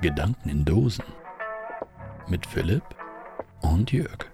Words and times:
Gedanken 0.00 0.48
in 0.48 0.64
Dosen 0.64 1.04
mit 2.26 2.46
Philipp 2.46 2.82
und 3.60 3.92
Jörg. 3.92 4.30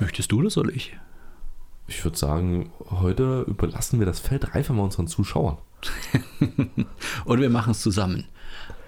Möchtest 0.00 0.32
du 0.32 0.42
das 0.42 0.54
soll 0.54 0.70
ich? 0.70 0.96
Ich 1.86 2.04
würde 2.04 2.18
sagen, 2.18 2.72
heute 2.90 3.42
überlassen 3.42 4.00
wir 4.00 4.06
das 4.06 4.18
Feld 4.18 4.52
einfach 4.52 4.74
mal 4.74 4.82
unseren 4.82 5.06
Zuschauern. 5.06 5.58
Und 7.24 7.40
wir 7.40 7.50
machen 7.50 7.70
es 7.70 7.80
zusammen. 7.80 8.24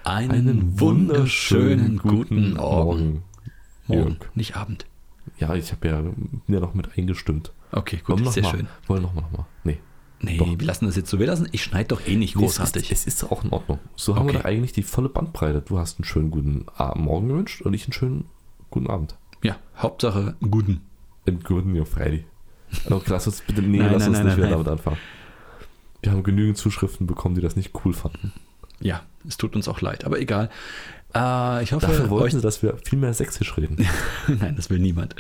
Einen, 0.03 0.81
wunderschönen 0.81 1.99
guten 1.99 2.55
Morgen. 2.55 3.23
Morgen, 3.87 4.17
nicht 4.35 4.57
Abend. 4.57 4.87
Ja, 5.39 5.55
ich 5.55 5.71
habe 5.71 5.87
ja, 5.87 6.01
bin 6.01 6.43
ja 6.49 6.59
noch 6.59 6.75
mit 6.75 6.99
eingestimmt. 6.99 7.53
Okay, 7.73 7.97
gut, 7.99 8.09
Wollen 8.17 8.25
wir 8.25 8.33
sehr 8.33 8.43
mal, 8.43 8.51
schön. 8.51 8.69
Wollen 8.87 9.03
wir 9.03 9.07
nochmal, 9.09 9.25
nochmal? 9.25 9.47
Nee. 9.65 9.79
Nee, 10.21 10.37
Doch. 10.37 10.47
wir 10.59 10.67
lassen 10.67 10.87
das 10.87 10.97
jetzt 10.97 11.11
so. 11.11 11.19
Wir 11.21 11.27
lassen, 11.29 11.49
ich 11.53 11.63
schneide 11.63 11.89
doch 11.89 12.05
eh 12.07 12.17
nicht 12.17 12.35
großartig. 12.35 12.91
Es 12.91 13.01
ist, 13.07 13.07
es 13.09 13.23
ist 13.23 13.31
auch 13.31 13.45
in 13.45 13.51
Ordnung. 13.51 13.79
So 13.95 14.17
haben 14.17 14.27
wir 14.27 14.35
doch 14.35 14.45
eigentlich 14.45 14.73
die 14.73 14.83
volle 14.83 15.09
Bandbreite. 15.09 15.61
Du 15.63 15.79
hast 15.79 15.99
einen 15.99 16.05
schönen 16.05 16.31
guten 16.33 16.67
A- 16.77 16.97
Morgen 16.99 17.29
gewünscht 17.29 17.63
und 17.63 17.73
ich 17.75 17.85
einen 17.85 17.93
schönen 17.93 18.25
guten 18.71 18.89
Abend. 18.89 19.17
ja, 19.43 19.57
Hauptsache 19.77 20.35
guten. 20.41 20.81
Einen 21.27 21.41
guten 21.45 21.75
ja, 21.77 21.85
Friday. 21.85 22.25
Okay, 22.91 23.05
lass 23.11 23.27
uns 23.29 23.43
bitte, 23.43 23.63
nee, 23.63 23.79
Nein, 23.79 23.93
lass 23.93 24.01
nein, 24.03 24.09
uns 24.09 24.19
nein, 24.19 24.27
nicht 24.27 24.39
nein. 24.39 24.51
damit 24.51 24.69
anfangen. 24.69 24.97
Wir 26.03 26.11
haben 26.13 26.23
genügend 26.25 26.57
Zuschriften 26.59 27.07
bekommen, 27.07 27.35
die 27.37 27.41
das 27.41 27.55
nicht 27.55 27.73
cool 27.85 27.93
fanden. 27.93 28.33
Ja, 28.81 29.03
es 29.27 29.37
tut 29.37 29.57
uns 29.57 29.69
auch 29.69 29.81
leid, 29.81 30.05
aber 30.05 30.19
egal. 30.21 30.51
Äh, 31.15 31.63
ich 31.63 31.73
hoffe, 31.73 31.87
Dafür 31.87 32.11
wollten 32.11 32.27
euch 32.27 32.33
sie, 32.35 32.41
dass 32.41 32.63
wir 32.63 32.77
viel 32.85 32.99
mehr 32.99 33.15
sächsisch 33.15 33.57
reden. 33.57 33.87
Nein, 34.41 34.57
das 34.57 34.69
will 34.71 34.79
niemand. 34.79 35.17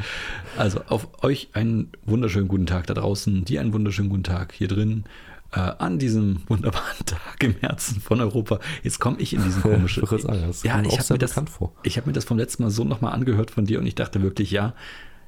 Also 0.57 0.83
auf 0.89 1.09
euch 1.25 1.49
einen 1.55 1.91
wunderschönen 2.05 2.49
guten 2.49 2.67
Tag 2.67 2.87
da 2.87 2.95
draußen, 2.95 3.45
dir 3.45 3.61
einen 3.61 3.73
wunderschönen 3.73 4.11
guten 4.11 4.23
Tag 4.25 4.53
hier 4.53 4.69
drin, 4.69 5.05
äh, 5.53 5.61
an 5.61 5.99
diesem 5.99 6.43
wunderbaren 6.47 6.99
Tag 7.07 7.43
im 7.43 7.57
Herzen 7.61 8.01
von 8.03 8.21
Europa. 8.21 8.61
Jetzt 8.83 8.99
komme 9.01 9.17
ich 9.19 9.33
in 9.33 9.43
diesen 9.43 9.63
komischen. 9.63 10.05
Ich 10.05 10.11
sagen, 10.23 10.43
das 10.47 10.63
ja, 10.63 10.81
ich 10.83 10.99
habe 10.99 11.15
mir, 11.15 11.19
das- 11.19 11.41
ich 11.83 11.97
hab 11.97 12.07
mir 12.07 12.13
das 12.13 12.25
vom 12.27 12.37
letzten 12.39 12.63
Mal 12.65 12.71
so 12.71 12.85
nochmal 12.85 13.15
angehört 13.15 13.51
von 13.51 13.65
dir 13.65 13.79
und 13.81 13.87
ich 13.87 13.95
dachte 13.95 14.23
wirklich, 14.23 14.51
ja, 14.51 14.75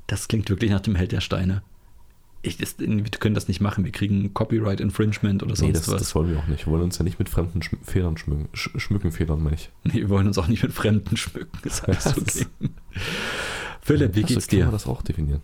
das 0.08 0.28
klingt 0.28 0.50
wirklich 0.50 0.70
nach 0.70 0.80
dem 0.80 0.94
Held 0.94 1.12
der 1.12 1.20
Steine. 1.22 1.62
Ich, 2.42 2.56
das, 2.56 2.76
wir 2.78 3.02
können 3.04 3.34
das 3.34 3.48
nicht 3.48 3.60
machen. 3.60 3.84
Wir 3.84 3.92
kriegen 3.92 4.32
Copyright 4.32 4.80
Infringement 4.80 5.42
oder 5.42 5.52
Nee, 5.52 5.58
sonst 5.58 5.80
das, 5.80 5.88
was. 5.88 5.98
das 6.02 6.14
wollen 6.14 6.30
wir 6.30 6.38
auch 6.38 6.46
nicht. 6.46 6.64
Wir 6.66 6.72
wollen 6.72 6.84
uns 6.84 6.96
ja 6.98 7.04
nicht 7.04 7.18
mit 7.18 7.28
fremden 7.28 7.60
Schm 7.62 7.78
Federn 7.82 8.16
schmücken. 8.16 8.48
Sch 8.54 8.70
schmücken 8.76 9.12
Federn, 9.12 9.42
meine 9.42 9.56
ich. 9.56 9.70
Nee, 9.84 9.92
wir 10.00 10.08
wollen 10.08 10.26
uns 10.26 10.38
auch 10.38 10.46
nicht 10.48 10.62
mit 10.62 10.72
Fremden 10.72 11.16
schmücken. 11.18 11.58
Alles 11.62 12.04
Ja, 12.04 12.12
okay. 12.16 12.46
Philipp, 13.82 14.14
wie 14.14 14.22
geht's 14.22 14.46
kann 14.48 14.58
dir? 14.58 14.64
man 14.66 14.72
das 14.72 14.86
auch 14.86 15.02
definieren. 15.02 15.42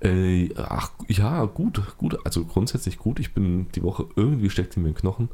Äh, 0.00 0.50
ach, 0.56 0.90
ja, 1.08 1.44
gut, 1.44 1.80
gut. 1.96 2.18
Also 2.24 2.44
grundsätzlich 2.44 2.98
gut. 2.98 3.20
Ich 3.20 3.32
bin 3.32 3.66
die 3.74 3.82
Woche 3.82 4.06
irgendwie 4.16 4.50
steckt 4.50 4.76
in 4.76 4.82
mir 4.82 4.90
im 4.90 4.94
Knochen. 4.94 5.28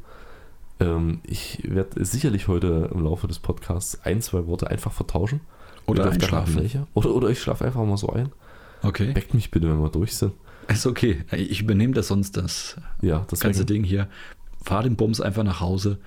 Ähm, 0.79 1.19
ich 1.23 1.59
werde 1.67 2.03
sicherlich 2.05 2.47
heute 2.47 2.89
im 2.93 3.03
Laufe 3.03 3.27
des 3.27 3.39
Podcasts 3.39 3.99
ein, 4.03 4.21
zwei 4.21 4.45
Worte 4.47 4.69
einfach 4.69 4.91
vertauschen. 4.91 5.41
Oder 5.85 6.09
einschlafen. 6.11 6.85
Oder, 6.93 7.13
oder 7.13 7.29
ich 7.29 7.41
schlafe 7.41 7.65
einfach 7.65 7.83
mal 7.83 7.97
so 7.97 8.09
ein. 8.09 8.31
Okay. 8.83 9.15
Weckt 9.15 9.33
mich 9.33 9.51
bitte, 9.51 9.67
wenn 9.69 9.81
wir 9.81 9.89
durch 9.89 10.15
sind. 10.15 10.33
Ist 10.67 10.85
okay. 10.85 11.23
Ich 11.31 11.61
übernehme 11.61 11.93
das 11.93 12.07
sonst, 12.07 12.37
das 12.37 12.77
Ja, 13.01 13.25
das 13.29 13.39
ganze 13.39 13.65
Ding 13.65 13.83
hier. 13.83 14.07
Fahr 14.63 14.83
den 14.83 14.95
Bums 14.95 15.19
einfach 15.21 15.43
nach 15.43 15.59
Hause 15.59 15.99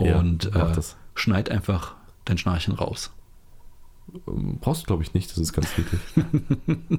Ja, 0.00 0.18
und 0.18 0.50
mach 0.54 0.76
äh, 0.76 0.80
schneid 1.14 1.50
einfach 1.50 1.94
dein 2.24 2.38
Schnarchen 2.38 2.74
raus. 2.74 3.12
Ähm, 4.26 4.58
Brauchst 4.60 4.82
du, 4.82 4.86
glaube 4.86 5.02
ich, 5.02 5.14
nicht. 5.14 5.30
Das 5.30 5.38
ist 5.38 5.52
ganz 5.52 5.68
niedlich. 5.76 6.00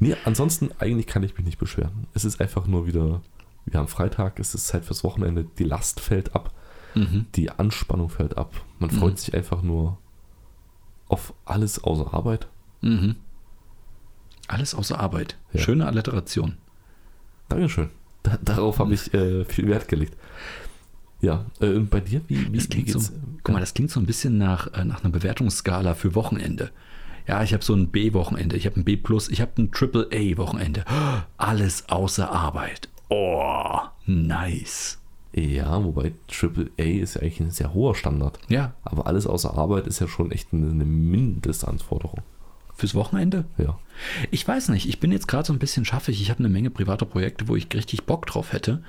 nee, 0.00 0.16
ansonsten, 0.24 0.70
eigentlich 0.78 1.06
kann 1.06 1.22
ich 1.22 1.36
mich 1.36 1.44
nicht 1.46 1.58
beschweren. 1.58 2.06
Es 2.14 2.24
ist 2.24 2.40
einfach 2.40 2.66
nur 2.66 2.86
wieder, 2.86 3.22
wir 3.66 3.78
haben 3.78 3.88
Freitag, 3.88 4.38
es 4.40 4.54
ist 4.54 4.66
Zeit 4.66 4.84
fürs 4.84 5.04
Wochenende, 5.04 5.46
die 5.58 5.64
Last 5.64 6.00
fällt 6.00 6.34
ab, 6.34 6.52
Mhm. 6.94 7.26
die 7.34 7.50
Anspannung 7.50 8.08
fällt 8.08 8.36
ab. 8.38 8.54
Man 8.78 8.90
Mhm. 8.90 8.98
freut 8.98 9.18
sich 9.18 9.34
einfach 9.34 9.62
nur 9.62 9.98
auf 11.08 11.34
alles 11.44 11.82
außer 11.82 12.12
Arbeit. 12.14 12.48
Mhm. 12.82 13.16
Alles 14.48 14.74
außer 14.74 14.98
Arbeit. 15.00 15.36
Ja. 15.52 15.60
Schöne 15.60 15.86
Alliteration. 15.86 16.54
Dankeschön. 17.48 17.90
Da, 18.22 18.38
darauf 18.42 18.78
habe 18.78 18.94
ich 18.94 19.12
äh, 19.14 19.44
viel 19.44 19.68
Wert 19.68 19.88
gelegt. 19.88 20.16
Ja, 21.20 21.44
äh, 21.60 21.68
und 21.68 21.90
bei 21.90 22.00
dir, 22.00 22.20
wie, 22.28 22.52
wie, 22.52 22.56
Das 22.56 22.64
wie 22.64 22.68
klingt 22.68 22.90
so, 22.90 22.98
geht's? 22.98 23.12
guck 23.42 23.54
mal, 23.54 23.60
das 23.60 23.74
klingt 23.74 23.90
so 23.90 24.00
ein 24.00 24.06
bisschen 24.06 24.38
nach, 24.38 24.72
äh, 24.74 24.84
nach 24.84 25.02
einer 25.02 25.12
Bewertungsskala 25.12 25.94
für 25.94 26.14
Wochenende. 26.14 26.70
Ja, 27.26 27.42
ich 27.42 27.54
habe 27.54 27.64
so 27.64 27.74
ein 27.74 27.88
B-Wochenende, 27.88 28.56
ich 28.56 28.66
habe 28.66 28.78
ein 28.78 28.84
B+, 28.84 28.98
ich 29.30 29.40
habe 29.40 29.52
ein 29.62 29.72
Triple-A-Wochenende. 29.72 30.84
Alles 31.38 31.88
außer 31.88 32.30
Arbeit. 32.30 32.88
Oh, 33.08 33.78
nice. 34.06 34.98
Ja, 35.32 35.82
wobei 35.82 36.12
Triple 36.28 36.70
A 36.78 36.82
ist 36.82 37.14
ja 37.14 37.22
eigentlich 37.22 37.40
ein 37.40 37.50
sehr 37.50 37.74
hoher 37.74 37.94
Standard. 37.94 38.38
Ja, 38.48 38.74
Aber 38.84 39.08
alles 39.08 39.26
außer 39.26 39.58
Arbeit 39.58 39.88
ist 39.88 39.98
ja 40.00 40.06
schon 40.06 40.30
echt 40.30 40.52
eine, 40.52 40.70
eine 40.70 40.84
Mindestanforderung. 40.84 42.20
Fürs 42.76 42.94
Wochenende? 42.94 43.44
Ja. 43.58 43.78
Ich 44.30 44.46
weiß 44.46 44.68
nicht, 44.70 44.88
ich 44.88 45.00
bin 45.00 45.12
jetzt 45.12 45.28
gerade 45.28 45.46
so 45.46 45.52
ein 45.52 45.58
bisschen 45.58 45.84
schaffig. 45.84 46.20
Ich 46.20 46.30
habe 46.30 46.40
eine 46.40 46.48
Menge 46.48 46.70
privater 46.70 47.06
Projekte, 47.06 47.48
wo 47.48 47.56
ich 47.56 47.68
richtig 47.72 48.04
Bock 48.04 48.26
drauf 48.26 48.52
hätte. 48.52 48.82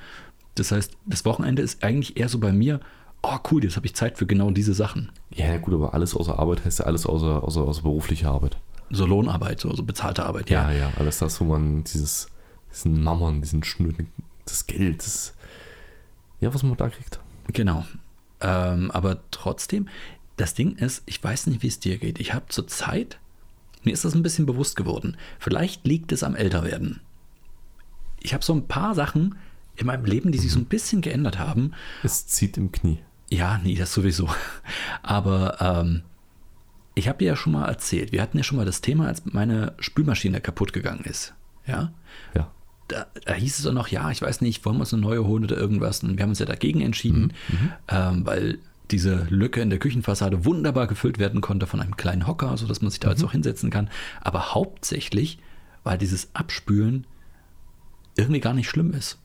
Das 0.54 0.72
heißt, 0.72 0.96
das 1.06 1.24
Wochenende 1.24 1.62
ist 1.62 1.84
eigentlich 1.84 2.16
eher 2.16 2.28
so 2.28 2.38
bei 2.38 2.52
mir, 2.52 2.80
oh 3.22 3.38
cool, 3.50 3.62
jetzt 3.64 3.76
habe 3.76 3.86
ich 3.86 3.94
Zeit 3.94 4.18
für 4.18 4.26
genau 4.26 4.50
diese 4.50 4.74
Sachen. 4.74 5.10
Ja, 5.30 5.46
ja, 5.46 5.58
gut, 5.58 5.74
aber 5.74 5.94
alles 5.94 6.14
außer 6.14 6.38
Arbeit 6.38 6.64
heißt 6.64 6.80
ja 6.80 6.86
alles 6.86 7.06
außer, 7.06 7.42
außer, 7.42 7.62
außer 7.62 7.82
berufliche 7.82 8.28
Arbeit. 8.28 8.56
So 8.90 9.04
Lohnarbeit, 9.04 9.60
so, 9.60 9.74
so 9.74 9.82
bezahlte 9.82 10.24
Arbeit, 10.24 10.48
Ja, 10.48 10.70
ja. 10.70 10.78
ja, 10.78 10.92
alles 10.98 11.18
das, 11.18 11.40
wo 11.40 11.44
man 11.44 11.84
dieses, 11.84 12.28
diesen 12.72 13.02
Mammon, 13.02 13.42
diesen 13.42 13.64
Schnüren, 13.64 14.08
das 14.44 14.66
Geld, 14.66 15.04
das, 15.04 15.34
ja, 16.40 16.54
was 16.54 16.62
man 16.62 16.76
da 16.76 16.88
kriegt. 16.88 17.18
Genau. 17.52 17.84
Ähm, 18.40 18.90
aber 18.92 19.18
trotzdem, 19.30 19.88
das 20.36 20.54
Ding 20.54 20.76
ist, 20.76 21.02
ich 21.06 21.22
weiß 21.22 21.48
nicht, 21.48 21.62
wie 21.62 21.68
es 21.68 21.80
dir 21.80 21.98
geht. 21.98 22.20
Ich 22.20 22.32
habe 22.32 22.46
zur 22.48 22.66
Zeit, 22.68 23.18
mir 23.86 23.92
ist 23.92 24.04
das 24.04 24.14
ein 24.14 24.22
bisschen 24.22 24.44
bewusst 24.46 24.76
geworden. 24.76 25.16
Vielleicht 25.38 25.86
liegt 25.86 26.12
es 26.12 26.22
am 26.22 26.34
Älterwerden. 26.36 27.00
Ich 28.20 28.34
habe 28.34 28.44
so 28.44 28.52
ein 28.52 28.66
paar 28.68 28.94
Sachen 28.94 29.36
in 29.76 29.86
meinem 29.86 30.04
Leben, 30.04 30.32
die 30.32 30.38
sich 30.38 30.52
so 30.52 30.58
ein 30.58 30.64
bisschen 30.66 31.00
geändert 31.00 31.38
haben. 31.38 31.72
Es 32.02 32.26
zieht 32.26 32.56
im 32.58 32.72
Knie. 32.72 32.98
Ja, 33.30 33.58
nee, 33.62 33.74
das 33.74 33.92
sowieso. 33.92 34.28
Aber 35.02 35.60
ähm, 35.60 36.02
ich 36.94 37.08
habe 37.08 37.18
dir 37.18 37.26
ja 37.26 37.36
schon 37.36 37.52
mal 37.52 37.66
erzählt, 37.66 38.12
wir 38.12 38.22
hatten 38.22 38.38
ja 38.38 38.44
schon 38.44 38.56
mal 38.56 38.64
das 38.66 38.80
Thema, 38.80 39.06
als 39.06 39.24
meine 39.26 39.74
Spülmaschine 39.78 40.40
kaputt 40.40 40.72
gegangen 40.72 41.04
ist. 41.04 41.34
Ja, 41.66 41.92
Ja. 42.34 42.50
da, 42.88 43.06
da 43.24 43.34
hieß 43.34 43.58
es 43.58 43.64
doch 43.64 43.72
noch, 43.72 43.88
ja, 43.88 44.10
ich 44.10 44.22
weiß 44.22 44.40
nicht, 44.40 44.64
wollen 44.64 44.76
wir 44.76 44.80
uns 44.82 44.92
eine 44.94 45.02
neue 45.02 45.24
holen 45.26 45.44
oder 45.44 45.56
irgendwas. 45.56 46.02
Und 46.02 46.16
wir 46.16 46.22
haben 46.22 46.30
uns 46.30 46.38
ja 46.38 46.46
dagegen 46.46 46.80
entschieden, 46.80 47.32
ähm, 47.88 48.24
weil 48.24 48.58
diese 48.90 49.26
Lücke 49.30 49.60
in 49.60 49.70
der 49.70 49.78
Küchenfassade 49.78 50.44
wunderbar 50.44 50.86
gefüllt 50.86 51.18
werden 51.18 51.40
konnte 51.40 51.66
von 51.66 51.80
einem 51.80 51.96
kleinen 51.96 52.26
Hocker, 52.26 52.56
sodass 52.56 52.82
man 52.82 52.90
sich 52.90 53.00
da 53.00 53.10
jetzt 53.10 53.24
auch 53.24 53.32
hinsetzen 53.32 53.70
kann. 53.70 53.90
Aber 54.20 54.54
hauptsächlich, 54.54 55.38
weil 55.82 55.98
dieses 55.98 56.34
Abspülen 56.34 57.06
irgendwie 58.16 58.40
gar 58.40 58.54
nicht 58.54 58.68
schlimm 58.68 58.92
ist, 58.92 59.18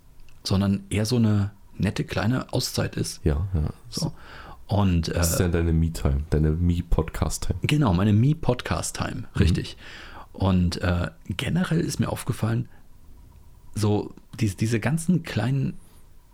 sondern 0.43 0.83
eher 0.89 1.05
so 1.05 1.17
eine 1.17 1.51
nette 1.77 2.03
kleine 2.03 2.51
Auszeit 2.53 2.95
ist. 2.95 3.23
Ja, 3.23 3.47
ja. 3.53 3.73
So. 3.89 4.13
Und 4.67 5.09
äh, 5.09 5.13
Das 5.13 5.31
ist 5.31 5.39
ja 5.39 5.47
deine 5.47 5.73
Me-Time, 5.73 6.23
deine 6.29 6.51
Me-Podcast-Time. 6.51 7.59
Genau, 7.63 7.93
meine 7.93 8.13
Me-Podcast-Time, 8.13 9.25
richtig. 9.39 9.77
Und 10.33 10.81
äh, 10.81 11.09
generell 11.27 11.81
ist 11.81 11.99
mir 11.99 12.09
aufgefallen, 12.09 12.69
so 13.75 14.13
diese, 14.39 14.55
diese 14.55 14.79
ganzen 14.79 15.23
kleinen, 15.23 15.73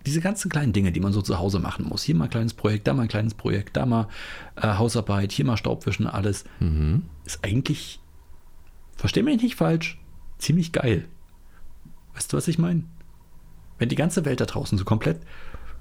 diese 0.08 0.22
ganzen 0.22 0.50
kleinen 0.50 0.72
Dinge, 0.72 0.94
die 0.94 1.02
man 1.02 1.12
so 1.12 1.22
zu 1.22 1.38
Hause 1.38 1.60
machen 1.60 1.86
muss. 1.86 2.02
Hier 2.02 2.16
mal 2.16 2.26
ein 2.26 2.30
kleines 2.30 2.54
Projekt, 2.54 2.88
da 2.88 2.94
mal 2.94 3.04
ein 3.04 3.08
kleines 3.10 3.34
Projekt, 3.34 3.76
da 3.76 3.86
mal 3.86 4.08
äh, 4.56 4.68
Hausarbeit, 4.68 5.34
hier 5.34 5.46
mal 5.46 5.58
Staubwischen, 5.58 6.08
alles. 6.08 6.46
Mhm. 6.62 7.04
Ist 7.26 7.44
eigentlich, 7.44 8.00
versteh 8.96 9.22
mich 9.22 9.42
nicht 9.42 9.56
falsch, 9.56 10.00
ziemlich 10.38 10.72
geil. 10.72 11.10
Weißt 12.16 12.32
du, 12.32 12.38
was 12.38 12.48
ich 12.48 12.58
meine? 12.58 12.84
Wenn 13.78 13.90
die 13.90 13.96
ganze 13.96 14.24
Welt 14.24 14.40
da 14.40 14.46
draußen 14.46 14.78
so 14.78 14.86
komplett 14.86 15.20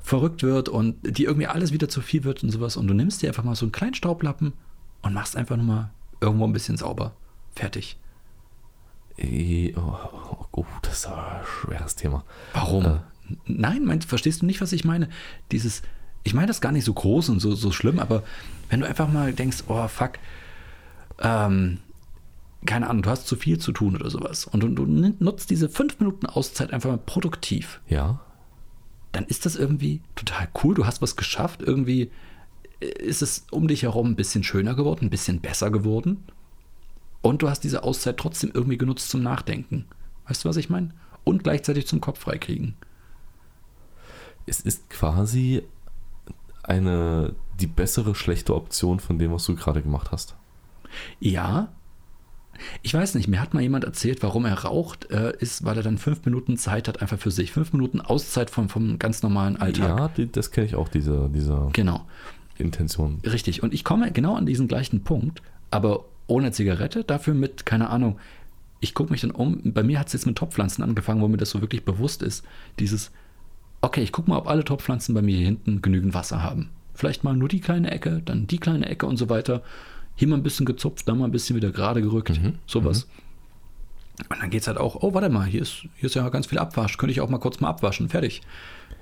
verrückt 0.00 0.42
wird 0.42 0.68
und 0.68 0.96
dir 1.02 1.28
irgendwie 1.28 1.46
alles 1.46 1.72
wieder 1.72 1.88
zu 1.88 2.00
viel 2.00 2.24
wird 2.24 2.42
und 2.42 2.50
sowas 2.50 2.76
und 2.76 2.88
du 2.88 2.94
nimmst 2.94 3.22
dir 3.22 3.28
einfach 3.28 3.44
mal 3.44 3.54
so 3.54 3.64
einen 3.64 3.72
kleinen 3.72 3.94
Staublappen 3.94 4.52
und 5.02 5.14
machst 5.14 5.36
einfach 5.36 5.56
nur 5.56 5.66
mal 5.66 5.90
irgendwo 6.20 6.44
ein 6.46 6.52
bisschen 6.52 6.76
sauber. 6.76 7.14
Fertig. 7.54 7.96
Oh, 9.18 9.80
oh, 9.80 10.46
oh, 10.52 10.66
das 10.82 10.98
ist 10.98 11.06
ein 11.06 11.40
schweres 11.44 11.94
Thema. 11.94 12.24
Warum? 12.52 12.84
Äh. 12.84 12.98
Nein, 13.46 13.84
meinst, 13.84 14.08
verstehst 14.08 14.42
du 14.42 14.46
nicht, 14.46 14.60
was 14.60 14.72
ich 14.72 14.84
meine? 14.84 15.08
Dieses, 15.52 15.82
ich 16.24 16.34
meine 16.34 16.48
das 16.48 16.60
gar 16.60 16.72
nicht 16.72 16.84
so 16.84 16.94
groß 16.94 17.28
und 17.28 17.40
so, 17.40 17.54
so 17.54 17.70
schlimm, 17.72 17.98
aber 17.98 18.22
wenn 18.68 18.80
du 18.80 18.86
einfach 18.86 19.10
mal 19.10 19.32
denkst, 19.32 19.64
oh 19.68 19.88
fuck, 19.88 20.12
ähm, 21.20 21.78
keine 22.64 22.88
Ahnung, 22.88 23.02
du 23.02 23.10
hast 23.10 23.26
zu 23.26 23.36
viel 23.36 23.58
zu 23.58 23.72
tun 23.72 23.94
oder 23.94 24.10
sowas 24.10 24.44
und 24.44 24.60
du, 24.60 24.68
du 24.68 24.86
nutzt 24.86 25.50
diese 25.50 25.68
fünf 25.68 25.98
Minuten 26.00 26.26
Auszeit 26.26 26.72
einfach 26.72 26.90
mal 26.90 26.98
produktiv, 26.98 27.80
Ja, 27.88 28.20
dann 29.16 29.24
ist 29.24 29.46
das 29.46 29.56
irgendwie 29.56 30.02
total 30.14 30.46
cool. 30.62 30.74
Du 30.74 30.84
hast 30.84 31.00
was 31.00 31.16
geschafft. 31.16 31.62
Irgendwie 31.62 32.10
ist 32.80 33.22
es 33.22 33.46
um 33.50 33.66
dich 33.66 33.84
herum 33.84 34.10
ein 34.10 34.16
bisschen 34.16 34.44
schöner 34.44 34.74
geworden, 34.74 35.06
ein 35.06 35.10
bisschen 35.10 35.40
besser 35.40 35.70
geworden. 35.70 36.24
Und 37.22 37.40
du 37.40 37.48
hast 37.48 37.60
diese 37.60 37.82
Auszeit 37.82 38.18
trotzdem 38.18 38.50
irgendwie 38.52 38.76
genutzt 38.76 39.08
zum 39.08 39.22
Nachdenken. 39.22 39.86
Weißt 40.28 40.44
du, 40.44 40.50
was 40.50 40.58
ich 40.58 40.68
meine? 40.68 40.90
Und 41.24 41.44
gleichzeitig 41.44 41.86
zum 41.86 42.02
Kopf 42.02 42.20
freikriegen. 42.20 42.74
Es 44.46 44.60
ist 44.60 44.88
quasi 44.90 45.62
eine 46.62 47.34
die 47.60 47.66
bessere 47.66 48.14
schlechte 48.14 48.54
Option 48.54 49.00
von 49.00 49.18
dem, 49.18 49.32
was 49.32 49.44
du 49.44 49.54
gerade 49.54 49.82
gemacht 49.82 50.12
hast. 50.12 50.36
Ja. 51.20 51.68
Ich 52.82 52.94
weiß 52.94 53.14
nicht, 53.16 53.28
mir 53.28 53.40
hat 53.40 53.52
mal 53.52 53.62
jemand 53.62 53.84
erzählt, 53.84 54.22
warum 54.22 54.46
er 54.46 54.64
raucht, 54.64 55.10
äh, 55.10 55.34
ist, 55.38 55.64
weil 55.64 55.76
er 55.76 55.82
dann 55.82 55.98
fünf 55.98 56.24
Minuten 56.24 56.56
Zeit 56.56 56.88
hat, 56.88 57.02
einfach 57.02 57.18
für 57.18 57.30
sich. 57.30 57.52
Fünf 57.52 57.72
Minuten 57.72 58.00
Auszeit 58.00 58.48
vom, 58.50 58.68
vom 58.68 58.98
ganz 58.98 59.22
normalen 59.22 59.56
Alltag. 59.56 59.98
Ja, 59.98 60.08
die, 60.08 60.30
das 60.30 60.50
kenne 60.50 60.66
ich 60.66 60.74
auch, 60.74 60.88
diese, 60.88 61.30
diese 61.32 61.68
Genau. 61.74 62.06
Intention. 62.56 63.20
Richtig. 63.24 63.62
Und 63.62 63.74
ich 63.74 63.84
komme 63.84 64.10
genau 64.10 64.36
an 64.36 64.46
diesen 64.46 64.68
gleichen 64.68 65.02
Punkt, 65.04 65.42
aber 65.70 66.06
ohne 66.26 66.50
Zigarette, 66.52 67.04
dafür 67.04 67.34
mit, 67.34 67.66
keine 67.66 67.90
Ahnung, 67.90 68.18
ich 68.80 68.94
gucke 68.94 69.10
mich 69.10 69.20
dann 69.20 69.30
um. 69.30 69.60
Bei 69.72 69.82
mir 69.82 69.98
hat 69.98 70.06
es 70.08 70.14
jetzt 70.14 70.26
mit 70.26 70.36
Topfpflanzen 70.36 70.82
angefangen, 70.82 71.20
wo 71.20 71.28
mir 71.28 71.36
das 71.36 71.50
so 71.50 71.60
wirklich 71.60 71.84
bewusst 71.84 72.22
ist. 72.22 72.44
Dieses, 72.78 73.10
okay, 73.86 74.02
ich 74.02 74.12
gucke 74.12 74.28
mal, 74.28 74.38
ob 74.38 74.48
alle 74.48 74.64
Topfpflanzen 74.64 75.14
bei 75.14 75.22
mir 75.22 75.36
hier 75.36 75.46
hinten 75.46 75.80
genügend 75.82 76.14
Wasser 76.14 76.42
haben. 76.42 76.70
Vielleicht 76.94 77.24
mal 77.24 77.36
nur 77.36 77.48
die 77.48 77.60
kleine 77.60 77.90
Ecke, 77.90 78.22
dann 78.24 78.46
die 78.46 78.58
kleine 78.58 78.88
Ecke 78.88 79.06
und 79.06 79.16
so 79.16 79.28
weiter. 79.28 79.62
Hier 80.14 80.28
mal 80.28 80.36
ein 80.36 80.42
bisschen 80.42 80.66
gezupft, 80.66 81.08
da 81.08 81.14
mal 81.14 81.26
ein 81.26 81.30
bisschen 81.30 81.56
wieder 81.56 81.70
gerade 81.70 82.02
gerückt. 82.02 82.40
Mhm. 82.42 82.54
Sowas. 82.66 83.06
Und 84.30 84.40
dann 84.40 84.48
geht 84.48 84.62
es 84.62 84.66
halt 84.66 84.78
auch, 84.78 85.02
oh, 85.02 85.12
warte 85.12 85.28
mal, 85.28 85.44
hier 85.44 85.60
ist, 85.60 85.86
hier 85.96 86.06
ist 86.06 86.14
ja 86.14 86.26
ganz 86.30 86.46
viel 86.46 86.58
Abwasch. 86.58 86.96
Könnte 86.96 87.12
ich 87.12 87.20
auch 87.20 87.28
mal 87.28 87.38
kurz 87.38 87.60
mal 87.60 87.68
abwaschen. 87.68 88.08
Fertig. 88.08 88.40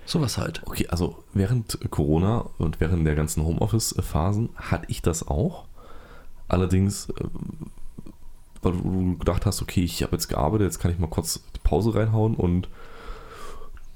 Sowas 0.06 0.38
halt. 0.38 0.60
Okay, 0.66 0.88
also 0.88 1.22
während 1.32 1.78
Corona 1.90 2.46
und 2.58 2.80
während 2.80 3.06
der 3.06 3.14
ganzen 3.14 3.44
Homeoffice-Phasen 3.44 4.50
hatte 4.56 4.86
ich 4.88 5.02
das 5.02 5.26
auch. 5.26 5.66
Allerdings, 6.48 7.08
äh, 7.10 7.24
weil 8.60 8.72
du 8.72 9.16
gedacht 9.18 9.46
hast, 9.46 9.62
okay, 9.62 9.84
ich 9.84 10.02
habe 10.02 10.12
jetzt 10.12 10.28
gearbeitet, 10.28 10.66
jetzt 10.66 10.78
kann 10.80 10.90
ich 10.90 10.98
mal 10.98 11.06
kurz 11.06 11.42
die 11.54 11.60
Pause 11.62 11.94
reinhauen 11.94 12.34
und 12.34 12.68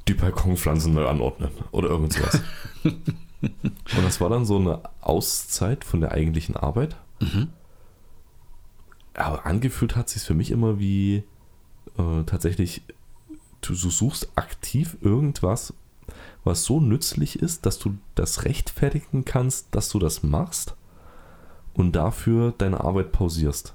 die 0.09 0.15
Balkonpflanzen 0.15 0.95
neu 0.95 1.07
anordnen 1.07 1.51
oder 1.71 1.89
irgend 1.89 2.15
sowas. 2.15 2.41
und 2.85 4.05
das 4.05 4.21
war 4.21 4.31
dann 4.31 4.45
so 4.45 4.57
eine 4.57 4.81
Auszeit 5.01 5.85
von 5.85 6.01
der 6.01 6.13
eigentlichen 6.13 6.57
Arbeit. 6.57 6.97
Mhm. 7.21 7.49
Aber 9.15 9.47
angefühlt 9.47 9.97
hat 9.97 10.09
sich 10.09 10.23
für 10.23 10.35
mich 10.35 10.51
immer 10.51 10.79
wie 10.79 11.25
äh, 11.99 12.23
tatsächlich, 12.25 12.83
du, 13.61 13.75
suchst 13.75 14.31
aktiv 14.37 14.97
irgendwas, 15.01 15.75
was 16.45 16.65
so 16.65 16.81
nützlich 16.81 17.39
ist, 17.41 17.67
dass 17.67 17.79
du 17.79 17.99
das 18.15 18.45
rechtfertigen 18.45 19.25
kannst, 19.25 19.75
dass 19.75 19.89
du 19.89 19.99
das 19.99 20.23
machst 20.23 20.77
und 21.75 21.93
dafür 21.93 22.55
deine 22.57 22.81
Arbeit 22.81 23.13
pausierst. 23.13 23.75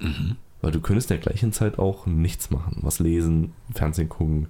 Mhm. 0.00 0.36
Weil 0.60 0.70
du 0.70 0.80
könntest 0.80 1.10
in 1.10 1.16
der 1.16 1.24
gleichen 1.24 1.52
Zeit 1.52 1.78
auch 1.78 2.06
nichts 2.06 2.50
machen. 2.50 2.78
Was 2.82 3.00
lesen, 3.00 3.52
Fernsehen 3.74 4.08
gucken, 4.08 4.48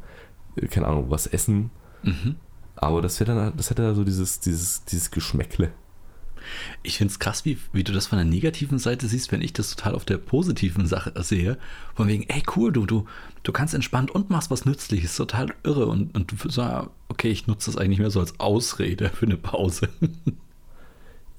keine 0.71 0.87
Ahnung, 0.87 1.07
was 1.09 1.27
essen. 1.27 1.71
Mhm. 2.03 2.37
Aber 2.77 3.03
das, 3.03 3.21
wär 3.21 3.27
dann, 3.27 3.57
das 3.57 3.71
hätte 3.71 3.83
dann 3.83 3.95
so 3.95 4.05
dieses, 4.05 4.41
dieses, 4.41 4.85
dieses 4.85 5.11
Geschmäckle. 5.11 5.73
Ich 6.83 6.99
finde 6.99 7.13
es 7.13 7.21
krass, 7.21 7.45
wie, 7.45 7.57
wie 7.73 7.85
du 7.85 7.93
das 7.93 8.09
von 8.09 8.19
der 8.19 8.25
negativen 8.25 8.79
Seite 8.79 9.07
siehst, 9.07 9.31
wenn 9.31 9.43
ich 9.43 9.53
das 9.53 9.77
total 9.77 9.95
auf 9.95 10.05
der 10.05 10.19
positiven 10.19 10.87
Sache 10.87 11.13
sehe. 11.23 11.57
Von 11.95 12.09
wegen, 12.09 12.25
ey, 12.29 12.43
cool, 12.57 12.73
du, 12.73 12.85
du, 12.85 13.07
du 13.45 13.53
kannst 13.53 13.75
entspannt 13.75 14.11
und 14.11 14.31
machst 14.31 14.51
was 14.51 14.65
Nützliches. 14.65 15.17
Total 15.17 15.55
irre. 15.63 15.87
Und, 15.87 16.17
und 16.17 16.33
du 16.33 16.49
sagst, 16.49 16.91
okay, 17.09 17.29
ich 17.29 17.47
nutze 17.47 17.71
das 17.71 17.81
eigentlich 17.81 18.01
mehr 18.01 18.11
so 18.11 18.19
als 18.19 18.41
Ausrede 18.41 19.11
für 19.11 19.27
eine 19.27 19.37
Pause. 19.37 19.89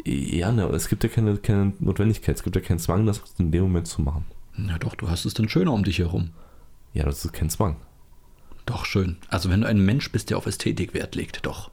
Ja, 0.06 0.52
ne, 0.52 0.64
aber 0.64 0.74
es 0.74 0.90
gibt 0.90 1.04
ja 1.04 1.10
keine, 1.10 1.38
keine 1.38 1.72
Notwendigkeit, 1.80 2.36
es 2.36 2.44
gibt 2.44 2.56
ja 2.56 2.62
keinen 2.62 2.80
Zwang, 2.80 3.06
das 3.06 3.22
in 3.38 3.52
dem 3.52 3.64
Moment 3.64 3.88
zu 3.88 4.02
machen. 4.02 4.26
Na 4.58 4.78
doch, 4.78 4.96
du 4.96 5.10
hast 5.10 5.24
es 5.24 5.34
dann 5.34 5.48
schöner 5.48 5.72
um 5.72 5.84
dich 5.84 6.00
herum. 6.00 6.32
Ja, 6.94 7.06
das 7.06 7.24
ist 7.24 7.32
kein 7.32 7.50
Zwang. 7.50 7.78
Doch, 8.66 8.86
schön. 8.86 9.18
Also 9.28 9.50
wenn 9.50 9.62
du 9.62 9.68
ein 9.68 9.84
Mensch 9.84 10.12
bist, 10.12 10.30
der 10.30 10.38
auf 10.38 10.46
Ästhetik 10.46 10.94
Wert 10.94 11.16
legt, 11.16 11.46
doch. 11.46 11.72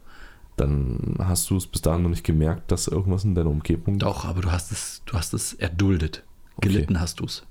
Dann 0.57 1.17
hast 1.19 1.49
du 1.51 1.57
es 1.57 1.67
bis 1.67 1.83
dahin 1.83 2.03
noch 2.03 2.11
nicht 2.11 2.25
gemerkt, 2.25 2.71
dass 2.71 2.89
irgendwas 2.89 3.25
in 3.25 3.35
deiner 3.35 3.51
Umgebung. 3.51 3.99
Doch, 3.99 4.25
aber 4.25 4.43
du 4.43 4.53
hast 4.53 4.73
es, 4.73 5.03
du 5.07 5.15
hast 5.15 5.33
es 5.33 5.55
erduldet. 5.55 6.25
Okay. 6.57 6.69
Gelitten 6.69 7.01
hast 7.01 7.21
du 7.21 7.25
es. 7.25 7.47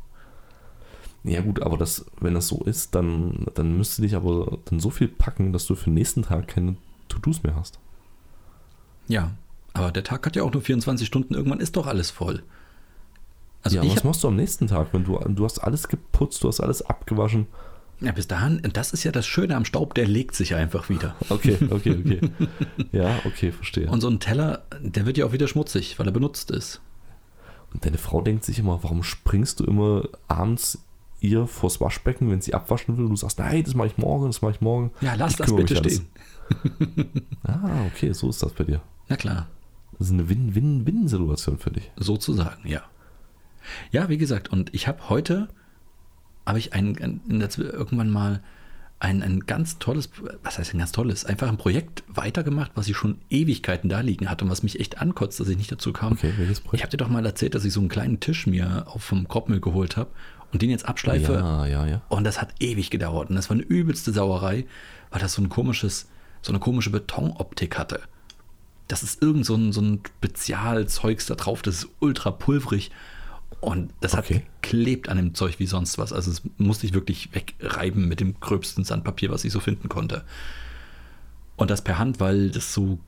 Ja, 1.23 1.41
gut, 1.41 1.61
aber 1.61 1.77
das, 1.77 2.05
wenn 2.19 2.33
das 2.33 2.47
so 2.47 2.63
ist, 2.63 2.95
dann, 2.95 3.45
dann 3.55 3.75
müsste 3.75 4.01
dich 4.01 4.15
aber 4.15 4.59
dann 4.65 4.79
so 4.79 4.89
viel 4.89 5.07
packen, 5.07 5.51
dass 5.51 5.65
du 5.65 5.75
für 5.75 5.85
den 5.85 5.95
nächsten 5.95 6.23
Tag 6.23 6.47
keine 6.47 6.75
To-Dos 7.09 7.43
mehr 7.43 7.55
hast. 7.55 7.79
Ja, 9.07 9.31
aber 9.73 9.91
der 9.91 10.03
Tag 10.03 10.25
hat 10.25 10.35
ja 10.35 10.43
auch 10.43 10.53
nur 10.53 10.61
24 10.61 11.07
Stunden. 11.07 11.33
Irgendwann 11.33 11.59
ist 11.59 11.75
doch 11.75 11.87
alles 11.87 12.09
voll. 12.09 12.43
Also 13.63 13.77
ja, 13.77 13.83
was 13.83 13.97
hab, 13.97 14.03
machst 14.05 14.23
du 14.23 14.29
am 14.29 14.35
nächsten 14.35 14.67
Tag, 14.67 14.93
wenn 14.93 15.03
du, 15.03 15.17
du 15.17 15.43
hast 15.43 15.59
alles 15.59 15.87
geputzt, 15.87 16.43
du 16.43 16.47
hast 16.47 16.61
alles 16.61 16.81
abgewaschen? 16.81 17.47
Ja, 18.01 18.11
bis 18.11 18.27
dahin, 18.27 18.59
und 18.63 18.77
das 18.77 18.91
ist 18.93 19.03
ja 19.03 19.11
das 19.11 19.25
Schöne 19.27 19.55
am 19.55 19.65
Staub, 19.65 19.93
der 19.93 20.07
legt 20.07 20.35
sich 20.35 20.55
einfach 20.55 20.89
wieder. 20.89 21.15
Okay, 21.29 21.57
okay, 21.69 21.97
okay. 22.03 22.21
ja, 22.91 23.19
okay, 23.25 23.51
verstehe. 23.51 23.89
Und 23.89 24.01
so 24.01 24.09
ein 24.09 24.19
Teller, 24.19 24.63
der 24.81 25.05
wird 25.05 25.17
ja 25.17 25.25
auch 25.25 25.33
wieder 25.33 25.47
schmutzig, 25.47 25.99
weil 25.99 26.07
er 26.07 26.11
benutzt 26.13 26.51
ist. 26.51 26.81
Und 27.73 27.85
deine 27.85 27.97
Frau 27.97 28.21
denkt 28.21 28.45
sich 28.45 28.57
immer, 28.59 28.81
warum 28.83 29.03
springst 29.03 29.59
du 29.59 29.65
immer 29.65 30.03
abends 30.27 30.79
ihr 31.21 31.45
vors 31.47 31.81
Waschbecken, 31.81 32.31
wenn 32.31 32.41
sie 32.41 32.53
abwaschen 32.53 32.97
will 32.97 33.03
und 33.03 33.11
du 33.11 33.15
sagst, 33.17 33.39
nein, 33.39 33.63
das 33.63 33.75
mache 33.75 33.87
ich 33.87 33.97
morgen, 33.97 34.27
das 34.27 34.41
mache 34.41 34.53
ich 34.53 34.61
morgen. 34.61 34.91
Ja, 35.01 35.15
lass 35.15 35.35
das 35.35 35.53
bitte 35.55 35.75
stehen. 35.75 36.07
Ah, 37.43 37.85
okay, 37.85 38.11
so 38.13 38.29
ist 38.29 38.41
das 38.41 38.53
bei 38.53 38.63
dir. 38.63 38.81
Na 39.07 39.15
klar, 39.17 39.47
Das 39.99 40.07
ist 40.07 40.13
eine 40.13 40.29
Win-Win-Win-Situation 40.29 41.59
für 41.59 41.69
dich. 41.71 41.91
sozusagen, 41.95 42.67
ja. 42.67 42.81
Ja, 43.91 44.09
wie 44.09 44.17
gesagt, 44.17 44.47
und 44.51 44.73
ich 44.73 44.87
habe 44.87 45.09
heute, 45.09 45.49
habe 46.49 46.59
ich 46.59 46.73
ein, 46.73 46.97
ein, 47.01 47.21
in 47.29 47.39
der, 47.39 47.49
Zwi- 47.49 47.69
irgendwann 47.69 48.09
mal 48.09 48.41
ein, 48.99 49.23
ein 49.23 49.39
ganz 49.41 49.79
tolles, 49.79 50.09
was 50.43 50.57
heißt 50.57 50.73
ein 50.73 50.79
ganz 50.79 50.91
tolles, 50.91 51.23
einfach 51.23 51.47
ein 51.47 51.55
Projekt 51.55 52.03
weitergemacht, 52.09 52.71
was 52.75 52.89
ich 52.89 52.97
schon 52.97 53.19
Ewigkeiten 53.29 53.89
da 53.89 54.01
liegen 54.01 54.29
hatte 54.29 54.43
und 54.43 54.51
was 54.51 54.61
mich 54.61 54.81
echt 54.81 54.99
ankotzt, 54.99 55.39
dass 55.39 55.47
ich 55.47 55.57
nicht 55.57 55.71
dazu 55.71 55.93
kam. 55.93 56.13
Okay, 56.13 56.33
welches 56.35 56.57
Ich 56.59 56.63
Projekt? 56.65 56.83
habe 56.83 56.91
dir 56.91 56.97
doch 56.97 57.07
mal 57.07 57.25
erzählt, 57.25 57.55
dass 57.55 57.63
ich 57.63 57.71
so 57.71 57.79
einen 57.79 57.87
kleinen 57.87 58.19
Tisch 58.19 58.45
mir 58.45 58.83
auf 58.87 59.01
vom 59.01 59.29
Korbmüll 59.29 59.61
geholt 59.61 59.95
habe 59.95 60.09
und 60.51 60.61
den 60.61 60.69
jetzt 60.69 60.85
abschleife. 60.85 61.33
Ja, 61.33 61.65
ja, 61.65 61.87
ja. 61.87 62.01
Und 62.09 62.25
das 62.25 62.41
hat 62.41 62.49
ewig 62.59 62.89
gedauert. 62.89 63.29
Und 63.29 63.37
das 63.37 63.49
war 63.49 63.55
eine 63.55 63.63
übelste 63.63 64.11
Sauerei, 64.11 64.65
weil 65.11 65.21
das 65.21 65.31
so 65.33 65.41
ein 65.41 65.47
komisches, 65.47 66.09
so 66.41 66.51
eine 66.51 66.59
komische 66.59 66.89
Betonoptik 66.89 67.77
hatte. 67.77 68.01
Das 68.89 69.03
ist 69.03 69.21
irgend 69.21 69.45
so 69.45 69.55
ein, 69.55 69.71
so 69.71 69.79
ein 69.79 70.01
Spezialzeugs 70.17 71.27
da 71.27 71.35
drauf, 71.35 71.61
das 71.61 71.75
ist 71.83 71.89
ultra 71.99 72.31
pulverig. 72.31 72.91
Und 73.61 73.93
das 73.99 74.13
Okay. 74.15 74.35
hat 74.35 74.61
geklebt 74.61 75.09
an 75.09 75.17
dem 75.17 75.33
Zeug 75.33 75.59
wie 75.59 75.65
sonst 75.65 75.97
was. 75.97 76.13
Also 76.13 76.31
es 76.31 76.41
musste 76.57 76.85
ich 76.85 76.93
wirklich 76.93 77.33
wegreiben 77.33 78.07
mit 78.07 78.19
dem 78.19 78.39
gröbsten 78.39 78.83
Sandpapier, 78.83 79.29
was 79.31 79.43
ich 79.43 79.51
so 79.51 79.59
finden 79.59 79.89
konnte. 79.89 80.23
Und 81.57 81.69
das 81.69 81.83
per 81.83 81.97
Hand, 81.97 82.19
weil 82.19 82.51
das 82.51 82.73
so, 82.73 82.99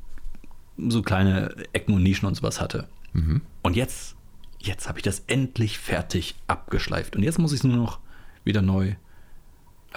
so 0.77 1.01
kleine 1.01 1.55
Ecken 1.71 1.93
und 1.95 2.03
Nischen 2.03 2.27
und 2.27 2.35
sowas 2.35 2.59
hatte. 2.59 2.87
Mhm. 3.13 3.41
Und 3.61 3.75
jetzt, 3.75 4.15
jetzt 4.59 4.89
habe 4.89 4.99
ich 4.99 5.03
das 5.03 5.23
endlich 5.27 5.77
fertig 5.79 6.35
abgeschleift. 6.47 7.15
Und 7.15 7.23
jetzt 7.23 7.39
muss 7.39 7.53
ich 7.53 7.59
es 7.59 7.63
nur 7.63 7.77
noch 7.77 7.99
wieder 8.43 8.61
neu 8.61 8.95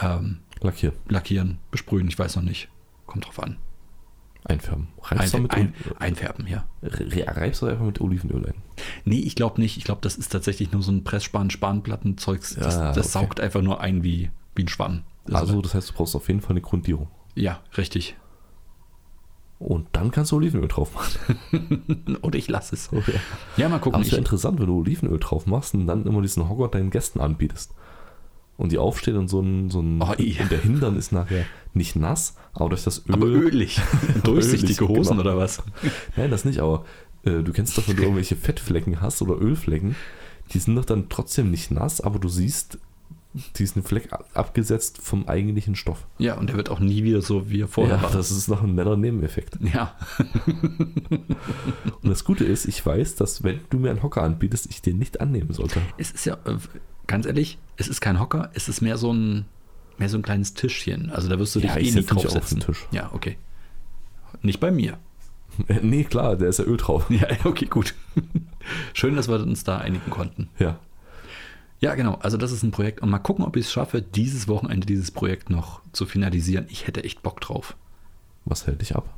ähm, 0.00 0.38
Lackier. 0.60 0.92
lackieren, 1.08 1.58
besprühen, 1.70 2.06
ich 2.08 2.18
weiß 2.18 2.36
noch 2.36 2.42
nicht. 2.42 2.68
Kommt 3.06 3.26
drauf 3.26 3.42
an. 3.42 3.56
Einfärben. 4.46 4.88
Reibst 5.00 5.34
Ein, 5.34 5.50
ein, 5.50 5.74
einfärben, 5.98 6.46
ja. 6.46 6.66
Re- 6.82 7.24
Reibst 7.26 7.62
du 7.62 7.66
einfach 7.66 7.84
mit 7.86 8.00
Olivenöl 8.02 8.46
ein? 8.46 8.54
Nee, 9.06 9.20
ich 9.20 9.36
glaube 9.36 9.58
nicht. 9.60 9.78
Ich 9.78 9.84
glaube, 9.84 10.02
das 10.02 10.16
ist 10.16 10.30
tatsächlich 10.32 10.70
nur 10.70 10.82
so 10.82 10.92
ein 10.92 11.02
Pressspan-Spanplattenzeugs. 11.02 12.56
Das, 12.56 12.74
Ja, 12.74 12.92
das 12.92 13.14
okay. 13.16 13.24
saugt 13.26 13.40
einfach 13.40 13.62
nur 13.62 13.80
ein 13.80 14.04
wie, 14.04 14.30
wie 14.54 14.64
ein 14.64 14.68
Schwamm. 14.68 15.04
Das 15.26 15.36
Also, 15.40 15.62
das 15.62 15.74
heißt, 15.74 15.88
du 15.90 15.94
brauchst 15.94 16.14
auf 16.14 16.28
jeden 16.28 16.42
Fall 16.42 16.50
eine 16.50 16.60
Grundierung. 16.60 17.08
ja, 17.34 17.60
richtig. 17.78 18.16
Und 19.60 19.86
dann 19.92 20.10
kannst 20.10 20.32
du 20.32 20.36
Olivenöl 20.36 20.68
drauf 20.68 20.92
machen. 20.94 22.18
Und 22.20 22.34
ich 22.34 22.48
lasse 22.48 22.74
es. 22.74 22.92
Okay. 22.92 23.14
Ja, 23.56 23.68
mal 23.70 23.78
gucken. 23.78 23.94
Aber 23.94 24.02
es 24.02 24.08
wäre 24.10 24.16
Ich, 24.20 24.26
interessant, 24.26 24.58
wenn 24.60 24.66
du 24.66 24.80
Olivenöl 24.80 25.18
drauf 25.18 25.46
machst 25.46 25.72
und 25.74 25.86
dann 25.86 26.04
immer 26.04 26.20
diesen 26.20 26.48
Hocker 26.50 26.68
deinen 26.68 26.90
Gästen 26.90 27.20
anbietest. 27.20 27.72
Und 28.56 28.70
die 28.70 28.78
aufstehen 28.78 29.16
und 29.16 29.28
so 29.28 29.40
ein, 29.40 29.68
so 29.70 29.80
ein 29.80 30.00
Oh, 30.00 30.14
ja. 30.18 30.42
und 30.42 30.52
der 30.52 30.60
Hintern 30.60 30.96
ist 30.96 31.10
nachher 31.10 31.44
nicht 31.72 31.96
nass, 31.96 32.36
aber 32.52 32.68
durch 32.68 32.84
das 32.84 33.04
Öl. 33.08 33.14
aber 33.14 33.26
ölig. 33.26 33.80
Durchsichtige 34.22 34.86
Hosen 34.86 35.16
genau. 35.16 35.22
oder 35.30 35.36
was? 35.36 35.60
Nein, 36.16 36.30
das 36.30 36.44
nicht, 36.44 36.60
aber 36.60 36.84
äh, 37.24 37.42
du 37.42 37.52
kennst 37.52 37.76
doch, 37.76 37.88
wenn 37.88 37.96
du 37.96 38.02
irgendwelche 38.02 38.36
Fettflecken 38.36 39.00
hast 39.00 39.22
oder 39.22 39.40
Ölflecken, 39.40 39.96
die 40.52 40.58
sind 40.60 40.76
doch 40.76 40.84
dann 40.84 41.08
trotzdem 41.08 41.50
nicht 41.50 41.72
nass, 41.72 42.00
aber 42.00 42.20
du 42.20 42.28
siehst 42.28 42.78
diesen 43.56 43.82
Fleck 43.82 44.12
ab- 44.12 44.28
abgesetzt 44.34 44.98
vom 45.02 45.26
eigentlichen 45.26 45.74
Stoff. 45.74 46.06
Ja, 46.18 46.34
und 46.38 46.48
der 46.48 46.56
wird 46.56 46.68
auch 46.68 46.78
nie 46.78 47.02
wieder 47.02 47.22
so, 47.22 47.50
wie 47.50 47.62
er 47.62 47.66
vorher 47.66 47.96
ja, 47.96 48.02
war. 48.04 48.12
das 48.12 48.30
ist 48.30 48.46
noch 48.46 48.62
ein 48.62 48.76
netter 48.76 48.96
Nebeneffekt. 48.96 49.58
Ja, 49.74 49.96
Und 52.02 52.10
das 52.10 52.22
Gute 52.24 52.44
ist, 52.44 52.66
ich 52.66 52.84
weiß, 52.86 53.16
dass 53.16 53.42
wenn 53.42 53.58
du 53.70 53.78
mir 53.78 53.90
einen 53.90 54.02
Hocker 54.04 54.22
anbietest, 54.22 54.66
ich 54.70 54.82
den 54.82 54.98
nicht 54.98 55.20
annehmen 55.20 55.52
sollte. 55.52 55.80
es 55.98 56.12
ist 56.12 56.26
ja, 56.26 56.34
äh, 56.44 56.56
ganz 57.06 57.26
ehrlich, 57.26 57.58
es 57.76 57.88
ist 57.88 58.00
kein 58.00 58.20
Hocker, 58.20 58.50
es 58.54 58.68
ist 58.68 58.80
mehr 58.80 58.96
so 58.98 59.12
ein, 59.12 59.44
mehr 59.98 60.08
so 60.08 60.16
ein 60.18 60.22
kleines 60.22 60.54
Tischchen. 60.54 61.10
Also 61.10 61.28
da 61.28 61.38
wirst 61.38 61.54
du 61.54 61.60
dich 61.60 61.70
Ja, 61.70 61.76
eh 61.76 61.90
nie 61.90 62.02
draufsetzen. 62.04 62.60
den 62.60 62.66
Tisch. 62.66 62.86
Ja, 62.90 63.10
okay. 63.12 63.36
Nicht 64.42 64.60
bei 64.60 64.70
mir. 64.70 64.98
Nee, 65.82 66.02
klar, 66.02 66.34
da 66.34 66.46
ist 66.46 66.58
ja 66.58 66.64
Öl 66.64 66.76
drauf. 66.76 67.08
Ja, 67.10 67.28
okay, 67.44 67.66
gut. 67.66 67.94
Schön, 68.92 69.14
dass 69.14 69.28
wir 69.28 69.36
uns 69.40 69.62
da 69.62 69.78
einigen 69.78 70.10
konnten. 70.10 70.48
Ja. 70.58 70.80
Ja, 71.78 71.94
genau. 71.94 72.14
Also 72.16 72.36
das 72.36 72.50
ist 72.50 72.64
ein 72.64 72.72
Projekt. 72.72 73.00
Und 73.02 73.10
mal 73.10 73.20
gucken, 73.20 73.44
ob 73.44 73.56
ich 73.56 73.66
es 73.66 73.72
schaffe, 73.72 74.02
dieses 74.02 74.48
Wochenende 74.48 74.84
dieses 74.84 75.12
Projekt 75.12 75.50
noch 75.50 75.80
zu 75.92 76.06
finalisieren. 76.06 76.66
Ich 76.70 76.88
hätte 76.88 77.04
echt 77.04 77.22
Bock 77.22 77.40
drauf. 77.40 77.76
Was 78.46 78.66
hält 78.66 78.80
dich 78.80 78.96
ab? 78.96 79.14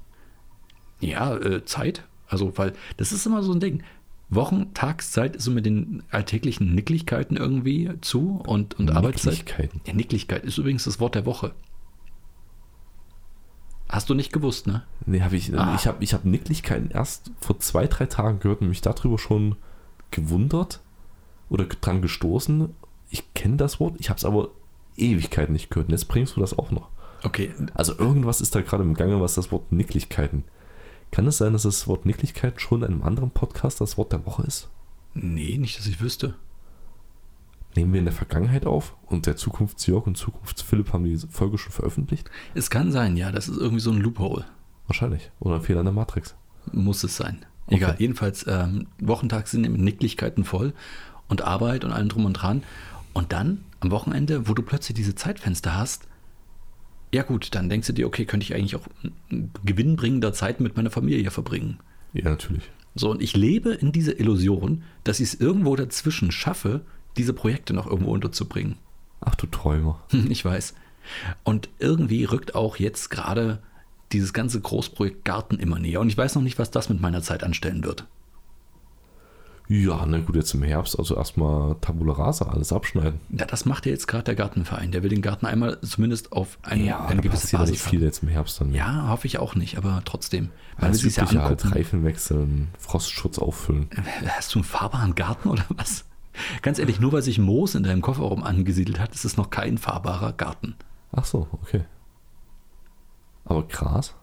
Ja, 1.01 1.37
äh, 1.37 1.65
Zeit. 1.65 2.05
Also, 2.29 2.59
weil 2.59 2.75
das 2.99 3.13
ist 3.13 3.25
immer 3.25 3.43
so 3.43 3.53
ein 3.53 3.61
Ding. 3.61 3.83
Wochentagszeit 4.29 5.37
ist 5.37 5.45
so 5.45 5.51
mit 5.51 5.67
den 5.67 6.03
alltäglichen 6.11 6.75
Nicklichkeiten 6.75 7.37
irgendwie 7.37 7.91
zu 8.01 8.43
und, 8.47 8.75
und 8.79 8.91
Arbeitszeit. 8.91 9.35
Nicklichkeiten. 9.35 9.81
Ja, 9.87 9.95
Nicklichkeit 9.95 10.45
ist 10.45 10.59
übrigens 10.59 10.85
das 10.85 10.99
Wort 10.99 11.15
der 11.15 11.27
Woche. 11.27 11.53
Hast 13.89 14.11
du 14.11 14.15
nicht 14.15 14.33
gewusst, 14.33 14.67
ne? 14.67 14.83
Nee, 15.07 15.21
habe 15.21 15.37
ich. 15.37 15.57
Ah. 15.57 15.75
Ich 15.77 15.87
habe 15.87 16.03
ich 16.03 16.13
hab 16.13 16.25
Nicklichkeiten 16.25 16.91
erst 16.91 17.31
vor 17.41 17.61
zwei, 17.61 17.87
drei 17.87 18.07
Tagen 18.07 18.41
gehört 18.41 18.61
und 18.61 18.69
mich 18.69 18.81
darüber 18.81 19.19
schon 19.19 19.55
gewundert 20.11 20.81
oder 21.49 21.67
dran 21.67 22.03
gestoßen. 22.03 22.75
Ich 23.11 23.33
kenne 23.35 23.57
das 23.57 23.79
Wort, 23.79 23.95
ich 23.99 24.09
habe 24.09 24.19
es 24.19 24.25
aber 24.25 24.51
Ewigkeiten 24.97 25.53
nicht 25.53 25.71
gehört. 25.71 25.89
Und 25.89 25.93
jetzt 25.93 26.09
bringst 26.09 26.35
du 26.37 26.41
das 26.41 26.59
auch 26.59 26.73
noch. 26.73 26.89
Okay, 27.23 27.53
Also 27.75 27.97
irgendwas 27.97 28.41
ist 28.41 28.55
da 28.57 28.61
gerade 28.61 28.83
im 28.83 28.95
Gange, 28.95 29.21
was 29.21 29.35
das 29.35 29.53
Wort 29.53 29.71
Nicklichkeiten. 29.71 30.45
Kann 31.11 31.27
es 31.27 31.39
sein, 31.39 31.53
dass 31.53 31.63
das 31.63 31.87
Wort 31.89 32.05
Nicklichkeit 32.07 32.61
schon 32.61 32.83
in 32.83 32.89
einem 32.93 33.03
anderen 33.03 33.31
Podcast 33.31 33.81
das 33.81 33.97
Wort 33.97 34.13
der 34.13 34.27
Woche 34.27 34.43
ist? 34.45 34.69
nee, 35.15 35.57
nicht, 35.57 35.79
dass 35.79 35.87
ich 35.87 36.01
wüsste. 36.03 36.35
Nehmen 37.75 37.93
wir 37.93 37.99
in 38.01 38.05
der 38.07 38.13
Vergangenheit 38.15 38.67
auf 38.67 38.95
und 39.07 39.27
der 39.27 39.37
Zukunftsjörg 39.37 40.07
und 40.07 40.17
Zukunftsphilipp 40.17 40.93
haben 40.93 41.05
die 41.05 41.17
Folge 41.17 41.57
schon 41.59 41.73
veröffentlicht? 41.73 42.31
Es 42.55 42.69
kann 42.71 42.93
sein, 42.93 43.17
ja, 43.17 43.33
das 43.33 43.49
ist 43.49 43.57
irgendwie 43.59 43.81
so 43.81 43.91
ein 43.91 43.99
Loophole. 44.01 44.45
Wahrscheinlich. 44.87 45.31
Oder 45.41 45.57
ein 45.57 45.63
Fehler 45.63 45.81
in 45.81 45.87
der 45.87 45.93
Matrix. 45.95 46.35
Muss 46.73 47.03
es 47.05 47.17
sein. 47.17 47.45
Egal, 47.69 47.91
Okay. 47.93 48.03
jedenfalls, 48.03 48.47
ähm, 48.47 48.87
Wochentag 49.01 49.49
sind 49.49 49.63
mit 49.63 49.81
Nicklichkeiten 49.81 50.45
voll 50.45 50.73
und 51.29 51.43
Arbeit 51.43 51.85
und 51.85 51.93
allem 51.93 52.09
drum 52.09 52.25
und 52.25 52.35
dran. 52.35 52.63
Und 53.15 53.33
dann 53.33 53.65
am 53.81 53.91
Wochenende, 53.91 54.49
wo 54.49 54.55
du 54.55 54.63
plötzlich 54.63 54.97
diese 54.97 55.15
Zeitfenster 55.15 55.75
hast, 55.77 56.07
ja 57.13 57.23
gut, 57.23 57.55
dann 57.55 57.69
denkst 57.69 57.87
du 57.87 57.93
dir, 57.93 58.07
okay, 58.07 58.25
könnte 58.25 58.45
ich 58.45 58.55
eigentlich 58.55 58.77
auch 58.77 58.87
gewinnbringender 59.65 60.33
Zeit 60.33 60.61
mit 60.61 60.77
meiner 60.77 60.91
Familie 60.91 61.31
verbringen. 61.31 61.79
Ja, 62.13 62.31
natürlich. 62.31 62.71
So, 62.95 63.11
und 63.11 63.23
ich 63.23 63.37
lebe 63.37 63.71
in 63.71 63.93
dieser 63.93 64.19
Illusion, 64.19 64.83
dass 65.05 65.21
ich 65.21 65.35
es 65.35 65.41
irgendwo 65.41 65.77
dazwischen 65.77 66.33
schaffe, 66.33 66.81
diese 67.17 67.33
Projekte 67.33 67.75
noch 67.75 67.87
irgendwo 67.87 68.13
unterzubringen. 68.13 68.77
Ach 69.21 69.35
du 69.35 69.47
Träumer. 69.47 70.03
Ich 70.29 70.45
weiß. 70.45 70.75
Und 71.45 71.69
irgendwie 71.79 72.25
rückt 72.25 72.55
auch 72.55 72.77
jetzt 72.77 73.11
gerade 73.11 73.61
dieses 74.13 74.33
ganze 74.33 74.61
Großprojekt 74.61 75.25
Garten 75.25 75.57
immer 75.59 75.79
näher. 75.79 76.01
Und 76.01 76.09
ich 76.09 76.19
weiß 76.19 76.35
noch 76.35 76.43
nicht, 76.43 76.59
was 76.59 76.71
das 76.71 76.89
mit 76.89 77.01
meiner 77.01 77.23
Zeit 77.23 77.45
anstellen 77.45 77.85
wird. 77.85 78.07
Ja, 79.69 80.07
na 80.07 80.19
gut, 80.19 80.37
jetzt 80.37 80.55
im 80.55 80.63
Herbst, 80.63 80.97
also 80.99 81.17
erstmal 81.17 81.75
Tabula 81.81 82.13
Rasa, 82.13 82.47
alles 82.47 82.73
abschneiden. 82.73 83.19
Ja, 83.31 83.47
das 83.47 83.65
macht 83.65 83.85
ja 83.87 83.93
jetzt 83.93 84.07
gerade 84.07 84.25
der 84.25 84.37
Gartenverein. 84.37 84.93
Der 84.93 85.03
will 85.03 85.11
den 85.11 85.23
Garten 85.23 85.45
einmal 85.45 85.81
zumindest 85.81 86.33
auf 86.33 86.59
eine, 86.63 86.99
eine 87.01 87.17
da 87.17 87.23
gewisse 87.23 87.43
passiert 87.43 87.53
ja 87.53 87.59
nicht 87.67 87.71
Basis 87.73 87.91
viel 87.91 88.03
jetzt 88.03 88.23
im 88.23 88.29
Herbst 88.29 88.61
dann. 88.61 88.71
mehr. 88.71 88.79
Ja, 88.79 89.09
hoffe 89.09 89.27
ich 89.27 89.39
auch 89.39 89.57
nicht, 89.57 89.77
aber 89.77 90.03
trotzdem. 90.05 90.51
Man 90.77 90.91
Alles 90.91 91.03
will 91.03 91.11
sich 91.11 91.33
ja 91.33 91.43
halt. 91.43 91.75
Reifen 91.75 92.05
wechseln, 92.05 92.69
Frostschutz 92.79 93.39
auffüllen. 93.39 93.91
Hast 94.29 94.55
du 94.55 94.61
einen 94.61 94.65
fahrbaren 94.65 95.15
Garten 95.17 95.49
oder 95.49 95.65
was? 95.71 96.05
Ganz 96.63 96.79
ehrlich, 96.79 97.01
nur 97.01 97.13
weil 97.13 97.23
sich 97.23 97.39
Moos 97.39 97.75
in 97.75 97.83
deinem 97.83 98.03
Kofferraum 98.03 98.45
angesiedelt 98.45 99.01
hat, 99.01 99.15
ist 99.15 99.25
es 99.25 99.37
noch 99.37 99.51
kein 99.51 99.79
fahrbarer 99.79 100.33
Garten. 100.33 100.77
Ach 101.13 101.25
so, 101.25 101.49
okay. 101.51 101.85
Aber 103.45 103.63
Gras? 103.67 104.15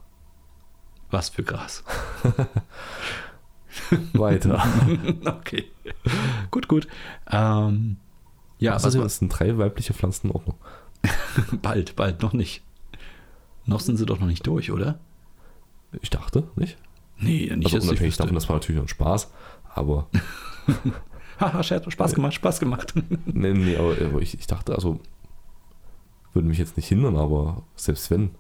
Was 1.10 1.30
für 1.30 1.44
Gras. 1.44 1.84
Weiter. 4.24 4.64
okay. 5.26 5.66
gut, 6.52 6.68
gut. 6.68 6.88
Ähm, 7.30 7.98
ja, 8.60 8.74
Also 8.74 9.04
was, 9.04 9.18
sind 9.18 9.30
drei 9.30 9.58
weibliche 9.58 9.94
Pflanzen 9.94 10.30
in 10.30 10.36
Ordnung. 10.36 10.56
bald, 11.62 11.96
bald, 11.96 12.22
noch 12.22 12.34
nicht. 12.34 12.64
Noch 13.66 13.80
sind 13.80 13.98
sie 13.98 14.06
doch 14.06 14.20
noch 14.20 14.28
nicht 14.28 14.46
durch, 14.48 14.72
oder? 14.72 15.00
Ich 16.02 16.10
dachte, 16.10 16.48
nicht? 16.56 16.78
Nee, 17.18 17.52
nicht, 17.56 17.66
Also 17.66 17.78
ich 17.78 17.84
unabhängig 17.84 18.18
davon, 18.18 18.36
das 18.36 18.50
war 18.50 18.56
natürlich 18.56 18.82
ein 18.82 18.88
Spaß. 18.88 19.32
Aber, 19.76 20.08
Haha, 21.40 21.64
Scherz, 21.64 21.92
Spaß 21.92 22.14
gemacht, 22.16 22.34
Spaß 22.34 22.60
gemacht. 22.60 22.94
nee, 23.26 23.54
nee, 23.54 23.76
aber, 23.76 23.96
aber 24.02 24.22
ich, 24.22 24.38
ich 24.38 24.48
dachte, 24.48 24.74
also, 24.76 25.00
würde 26.34 26.48
mich 26.48 26.58
jetzt 26.58 26.78
nicht 26.78 26.88
hindern, 26.88 27.16
aber 27.16 27.64
selbst 27.76 28.10
wenn, 28.12 28.32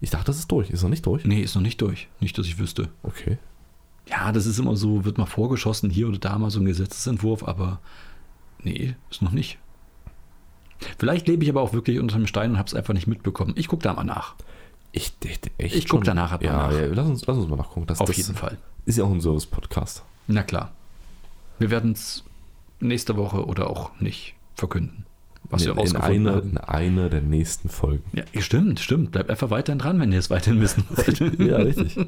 ich 0.00 0.10
dachte, 0.10 0.26
das 0.26 0.38
ist 0.38 0.50
durch. 0.50 0.70
Ist 0.70 0.82
noch 0.82 0.90
nicht 0.90 1.06
durch? 1.06 1.24
nee, 1.24 1.40
ist 1.40 1.54
noch 1.54 1.62
nicht 1.62 1.80
durch. 1.80 2.08
Nicht, 2.20 2.36
dass 2.36 2.46
ich 2.46 2.58
wüsste. 2.58 2.90
Okay. 3.02 3.38
Ja, 4.08 4.32
das 4.32 4.46
ist 4.46 4.58
immer 4.58 4.76
so, 4.76 5.04
wird 5.04 5.16
mal 5.18 5.26
vorgeschossen, 5.26 5.88
hier 5.90 6.08
oder 6.08 6.18
da 6.18 6.38
mal 6.38 6.50
so 6.50 6.60
ein 6.60 6.66
Gesetzesentwurf, 6.66 7.42
aber 7.42 7.80
nee, 8.62 8.94
ist 9.10 9.22
noch 9.22 9.32
nicht. 9.32 9.58
Vielleicht 10.98 11.26
lebe 11.28 11.42
ich 11.44 11.50
aber 11.50 11.62
auch 11.62 11.72
wirklich 11.72 11.98
unter 11.98 12.16
einem 12.16 12.26
Stein 12.26 12.50
und 12.52 12.58
habe 12.58 12.66
es 12.66 12.74
einfach 12.74 12.92
nicht 12.92 13.06
mitbekommen. 13.06 13.54
Ich 13.56 13.68
gucke 13.68 13.82
da 13.82 13.94
mal 13.94 14.04
nach. 14.04 14.34
Ich, 14.92 15.12
ich, 15.24 15.40
echt 15.58 15.74
Ich 15.74 15.88
guck 15.88 16.00
schon- 16.00 16.04
danach 16.04 16.32
aber 16.32 16.44
ja, 16.44 16.52
nach. 16.52 16.72
Ja, 16.72 16.86
lass 16.86 17.06
uns, 17.08 17.26
lass 17.26 17.36
uns 17.38 17.48
mal 17.48 17.56
nachgucken. 17.56 17.86
Das, 17.86 18.00
Auf 18.00 18.06
das 18.08 18.16
jeden 18.16 18.34
Fall. 18.34 18.58
Ist 18.84 18.98
ja 18.98 19.04
auch 19.04 19.10
ein 19.10 19.20
Service-Podcast. 19.20 20.02
Na 20.26 20.42
klar. 20.42 20.72
Wir 21.58 21.70
werden 21.70 21.92
es 21.92 22.24
nächste 22.80 23.16
Woche 23.16 23.46
oder 23.46 23.70
auch 23.70 23.98
nicht 24.00 24.34
verkünden. 24.54 25.06
Was 25.44 25.62
in, 25.62 25.68
wir 25.68 25.72
in, 25.74 25.78
rausgefunden 25.78 26.26
einer, 26.26 26.36
haben. 26.36 26.50
in 26.50 26.58
einer 26.58 27.08
der 27.08 27.20
nächsten 27.22 27.68
Folgen. 27.70 28.04
Ja, 28.12 28.24
stimmt, 28.42 28.80
stimmt. 28.80 29.12
Bleibt 29.12 29.30
einfach 29.30 29.50
weiterhin 29.50 29.78
dran, 29.78 29.98
wenn 30.00 30.12
ihr 30.12 30.18
es 30.18 30.30
weiterhin 30.30 30.60
wissen 30.60 30.84
wollt. 30.90 31.20
ja, 31.40 31.56
richtig. 31.56 31.96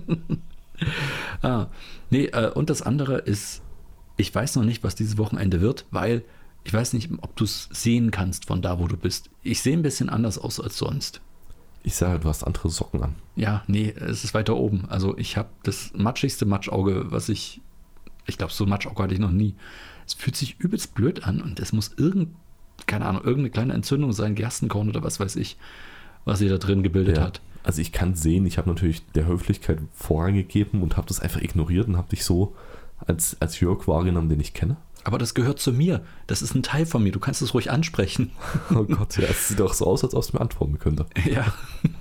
ah, 1.42 1.66
nee, 2.10 2.26
äh, 2.26 2.50
und 2.50 2.70
das 2.70 2.82
andere 2.82 3.18
ist, 3.18 3.62
ich 4.16 4.34
weiß 4.34 4.56
noch 4.56 4.64
nicht, 4.64 4.84
was 4.84 4.94
dieses 4.94 5.18
Wochenende 5.18 5.60
wird, 5.60 5.86
weil 5.90 6.22
ich 6.64 6.72
weiß 6.72 6.94
nicht, 6.94 7.10
ob 7.20 7.36
du 7.36 7.44
es 7.44 7.68
sehen 7.70 8.10
kannst 8.10 8.46
von 8.46 8.60
da, 8.60 8.80
wo 8.80 8.88
du 8.88 8.96
bist. 8.96 9.30
Ich 9.42 9.60
sehe 9.60 9.76
ein 9.76 9.82
bisschen 9.82 10.08
anders 10.08 10.36
aus 10.36 10.58
als 10.58 10.76
sonst. 10.76 11.20
Ich 11.84 11.94
sage, 11.94 12.18
du 12.18 12.28
hast 12.28 12.42
andere 12.42 12.68
Socken 12.68 13.00
an. 13.04 13.14
Ja, 13.36 13.62
nee, 13.68 13.94
es 13.96 14.24
ist 14.24 14.34
weiter 14.34 14.56
oben. 14.56 14.86
Also 14.88 15.16
ich 15.16 15.36
habe 15.36 15.48
das 15.62 15.92
matschigste 15.94 16.44
Matschauge, 16.44 17.12
was 17.12 17.28
ich, 17.28 17.60
ich 18.26 18.36
glaube, 18.36 18.52
so 18.52 18.64
ein 18.64 18.70
Matschauge 18.70 19.00
hatte 19.00 19.14
ich 19.14 19.20
noch 19.20 19.30
nie. 19.30 19.54
Es 20.04 20.14
fühlt 20.14 20.34
sich 20.34 20.58
übelst 20.58 20.94
blöd 20.94 21.24
an 21.24 21.40
und 21.40 21.60
es 21.60 21.72
muss 21.72 21.92
irgend, 21.96 22.30
keine 22.86 23.06
Ahnung, 23.06 23.22
irgendeine 23.22 23.50
kleine 23.50 23.74
Entzündung 23.74 24.12
sein, 24.12 24.34
Gerstenkorn 24.34 24.88
oder 24.88 25.04
was 25.04 25.20
weiß 25.20 25.36
ich, 25.36 25.56
was 26.24 26.40
sie 26.40 26.48
da 26.48 26.58
drin 26.58 26.82
gebildet 26.82 27.20
hat. 27.20 27.40
Also 27.66 27.80
ich 27.80 27.90
kann 27.90 28.14
sehen, 28.14 28.46
ich 28.46 28.58
habe 28.58 28.68
natürlich 28.68 29.04
der 29.16 29.26
Höflichkeit 29.26 29.80
Vorrang 29.92 30.34
gegeben 30.34 30.84
und 30.84 30.96
habe 30.96 31.08
das 31.08 31.18
einfach 31.18 31.40
ignoriert 31.42 31.88
und 31.88 31.96
habe 31.96 32.08
dich 32.08 32.24
so 32.24 32.54
als, 33.04 33.36
als 33.40 33.58
Jörg 33.58 33.88
wahrgenommen, 33.88 34.28
den 34.28 34.38
ich 34.38 34.54
kenne. 34.54 34.76
Aber 35.02 35.18
das 35.18 35.34
gehört 35.34 35.58
zu 35.58 35.72
mir. 35.72 36.02
Das 36.28 36.42
ist 36.42 36.54
ein 36.54 36.62
Teil 36.62 36.86
von 36.86 37.02
mir. 37.02 37.10
Du 37.10 37.18
kannst 37.18 37.42
es 37.42 37.54
ruhig 37.54 37.72
ansprechen. 37.72 38.30
Oh 38.70 38.84
Gott, 38.84 39.16
ja, 39.18 39.24
es 39.24 39.48
sieht 39.48 39.60
auch 39.60 39.74
so 39.74 39.84
aus, 39.84 40.04
als 40.04 40.14
ob 40.14 40.22
es 40.22 40.32
mir 40.32 40.40
antworten 40.40 40.78
könnte. 40.78 41.06
Ja. 41.28 41.52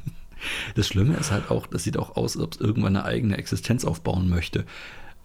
Das 0.76 0.88
Schlimme 0.88 1.16
ist 1.16 1.32
halt 1.32 1.50
auch, 1.50 1.66
das 1.66 1.84
sieht 1.84 1.98
auch 1.98 2.18
aus, 2.18 2.38
als 2.38 2.46
ob 2.46 2.54
es 2.54 2.60
irgendwann 2.60 2.96
eine 2.96 3.04
eigene 3.04 3.36
Existenz 3.36 3.84
aufbauen 3.84 4.30
möchte. 4.30 4.66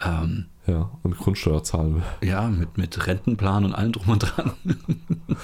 Ähm, 0.02 0.46
Ja, 0.70 0.90
und 1.02 1.18
Grundsteuer 1.18 1.64
zahlen 1.64 1.96
will. 1.96 2.28
ja, 2.28 2.48
mit, 2.48 2.78
mit 2.78 3.06
Rentenplan 3.06 3.64
und 3.64 3.74
allem 3.74 3.92
drum 3.92 4.08
und 4.08 4.18
dran. 4.20 4.52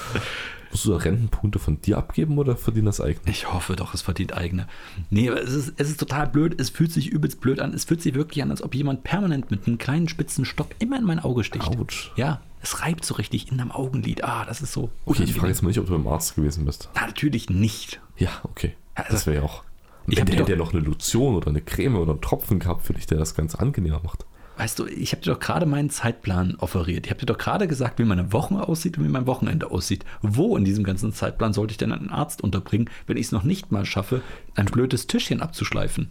Musst 0.70 0.84
du 0.84 0.90
da 0.90 0.96
Rentenpunkte 0.98 1.58
von 1.58 1.80
dir 1.80 1.96
abgeben 1.96 2.36
oder 2.38 2.54
verdienen 2.54 2.86
das 2.86 3.00
eigene? 3.00 3.30
Ich 3.30 3.50
hoffe 3.50 3.76
doch, 3.76 3.94
es 3.94 4.02
verdient 4.02 4.36
eigene. 4.36 4.68
Nee, 5.10 5.30
aber 5.30 5.42
es 5.42 5.54
ist, 5.54 5.72
es 5.78 5.88
ist 5.88 5.98
total 5.98 6.26
blöd. 6.26 6.60
Es 6.60 6.70
fühlt 6.70 6.92
sich 6.92 7.08
übelst 7.08 7.40
blöd 7.40 7.60
an. 7.60 7.72
Es 7.72 7.84
fühlt 7.84 8.02
sich 8.02 8.14
wirklich 8.14 8.42
an, 8.42 8.50
als 8.50 8.62
ob 8.62 8.74
jemand 8.74 9.02
permanent 9.02 9.50
mit 9.50 9.66
einem 9.66 9.78
kleinen 9.78 10.06
spitzen 10.08 10.44
Stock 10.44 10.68
immer 10.78 10.98
in 10.98 11.04
mein 11.04 11.18
Auge 11.18 11.44
sticht. 11.44 11.66
Autsch. 11.66 12.12
Ja, 12.16 12.42
es 12.60 12.82
reibt 12.82 13.04
so 13.04 13.14
richtig 13.14 13.50
in 13.50 13.58
deinem 13.58 13.72
Augenlid. 13.72 14.22
Ah, 14.22 14.44
das 14.44 14.60
ist 14.60 14.72
so. 14.72 14.90
Okay, 15.06 15.22
ich 15.22 15.32
frage 15.34 15.48
jetzt 15.48 15.62
mal 15.62 15.68
nicht, 15.68 15.78
ob 15.78 15.86
du 15.86 15.92
beim 15.92 16.06
Arzt 16.08 16.36
gewesen 16.36 16.66
bist. 16.66 16.90
Na, 16.94 17.06
natürlich 17.06 17.48
nicht. 17.48 18.00
Ja, 18.18 18.28
okay. 18.42 18.74
Also, 18.94 19.12
das 19.12 19.26
wäre 19.26 19.36
ja 19.36 19.42
auch. 19.42 19.64
ich 20.06 20.18
hätte 20.18 20.34
ja 20.36 20.56
noch 20.56 20.74
eine 20.74 20.82
Lotion 20.82 21.36
oder 21.36 21.48
eine 21.48 21.62
Creme 21.62 21.96
oder 21.96 22.12
einen 22.12 22.20
Tropfen 22.20 22.58
gehabt 22.58 22.84
für 22.84 22.92
dich, 22.92 23.06
der 23.06 23.18
das 23.18 23.34
Ganze 23.34 23.60
angenehmer 23.60 24.00
macht. 24.04 24.26
Weißt 24.58 24.78
du, 24.78 24.86
ich 24.86 25.12
habe 25.12 25.20
dir 25.22 25.32
doch 25.32 25.40
gerade 25.40 25.66
meinen 25.66 25.90
Zeitplan 25.90 26.54
offeriert. 26.56 27.04
Ich 27.06 27.10
habe 27.10 27.20
dir 27.20 27.26
doch 27.26 27.36
gerade 27.36 27.68
gesagt, 27.68 27.98
wie 27.98 28.04
meine 28.04 28.32
Woche 28.32 28.54
aussieht 28.66 28.96
und 28.96 29.04
wie 29.04 29.08
mein 29.10 29.26
Wochenende 29.26 29.70
aussieht. 29.70 30.04
Wo 30.22 30.56
in 30.56 30.64
diesem 30.64 30.82
ganzen 30.82 31.12
Zeitplan 31.12 31.52
sollte 31.52 31.72
ich 31.72 31.76
denn 31.78 31.92
einen 31.92 32.08
Arzt 32.08 32.40
unterbringen, 32.42 32.88
wenn 33.06 33.18
ich 33.18 33.26
es 33.26 33.32
noch 33.32 33.42
nicht 33.42 33.70
mal 33.70 33.84
schaffe, 33.84 34.22
ein 34.54 34.64
blödes 34.66 35.06
Tischchen 35.06 35.42
abzuschleifen? 35.42 36.08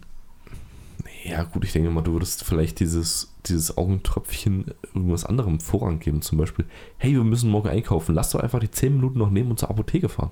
Ja, 1.24 1.42
gut, 1.42 1.64
ich 1.64 1.72
denke 1.72 1.90
mal, 1.90 2.02
du 2.02 2.12
würdest 2.12 2.44
vielleicht 2.44 2.78
dieses, 2.78 3.34
dieses 3.46 3.76
Augentröpfchen 3.76 4.66
irgendwas 4.94 5.24
anderem 5.24 5.58
Vorrang 5.58 5.98
geben. 5.98 6.22
Zum 6.22 6.38
Beispiel, 6.38 6.66
hey, 6.98 7.14
wir 7.14 7.24
müssen 7.24 7.50
morgen 7.50 7.68
einkaufen. 7.68 8.14
Lass 8.14 8.30
doch 8.30 8.38
einfach 8.40 8.60
die 8.60 8.70
10 8.70 8.94
Minuten 8.94 9.18
noch 9.18 9.30
nehmen 9.30 9.50
und 9.50 9.58
zur 9.58 9.70
Apotheke 9.70 10.08
fahren. 10.08 10.30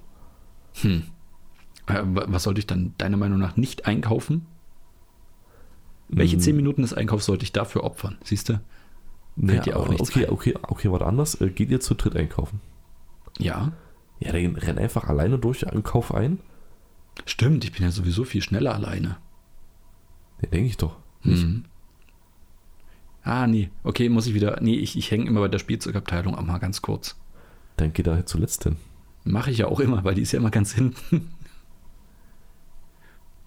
Äh, 0.85 1.01
wa- 2.05 2.27
was 2.29 2.45
sollte 2.45 2.61
ich 2.61 2.67
dann 2.69 2.95
deiner 2.99 3.17
Meinung 3.17 3.39
nach 3.41 3.57
nicht 3.57 3.87
einkaufen? 3.87 4.47
Welche 6.09 6.39
zehn 6.39 6.55
Minuten 6.57 6.83
des 6.83 6.93
Einkaufs 6.95 7.25
sollte 7.27 7.45
ich 7.45 7.53
dafür 7.53 7.85
opfern? 7.85 8.19
Siehst 8.23 8.49
du? 8.49 8.61
Fällt 9.45 9.67
dir 9.67 9.79
auch 9.79 9.89
nichts 9.89 10.11
okay, 10.11 10.27
ein. 10.27 10.33
okay, 10.33 10.55
okay, 10.63 10.91
warte 10.93 11.07
anders. 11.07 11.41
Äh, 11.41 11.49
Geht 11.51 11.71
ihr 11.71 11.81
zu 11.81 11.95
dritt 11.95 12.15
einkaufen? 12.17 12.61
Ja, 13.39 13.73
Ja, 14.21 14.31
dann 14.33 14.55
renn 14.57 14.79
einfach 14.79 15.09
alleine 15.09 15.39
durch 15.39 15.67
einen 15.67 15.83
Kauf 15.83 16.15
ein. 16.15 16.39
stimmt. 17.27 17.65
Ich 17.65 17.73
bin 17.73 17.83
ja 17.83 17.91
sowieso 17.91 18.25
viel 18.25 18.43
schneller 18.43 18.75
alleine. 18.75 19.17
Ja, 20.41 20.49
denke 20.51 20.69
ich 20.69 20.77
doch. 20.77 20.97
Mhm. 21.25 21.65
Ah, 23.23 23.47
nee. 23.47 23.71
Okay, 23.83 24.09
muss 24.09 24.27
ich 24.27 24.35
wieder. 24.35 24.59
Nee, 24.61 24.77
ich, 24.77 24.97
ich 24.99 25.11
hänge 25.11 25.27
immer 25.27 25.41
bei 25.41 25.49
der 25.49 25.59
Spielzeugabteilung 25.59 26.35
auch 26.35 26.43
mal 26.43 26.59
ganz 26.59 26.83
kurz. 26.83 27.17
Dann 27.77 27.93
geht 27.93 28.07
er 28.07 28.27
zuletzt 28.27 28.63
hin. 28.65 28.77
Mache 29.25 29.51
ich 29.51 29.59
ja 29.59 29.67
auch 29.67 29.81
immer, 29.81 30.05
weil 30.05 30.15
die 30.15 30.23
ist 30.23 30.33
ja 30.33 30.39
immer 30.39 30.51
ganz 30.51 30.73
hinten. 30.75 31.34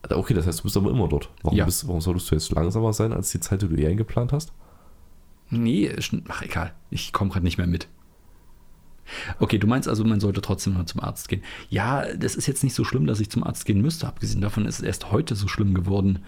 Okay, 0.10 0.34
das 0.34 0.48
heißt, 0.48 0.60
du 0.60 0.64
bist 0.64 0.78
aber 0.78 0.90
immer 0.92 1.08
dort. 1.08 1.30
Warum, 1.44 1.58
Ja. 1.58 1.66
bist, 1.66 1.88
warum 1.88 2.02
solltest 2.02 2.30
du 2.32 2.36
jetzt 2.36 2.52
langsamer 2.52 2.94
sein 2.94 3.14
als 3.14 3.32
die 3.32 3.40
Zeit, 3.40 3.62
die 3.62 3.68
du 3.68 3.76
eh 3.76 3.88
eingeplant 3.88 4.32
hast? 4.34 4.54
Nee, 5.50 5.94
ach 6.28 6.42
egal, 6.42 6.74
ich 6.90 7.14
komme 7.14 7.32
gerade 7.32 7.46
nicht 7.46 7.58
mehr 7.58 7.68
mit. 7.68 7.88
Okay, 9.40 9.58
du 9.58 9.68
meinst 9.68 9.88
also, 9.88 10.04
man 10.04 10.20
sollte 10.20 10.42
trotzdem 10.42 10.74
noch 10.74 10.86
zum 10.86 11.00
Arzt 11.02 11.30
gehen. 11.30 11.42
Ja, 11.70 12.14
das 12.16 12.36
ist 12.36 12.46
jetzt 12.46 12.64
nicht 12.66 12.74
so 12.74 12.84
schlimm, 12.84 13.08
dass 13.08 13.22
ich 13.22 13.30
zum 13.30 13.44
Arzt 13.46 13.66
gehen 13.66 13.82
müsste. 13.82 14.06
Abgesehen 14.08 14.42
davon 14.42 14.66
ist 14.66 14.80
es 14.80 14.84
erst 14.86 15.12
heute 15.12 15.36
so 15.36 15.48
schlimm 15.48 15.74
geworden. 15.74 16.20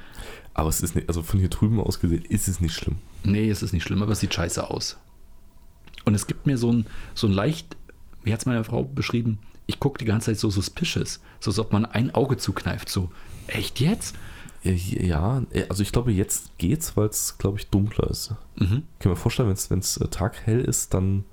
Aber 0.54 0.70
es 0.70 0.80
ist 0.80 0.96
nicht, 0.96 1.10
also 1.10 1.22
von 1.22 1.40
hier 1.42 1.50
drüben 1.50 1.82
aus 1.82 2.00
gesehen, 2.00 2.24
ist 2.24 2.48
es 2.48 2.62
nicht 2.62 2.74
schlimm. 2.74 2.96
Nee, 3.26 3.50
es 3.50 3.62
ist 3.64 3.74
nicht 3.74 3.84
schlimm, 3.84 4.02
aber 4.02 4.14
es 4.14 4.22
sieht 4.22 4.34
scheiße 4.34 4.70
aus. 4.70 4.98
Und 6.06 6.16
es 6.16 6.26
gibt 6.28 6.46
mir 6.48 6.58
so 6.58 6.72
ein, 6.72 6.86
so 7.16 7.28
ein 7.28 7.34
leicht, 7.34 7.76
wie 8.24 8.32
hat 8.32 8.40
es 8.40 8.46
meine 8.46 8.64
Frau 8.64 8.84
beschrieben? 8.86 9.40
Ich 9.70 9.80
gucke 9.80 10.00
die 10.00 10.06
ganze 10.06 10.28
Zeit 10.32 10.40
so 10.40 10.50
suspicious, 10.50 11.20
so 11.40 11.52
als 11.52 11.60
ob 11.60 11.72
man 11.72 11.86
ein 11.86 12.14
Auge 12.16 12.38
zukneift. 12.38 12.90
So, 12.90 13.12
echt 13.46 13.80
jetzt? 13.80 14.16
Ja, 14.64 14.72
hier- 14.72 15.06
Ja, 15.06 15.44
äh, 15.52 15.66
also 15.70 15.84
ich 15.84 15.92
glaube, 15.92 16.12
jetzt 16.12 16.58
geht's, 16.58 16.98
weil 16.98 17.08
es, 17.08 17.38
glaube 17.38 17.60
ich, 17.60 17.68
dunkler 17.70 18.10
ist. 18.10 18.34
Mhm. 18.56 18.84
Ich 18.94 19.00
kann 19.00 19.12
mir 19.12 19.16
vorstellen, 19.16 19.48
wenn 19.70 19.80
es 19.80 20.00
taghell 20.10 20.62
ist, 20.62 20.94
dann. 20.96 21.24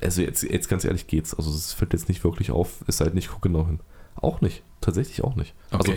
Also 0.00 0.22
jetzt, 0.22 0.42
jetzt 0.42 0.68
ganz 0.68 0.84
ehrlich 0.84 1.06
geht's. 1.06 1.34
Also 1.34 1.50
es 1.50 1.74
fällt 1.74 1.92
jetzt 1.92 2.08
nicht 2.08 2.24
wirklich 2.24 2.50
auf, 2.50 2.82
es 2.86 2.96
sei 2.96 3.04
denn, 3.04 3.18
ich 3.18 3.28
gucke 3.28 3.48
genau 3.48 3.66
hin. 3.66 3.80
Auch 4.16 4.40
nicht. 4.40 4.62
Tatsächlich 4.80 5.22
auch 5.22 5.36
nicht. 5.36 5.54
Okay. 5.70 5.76
Also, 5.78 5.92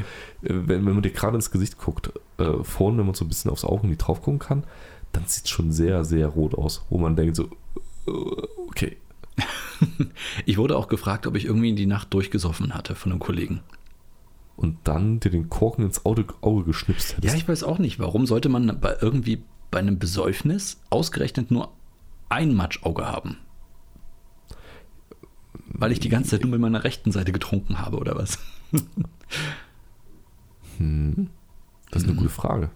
äh, 0.54 0.68
wenn, 0.68 0.86
wenn 0.86 0.94
man 0.94 1.02
dir 1.02 1.12
gerade 1.12 1.36
ins 1.36 1.52
Gesicht 1.52 1.78
guckt, 1.78 2.12
äh, 2.38 2.64
vorne, 2.64 2.98
wenn 2.98 3.06
man 3.06 3.16
so 3.16 3.24
ein 3.24 3.30
bisschen 3.30 3.50
aufs 3.50 3.64
Auge 3.64 3.88
nicht 3.88 4.00
drauf 4.00 4.22
gucken 4.22 4.40
kann, 4.40 4.66
dann 5.14 5.26
sieht 5.26 5.46
es 5.46 5.50
schon 5.50 5.72
sehr, 5.72 6.04
sehr 6.04 6.28
rot 6.28 6.54
aus. 6.54 6.86
Wo 6.90 6.98
man 6.98 7.16
denkt 7.16 7.38
so, 7.38 7.46
äh, 7.46 8.12
okay. 8.68 8.98
Ich 10.46 10.58
wurde 10.58 10.78
auch 10.78 10.88
gefragt, 10.88 11.28
ob 11.28 11.36
ich 11.36 11.46
irgendwie 11.46 11.70
in 11.70 11.76
die 11.76 11.86
Nacht 11.86 12.14
durchgesoffen 12.14 12.74
hatte 12.74 12.96
von 12.96 13.12
einem 13.12 13.20
Kollegen. 13.20 13.62
Und 14.56 14.78
dann 14.86 15.20
dir 15.20 15.30
den 15.30 15.50
Korken 15.50 15.86
ins 15.86 16.06
Auge, 16.06 16.26
Auge 16.42 16.64
geschnipst 16.64 17.16
hättest. 17.18 17.34
Ja, 17.34 17.38
ich 17.40 17.48
weiß 17.48 17.64
auch 17.64 17.78
nicht, 17.78 18.00
warum 18.00 18.26
sollte 18.26 18.50
man 18.50 18.80
bei 18.80 18.96
irgendwie 19.02 19.44
bei 19.70 19.80
einem 19.80 20.00
Besäufnis 20.00 20.82
ausgerechnet 20.90 21.52
nur 21.52 21.72
ein 22.30 22.56
Matschauge 22.56 23.06
haben? 23.06 23.38
Weil 25.68 25.92
ich 25.92 26.00
die 26.00 26.10
ganze 26.10 26.32
Zeit 26.32 26.42
nur 26.42 26.52
mit 26.52 26.60
meiner 26.62 26.84
rechten 26.84 27.12
Seite 27.12 27.32
getrunken 27.32 27.80
habe, 27.80 27.98
oder 27.98 28.16
was? 28.16 28.40
Hm, 30.78 31.30
das 31.92 32.02
ist 32.04 32.08
eine 32.08 32.14
Mhm. 32.14 32.18
gute 32.24 32.30
Frage. 32.30 32.70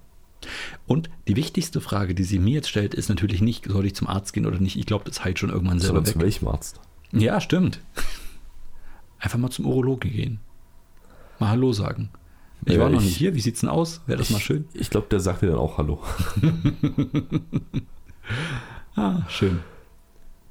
Und 0.88 1.10
die 1.27 1.36
wichtigste 1.36 1.81
Frage, 1.81 2.15
die 2.15 2.24
sie 2.24 2.39
mir 2.39 2.55
jetzt 2.55 2.69
stellt, 2.69 2.93
ist 2.93 3.10
natürlich 3.10 3.41
nicht, 3.41 3.65
soll 3.65 3.86
ich 3.86 3.95
zum 3.95 4.07
Arzt 4.07 4.33
gehen 4.33 4.45
oder 4.45 4.60
nicht? 4.60 4.77
Ich 4.77 4.86
glaube, 4.86 5.03
das 5.05 5.24
heilt 5.24 5.39
schon 5.39 5.50
irgendwann 5.50 5.79
selber 5.79 5.98
Sondern 5.98 6.13
zu 6.13 6.19
weg. 6.19 6.24
welchem 6.25 6.48
Arzt? 6.48 6.79
Ja, 7.12 7.39
stimmt. 7.41 7.81
Einfach 9.19 9.38
mal 9.39 9.50
zum 9.51 9.65
Urologen 9.65 10.12
gehen. 10.12 10.39
Mal 11.39 11.50
Hallo 11.50 11.74
sagen. 11.74 12.10
Ich 12.65 12.74
Ja, 12.74 12.79
war 12.79 12.89
noch 12.89 13.00
ich- 13.00 13.05
nicht 13.05 13.17
hier, 13.17 13.33
wie 13.36 13.41
sieht's 13.41 13.62
denn 13.62 13.69
aus? 13.69 14.01
Wäre 14.07 14.19
das 14.19 14.29
mal 14.29 14.39
schön? 14.39 14.65
Ich 14.74 14.89
glaube, 14.89 15.07
der 15.10 15.19
sagt 15.19 15.41
dir 15.41 15.48
dann 15.48 15.57
auch 15.57 15.77
Hallo. 15.77 16.01
Ah, 18.95 19.21
schön. 19.29 19.60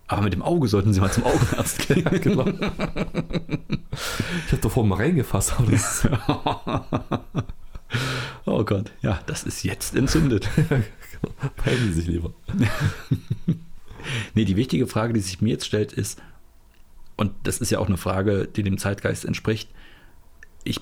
Aber 0.09 0.23
mit 0.23 0.33
dem 0.33 0.43
Auge 0.43 0.67
sollten 0.67 0.93
Sie 0.93 1.01
mal 1.01 1.13
zum 1.13 1.25
Augenarzt 1.25 1.79
gehen. 1.89 2.05
genau. 2.21 2.47
ich 2.49 2.59
habe 4.53 4.61
davor 4.61 4.85
mal 4.85 4.97
reingefasst, 4.97 5.55
aber 5.59 5.71
das 5.71 6.09
Oh 8.47 8.65
Gott, 8.65 8.93
ja, 9.03 9.21
das 9.27 9.43
ist 9.45 9.63
jetzt 9.65 9.95
entzündet. 9.97 10.49
peilen 11.57 11.87
die 11.87 11.93
sich 11.93 12.07
lieber. 12.07 12.33
Nee, 14.35 14.47
die 14.47 14.57
wichtige 14.57 14.87
Frage, 14.87 15.13
die 15.13 15.21
sich 15.21 15.43
mir 15.43 15.51
jetzt 15.51 15.67
stellt, 15.67 15.93
ist, 15.93 16.23
und 17.17 17.33
das 17.43 17.59
ist 17.61 17.69
ja 17.71 17.79
auch 17.79 17.87
eine 17.89 17.99
Frage, 17.99 18.49
die 18.49 18.63
dem 18.63 18.79
Zeitgeist 18.79 19.27
entspricht, 19.27 19.69
ich 20.65 20.81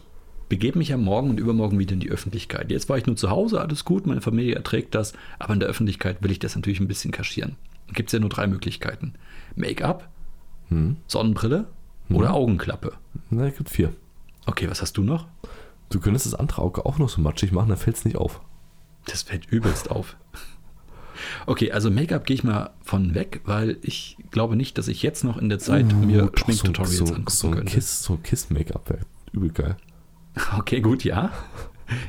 begebe 0.49 0.79
mich 0.79 0.91
ja 0.91 0.97
morgen 0.97 1.31
und 1.31 1.41
übermorgen 1.41 1.81
wieder 1.81 1.95
in 1.95 2.01
die 2.01 2.11
Öffentlichkeit. 2.11 2.71
Jetzt 2.71 2.89
war 2.89 2.97
ich 2.97 3.07
nur 3.07 3.17
zu 3.17 3.29
Hause, 3.31 3.61
alles 3.61 3.85
gut, 3.85 4.07
meine 4.07 4.21
Familie 4.21 4.55
erträgt 4.55 4.95
das, 4.95 5.15
aber 5.41 5.53
in 5.55 5.59
der 5.59 5.69
Öffentlichkeit 5.69 6.23
will 6.23 6.31
ich 6.31 6.39
das 6.39 6.55
natürlich 6.55 6.79
ein 6.79 6.87
bisschen 6.87 7.11
kaschieren. 7.11 7.57
Gibt 7.93 8.09
es 8.11 8.13
ja 8.13 8.21
nur 8.21 8.31
drei 8.31 8.47
Möglichkeiten. 8.47 9.15
Make-up, 9.57 10.09
Hm. 10.69 10.99
Sonnenbrille 11.09 11.67
oder 12.11 12.35
Augenklappe. 12.35 12.93
Na, 13.31 13.49
es 13.49 13.57
gibt 13.57 13.71
vier. 13.71 13.93
Okay, 14.47 14.71
was 14.71 14.81
hast 14.81 14.97
du 14.97 15.03
noch? 15.03 15.27
Du 15.91 16.01
könntest 16.01 16.27
das 16.27 16.35
andere 16.35 16.63
Auge 16.63 16.85
auch 16.85 16.99
noch 16.99 17.09
so 17.09 17.21
matschig 17.21 17.53
machen, 17.53 17.69
dann 17.69 17.79
fällt 17.79 17.97
es 17.97 18.05
nicht 18.05 18.17
auf. 18.17 18.41
Das 19.07 19.23
fällt 19.23 19.47
übelst 19.47 19.91
auf. 19.91 20.17
Okay, 21.47 21.73
also 21.73 21.91
Make-up 21.91 22.27
gehe 22.27 22.35
ich 22.35 22.45
mal 22.45 22.71
von 22.83 23.15
weg, 23.15 23.41
weil 23.45 23.79
ich 23.83 24.17
glaube 24.31 24.55
nicht, 24.55 24.79
dass 24.79 24.87
ich 24.89 25.03
jetzt 25.03 25.25
noch 25.25 25.37
in 25.37 25.49
der 25.49 25.59
Zeit 25.59 25.93
mir 25.93 26.27
doch, 26.27 26.45
Schminktutorials 26.45 26.99
so, 26.99 27.07
so, 27.07 27.15
angucken 27.15 27.31
so 27.31 27.51
könnte. 27.51 27.73
Kiss, 27.73 28.03
so 28.03 28.17
Kiss-Make-up 28.17 28.91
wäre 28.91 29.01
übel 29.33 29.51
geil. 29.51 29.77
Okay, 30.57 30.81
gut, 30.81 31.03
ja. 31.03 31.33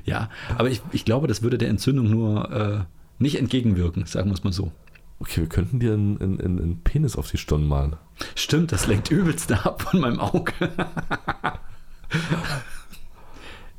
Ja, 0.05 0.29
aber 0.55 0.69
ich, 0.69 0.81
ich 0.91 1.03
glaube, 1.03 1.27
das 1.27 1.41
würde 1.41 1.57
der 1.57 1.69
Entzündung 1.69 2.09
nur 2.09 2.51
äh, 2.51 2.79
nicht 3.17 3.39
entgegenwirken, 3.39 4.05
sagen 4.05 4.29
wir 4.29 4.35
es 4.35 4.43
mal 4.43 4.53
so. 4.53 4.71
Okay, 5.19 5.41
wir 5.41 5.49
könnten 5.49 5.79
dir 5.79 5.93
einen, 5.93 6.21
einen, 6.21 6.39
einen 6.39 6.59
einen 6.59 6.81
Penis 6.83 7.15
auf 7.15 7.31
die 7.31 7.37
Stirn 7.37 7.67
malen. 7.67 7.95
Stimmt, 8.35 8.71
das 8.71 8.85
lenkt 8.87 9.09
übelst 9.09 9.51
ab 9.51 9.81
von 9.81 9.99
meinem 9.99 10.19
Auge. 10.19 10.53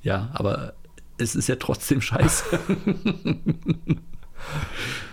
ja, 0.02 0.30
aber 0.32 0.74
es 1.18 1.34
ist 1.34 1.48
ja 1.48 1.56
trotzdem 1.56 2.00
scheiße. 2.00 2.44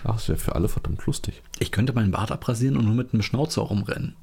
Ach, 0.04 0.14
das 0.14 0.28
wäre 0.28 0.38
für 0.38 0.54
alle 0.54 0.68
verdammt 0.68 1.04
lustig. 1.06 1.42
Ich 1.58 1.70
könnte 1.70 1.92
meinen 1.92 2.10
Bart 2.12 2.32
abrasieren 2.32 2.76
und 2.76 2.86
nur 2.86 2.94
mit 2.94 3.12
einem 3.12 3.22
Schnauzer 3.22 3.62
rumrennen. 3.62 4.16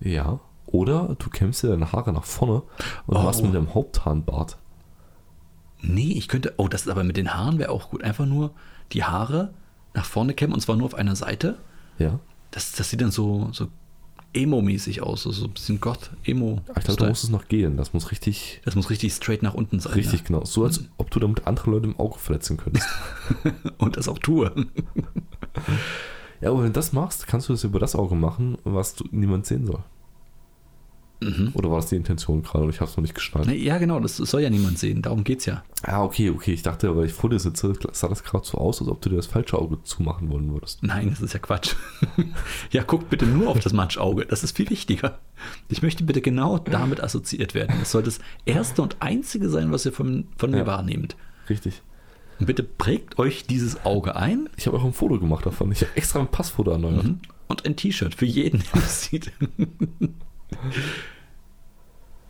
Ja. 0.00 0.40
Oder 0.66 1.16
du 1.18 1.28
kämmst 1.30 1.62
dir 1.62 1.68
deine 1.68 1.92
Haare 1.92 2.12
nach 2.12 2.24
vorne 2.24 2.62
und 3.06 3.16
Oh. 3.16 3.22
machst 3.22 3.42
mit 3.42 3.54
dem 3.54 3.74
Haupthahnbart. 3.74 4.58
Nee, 5.80 6.12
ich 6.12 6.28
könnte. 6.28 6.54
Oh, 6.58 6.68
das 6.68 6.82
ist 6.82 6.88
aber 6.88 7.04
mit 7.04 7.16
den 7.16 7.34
Haaren 7.34 7.58
wäre 7.58 7.70
auch 7.70 7.90
gut. 7.90 8.04
Einfach 8.04 8.26
nur 8.26 8.52
die 8.92 9.04
Haare 9.04 9.52
nach 9.94 10.04
vorne 10.04 10.34
kämmen 10.34 10.54
und 10.54 10.60
zwar 10.60 10.76
nur 10.76 10.86
auf 10.86 10.94
einer 10.94 11.16
Seite. 11.16 11.58
Ja. 11.98 12.20
Das, 12.50 12.72
das 12.72 12.90
sieht 12.90 13.00
dann 13.00 13.10
so, 13.10 13.48
so 13.52 13.68
Emo-mäßig 14.34 15.02
aus, 15.02 15.22
so, 15.22 15.32
so 15.32 15.44
ein 15.44 15.52
bisschen 15.52 15.80
Gott-Emo. 15.80 16.60
Aber 16.68 16.78
ich 16.78 16.84
glaube, 16.84 17.00
da 17.00 17.08
muss 17.08 17.24
es 17.24 17.30
noch 17.30 17.48
gehen. 17.48 17.76
Das 17.76 17.92
muss 17.92 18.10
richtig, 18.10 18.60
das 18.64 18.74
muss 18.74 18.90
richtig 18.90 19.12
straight 19.12 19.42
nach 19.42 19.54
unten 19.54 19.80
sein. 19.80 19.92
richtig 19.92 20.24
genau. 20.24 20.44
So 20.44 20.64
als 20.64 20.84
ob 20.96 21.10
du 21.10 21.20
damit 21.20 21.46
andere 21.46 21.70
Leute 21.70 21.86
im 21.86 21.98
Auge 21.98 22.18
verletzen 22.18 22.56
könntest. 22.56 22.88
Ja. 23.44 23.52
Und 23.78 23.96
das 23.96 24.08
auch 24.08 24.18
tue. 24.18 24.52
ja, 26.40 26.50
aber 26.50 26.60
wenn 26.60 26.68
du 26.68 26.72
das 26.72 26.92
machst, 26.92 27.26
kannst 27.26 27.48
du 27.48 27.52
das 27.52 27.64
über 27.64 27.78
das 27.78 27.94
Auge 27.94 28.14
machen, 28.14 28.58
was 28.64 28.94
du, 28.94 29.04
niemand 29.10 29.46
sehen 29.46 29.66
soll. 29.66 29.82
Mhm. 31.22 31.50
Oder 31.54 31.70
war 31.70 31.78
das 31.78 31.86
die 31.86 31.96
Intention 31.96 32.42
gerade 32.42 32.64
und 32.64 32.70
ich 32.70 32.80
habe 32.80 32.90
es 32.90 32.96
noch 32.96 33.02
nicht 33.02 33.14
geschnallt? 33.14 33.48
Ja, 33.50 33.78
genau, 33.78 34.00
das 34.00 34.16
soll 34.16 34.40
ja 34.42 34.50
niemand 34.50 34.78
sehen. 34.78 35.02
Darum 35.02 35.24
geht's 35.24 35.46
ja. 35.46 35.62
Ah, 35.82 36.02
okay, 36.02 36.30
okay. 36.30 36.52
Ich 36.52 36.62
dachte, 36.62 36.96
weil 36.96 37.06
ich 37.06 37.12
vor 37.12 37.30
dir 37.30 37.38
sitze, 37.38 37.72
sah 37.92 38.08
das 38.08 38.24
gerade 38.24 38.44
so 38.46 38.58
aus, 38.58 38.80
als 38.80 38.88
ob 38.90 39.00
du 39.00 39.08
dir 39.10 39.16
das 39.16 39.26
falsche 39.26 39.58
Auge 39.58 39.82
zumachen 39.84 40.30
wollen 40.30 40.52
würdest. 40.52 40.82
Nein, 40.82 41.10
das 41.10 41.20
ist 41.20 41.32
ja 41.32 41.38
Quatsch. 41.38 41.74
ja, 42.70 42.82
guckt 42.82 43.10
bitte 43.10 43.26
nur 43.26 43.48
auf 43.48 43.60
das 43.60 43.72
Matschauge. 43.72 44.26
Das 44.26 44.42
ist 44.44 44.56
viel 44.56 44.68
wichtiger. 44.70 45.18
Ich 45.68 45.82
möchte 45.82 46.04
bitte 46.04 46.20
genau 46.20 46.58
damit 46.58 47.02
assoziiert 47.02 47.54
werden. 47.54 47.76
Das 47.80 47.90
soll 47.92 48.02
das 48.02 48.18
erste 48.44 48.82
und 48.82 48.96
einzige 49.00 49.48
sein, 49.48 49.72
was 49.72 49.86
ihr 49.86 49.92
von, 49.92 50.26
von 50.36 50.50
mir 50.50 50.58
Ja. 50.58 50.66
wahrnehmt. 50.66 51.16
Richtig. 51.48 51.82
Und 52.40 52.46
bitte 52.46 52.62
prägt 52.62 53.18
euch 53.18 53.46
dieses 53.46 53.84
Auge 53.84 54.16
ein 54.16 54.48
Ich 54.56 54.66
habe 54.66 54.76
auch 54.76 54.84
ein 54.84 54.92
Foto 54.92 55.18
gemacht 55.18 55.46
davon. 55.46 55.70
Ich 55.70 55.82
habe 55.82 55.92
extra 55.96 56.18
ein 56.20 56.28
Passfoto 56.28 56.70
erneuert. 56.72 57.04
Mhm. 57.04 57.20
und 57.48 57.66
ein 57.66 57.76
T-Shirt 57.76 58.14
für 58.14 58.24
jeden, 58.26 58.62
der 58.72 58.80
das 58.80 59.02
sieht. 59.04 59.30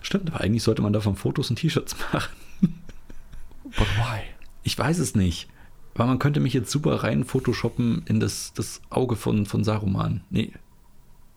Stimmt, 0.03 0.31
aber 0.31 0.41
eigentlich 0.41 0.63
sollte 0.63 0.83
man 0.83 0.93
davon 0.93 1.17
Fotos 1.17 1.51
und 1.51 1.57
T-Shirts 1.57 1.97
machen. 2.13 2.33
But 3.65 3.87
why? 3.97 4.21
Ich 4.63 4.79
weiß 4.79 4.99
es 4.99 5.15
nicht. 5.15 5.49
Weil 5.95 6.07
man 6.07 6.19
könnte 6.19 6.41
mich 6.41 6.55
jetzt 6.55 6.71
super 6.71 7.03
rein 7.03 7.25
photoshoppen 7.25 8.03
in 8.07 8.19
das, 8.19 8.53
das 8.55 8.81
Auge 8.91 9.17
von, 9.17 9.45
von 9.47 9.63
Saruman. 9.63 10.23
Nee. 10.31 10.53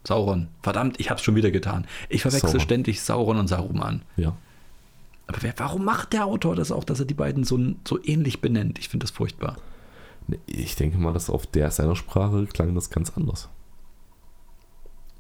Sauron. 0.08 0.48
Verdammt, 0.62 1.00
ich 1.00 1.10
hab's 1.10 1.24
schon 1.24 1.36
wieder 1.36 1.52
getan. 1.52 1.86
Ich 2.10 2.22
verwechsel 2.22 2.50
Sauron. 2.50 2.62
ständig 2.62 3.02
Sauron 3.02 3.38
und 3.38 3.48
Saruman. 3.48 4.04
Ja. 4.16 4.36
Aber 5.28 5.42
wer, 5.42 5.54
warum 5.58 5.84
macht 5.84 6.14
der 6.14 6.26
Autor 6.26 6.56
das 6.56 6.72
auch, 6.72 6.84
dass 6.84 7.00
er 7.00 7.06
die 7.06 7.16
beiden 7.16 7.44
so, 7.44 7.60
so 7.86 8.02
ähnlich 8.04 8.42
benennt? 8.42 8.80
Ich 8.80 8.90
finde 8.90 9.06
das 9.06 9.12
furchtbar. 9.12 9.58
Ich 10.46 10.76
denke 10.76 10.98
mal, 10.98 11.14
dass 11.14 11.30
auf 11.30 11.46
der 11.48 11.72
seiner 11.72 11.96
Sprache 11.96 12.46
klang 12.46 12.74
das 12.76 12.90
ganz 12.90 13.12
anders. 13.16 13.50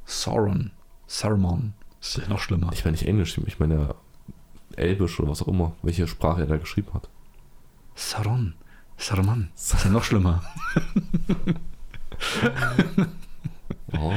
Sauron. 0.06 0.72
Saruman. 1.08 1.74
Das 2.06 2.18
ist 2.18 2.24
ja 2.24 2.30
noch 2.30 2.40
schlimmer. 2.40 2.70
Ich 2.72 2.86
meine 2.86 2.92
nicht 2.92 3.08
Englisch, 3.08 3.36
ich 3.48 3.58
meine 3.58 3.74
ja 3.76 3.96
Elbisch 4.76 5.20
oder 5.20 5.30
was 5.30 5.42
auch 5.42 5.48
immer, 5.48 5.74
welche 5.82 6.06
Sprache 6.06 6.42
er 6.42 6.46
da 6.46 6.58
geschrieben 6.58 6.94
hat. 6.94 7.10
Sauron. 7.96 8.54
Saruman. 8.96 9.50
Das 9.56 9.74
ist 9.74 9.86
ja 9.86 9.90
noch 9.90 10.04
schlimmer. 10.04 10.44
Oh, 13.98 14.14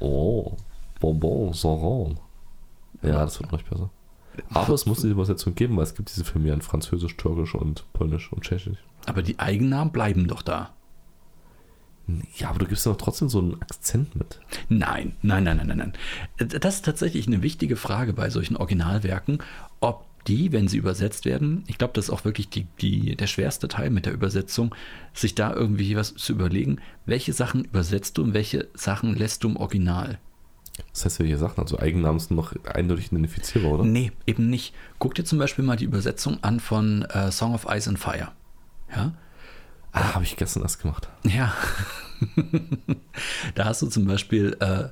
oh, 0.00 0.56
Bonbon, 0.98 1.52
Sauron. 1.52 2.18
Ja, 3.02 3.24
das 3.24 3.38
wird 3.38 3.52
noch 3.52 3.58
nicht 3.58 3.70
besser. 3.70 3.90
Aber 4.50 4.74
es 4.74 4.86
muss 4.86 4.98
diese 4.98 5.12
Übersetzung 5.12 5.54
geben, 5.54 5.76
weil 5.76 5.84
es 5.84 5.94
gibt 5.94 6.10
diese 6.10 6.24
Filme 6.24 6.48
ja 6.48 6.54
in 6.54 6.62
Französisch, 6.62 7.16
Türkisch 7.16 7.54
und 7.54 7.84
Polnisch 7.92 8.32
und 8.32 8.42
Tschechisch. 8.42 8.78
Aber 9.06 9.22
die 9.22 9.38
Eigennamen 9.38 9.92
bleiben 9.92 10.26
doch 10.26 10.42
da. 10.42 10.70
Ja, 12.36 12.50
aber 12.50 12.60
du 12.60 12.66
gibst 12.66 12.86
doch 12.86 12.96
trotzdem 12.96 13.28
so 13.28 13.40
einen 13.40 13.60
Akzent 13.62 14.14
mit. 14.14 14.38
Nein, 14.68 15.16
nein, 15.22 15.44
nein, 15.44 15.56
nein, 15.56 15.66
nein, 15.66 15.92
nein. 16.38 16.48
Das 16.60 16.76
ist 16.76 16.84
tatsächlich 16.84 17.26
eine 17.26 17.42
wichtige 17.42 17.76
Frage 17.76 18.12
bei 18.12 18.30
solchen 18.30 18.56
Originalwerken, 18.56 19.42
ob 19.80 20.06
die, 20.28 20.52
wenn 20.52 20.68
sie 20.68 20.78
übersetzt 20.78 21.24
werden, 21.24 21.64
ich 21.66 21.78
glaube, 21.78 21.92
das 21.94 22.06
ist 22.06 22.10
auch 22.10 22.24
wirklich 22.24 22.48
die, 22.48 22.66
die, 22.80 23.16
der 23.16 23.26
schwerste 23.26 23.68
Teil 23.68 23.90
mit 23.90 24.06
der 24.06 24.12
Übersetzung, 24.12 24.74
sich 25.14 25.34
da 25.34 25.52
irgendwie 25.52 25.96
was 25.96 26.14
zu 26.14 26.32
überlegen, 26.32 26.80
welche 27.06 27.32
Sachen 27.32 27.64
übersetzt 27.64 28.18
du 28.18 28.22
und 28.24 28.34
welche 28.34 28.68
Sachen 28.74 29.14
lässt 29.14 29.44
du 29.44 29.48
im 29.48 29.56
Original. 29.56 30.18
Das 30.92 31.04
heißt, 31.04 31.20
welche 31.20 31.38
Sachen, 31.38 31.60
also 31.60 31.78
Eigennamen 31.78 32.20
sind 32.20 32.36
noch 32.36 32.52
eindeutig 32.66 33.06
identifizierbar, 33.06 33.72
oder? 33.72 33.84
Nee, 33.84 34.12
eben 34.26 34.50
nicht. 34.50 34.74
Guck 34.98 35.14
dir 35.14 35.24
zum 35.24 35.38
Beispiel 35.38 35.64
mal 35.64 35.76
die 35.76 35.84
Übersetzung 35.84 36.42
an 36.42 36.60
von 36.60 37.02
äh, 37.02 37.30
Song 37.30 37.54
of 37.54 37.66
Ice 37.70 37.88
and 37.88 37.98
Fire. 37.98 38.32
Ja. 38.94 39.14
Ah, 39.96 40.14
habe 40.14 40.24
ich 40.24 40.36
gestern 40.36 40.62
erst 40.62 40.82
gemacht. 40.82 41.08
Ja. 41.24 41.54
da 43.54 43.64
hast 43.64 43.80
du 43.80 43.86
zum 43.86 44.04
Beispiel 44.04 44.54
äh, 44.60 44.88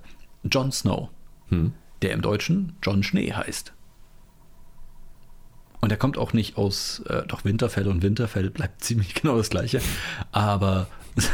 Jon 0.50 0.72
Snow, 0.72 1.10
hm. 1.48 1.74
der 2.00 2.12
im 2.12 2.22
Deutschen 2.22 2.74
John 2.82 3.02
Schnee 3.02 3.30
heißt. 3.30 3.74
Und 5.82 5.90
er 5.90 5.98
kommt 5.98 6.16
auch 6.16 6.32
nicht 6.32 6.56
aus, 6.56 7.00
äh, 7.00 7.26
doch 7.26 7.44
Winterfell 7.44 7.86
und 7.86 8.02
Winterfell 8.02 8.48
bleibt 8.48 8.80
ziemlich 8.82 9.12
genau 9.14 9.36
das 9.36 9.50
gleiche. 9.50 9.82
Aber, 10.32 10.86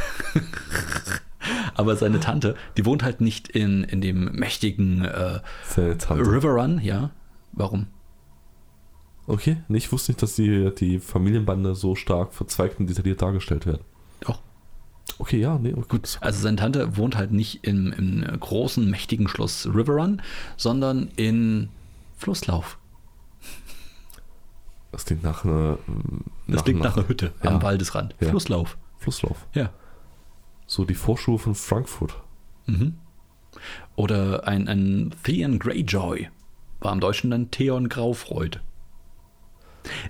aber 1.75 1.95
seine 1.95 2.19
Tante, 2.19 2.57
die 2.77 2.85
wohnt 2.85 3.05
halt 3.05 3.21
nicht 3.21 3.47
in, 3.47 3.85
in 3.85 4.01
dem 4.01 4.33
mächtigen 4.33 5.05
äh, 5.05 5.39
River 5.77 6.61
Run, 6.61 6.81
ja. 6.81 7.11
Warum? 7.53 7.87
Okay, 9.31 9.59
ich 9.69 9.93
wusste 9.93 10.11
nicht, 10.11 10.23
dass 10.23 10.35
die, 10.35 10.75
die 10.75 10.99
Familienbande 10.99 11.77
so 11.77 11.95
stark 11.95 12.35
verzweigt 12.35 12.81
und 12.81 12.89
detailliert 12.89 13.23
dargestellt 13.23 13.65
werden. 13.65 13.85
Doch. 14.21 14.41
Okay, 15.19 15.39
ja, 15.39 15.57
nee, 15.57 15.73
okay. 15.73 15.87
gut. 15.89 16.19
Also 16.21 16.41
seine 16.41 16.57
Tante 16.57 16.97
wohnt 16.97 17.17
halt 17.17 17.31
nicht 17.31 17.61
im, 17.63 17.93
im 17.93 18.41
großen, 18.41 18.91
mächtigen 18.91 19.29
Schloss 19.29 19.67
River 19.67 19.95
Run, 19.95 20.21
sondern 20.57 21.11
in 21.15 21.69
Flusslauf. 22.17 22.77
Das 24.91 25.05
klingt 25.05 25.23
nach 25.23 25.45
einer. 25.45 25.79
Nach, 26.47 26.57
das 26.57 26.65
klingt 26.65 26.81
nach, 26.81 26.91
nach 26.91 26.97
einer 26.97 27.09
Hütte 27.09 27.33
ja. 27.45 27.51
am 27.51 27.63
Waldesrand. 27.63 28.17
Ja. 28.19 28.31
Flusslauf. 28.31 28.79
Flusslauf. 28.99 29.47
Ja. 29.55 29.71
So 30.67 30.85
die 30.85 30.95
Vorschule 30.95 31.39
von 31.39 31.55
Frankfurt. 31.55 32.21
Mhm. 32.67 32.97
Oder 33.95 34.49
ein, 34.49 34.67
ein 34.67 35.15
Theon 35.23 35.61
Greyjoy. 35.61 36.29
War 36.81 36.93
im 36.93 36.99
Deutschen 36.99 37.31
dann 37.31 37.53
Theon 37.53 37.89
Graufreud. 37.89 38.61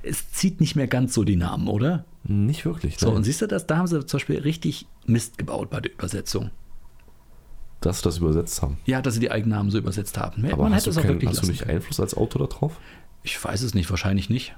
Es 0.03 0.31
zieht 0.33 0.61
nicht 0.61 0.77
mehr 0.77 0.87
ganz 0.87 1.15
so 1.15 1.25
die 1.25 1.37
Namen, 1.37 1.69
oder? 1.69 2.05
Nicht 2.25 2.65
wirklich. 2.65 2.99
So, 2.99 3.11
und 3.11 3.25
siehst 3.25 3.43
du 3.43 3.47
das? 3.47 3.67
Da 3.67 3.79
haben 3.79 3.87
sie 3.87 4.05
zum 4.05 4.19
Beispiel 4.19 4.41
richtig 4.41 4.87
Mist 5.07 5.39
gebaut 5.39 5.71
bei 5.71 5.81
der 5.81 5.93
Übersetzung. 5.93 6.51
Dass 7.81 7.99
sie 7.99 8.05
das 8.05 8.19
übersetzt 8.19 8.61
haben. 8.61 8.79
Ja, 8.85 9.01
dass 9.01 9.15
sie 9.15 9.21
die 9.21 9.31
Eigennamen 9.31 9.71
so 9.71 9.79
übersetzt 9.79 10.19
haben. 10.19 10.45
Aber 10.53 10.65
Man 10.65 10.75
hast, 10.75 10.87
du, 10.87 10.93
kein, 10.93 11.21
hast 11.27 11.43
du 11.43 11.47
nicht 11.47 11.67
Einfluss 11.67 11.99
als 11.99 12.15
Autor 12.15 12.47
darauf? 12.47 12.79
Ich 13.23 13.43
weiß 13.43 13.63
es 13.63 13.75
nicht, 13.75 13.89
wahrscheinlich 13.89 14.29
nicht. 14.29 14.55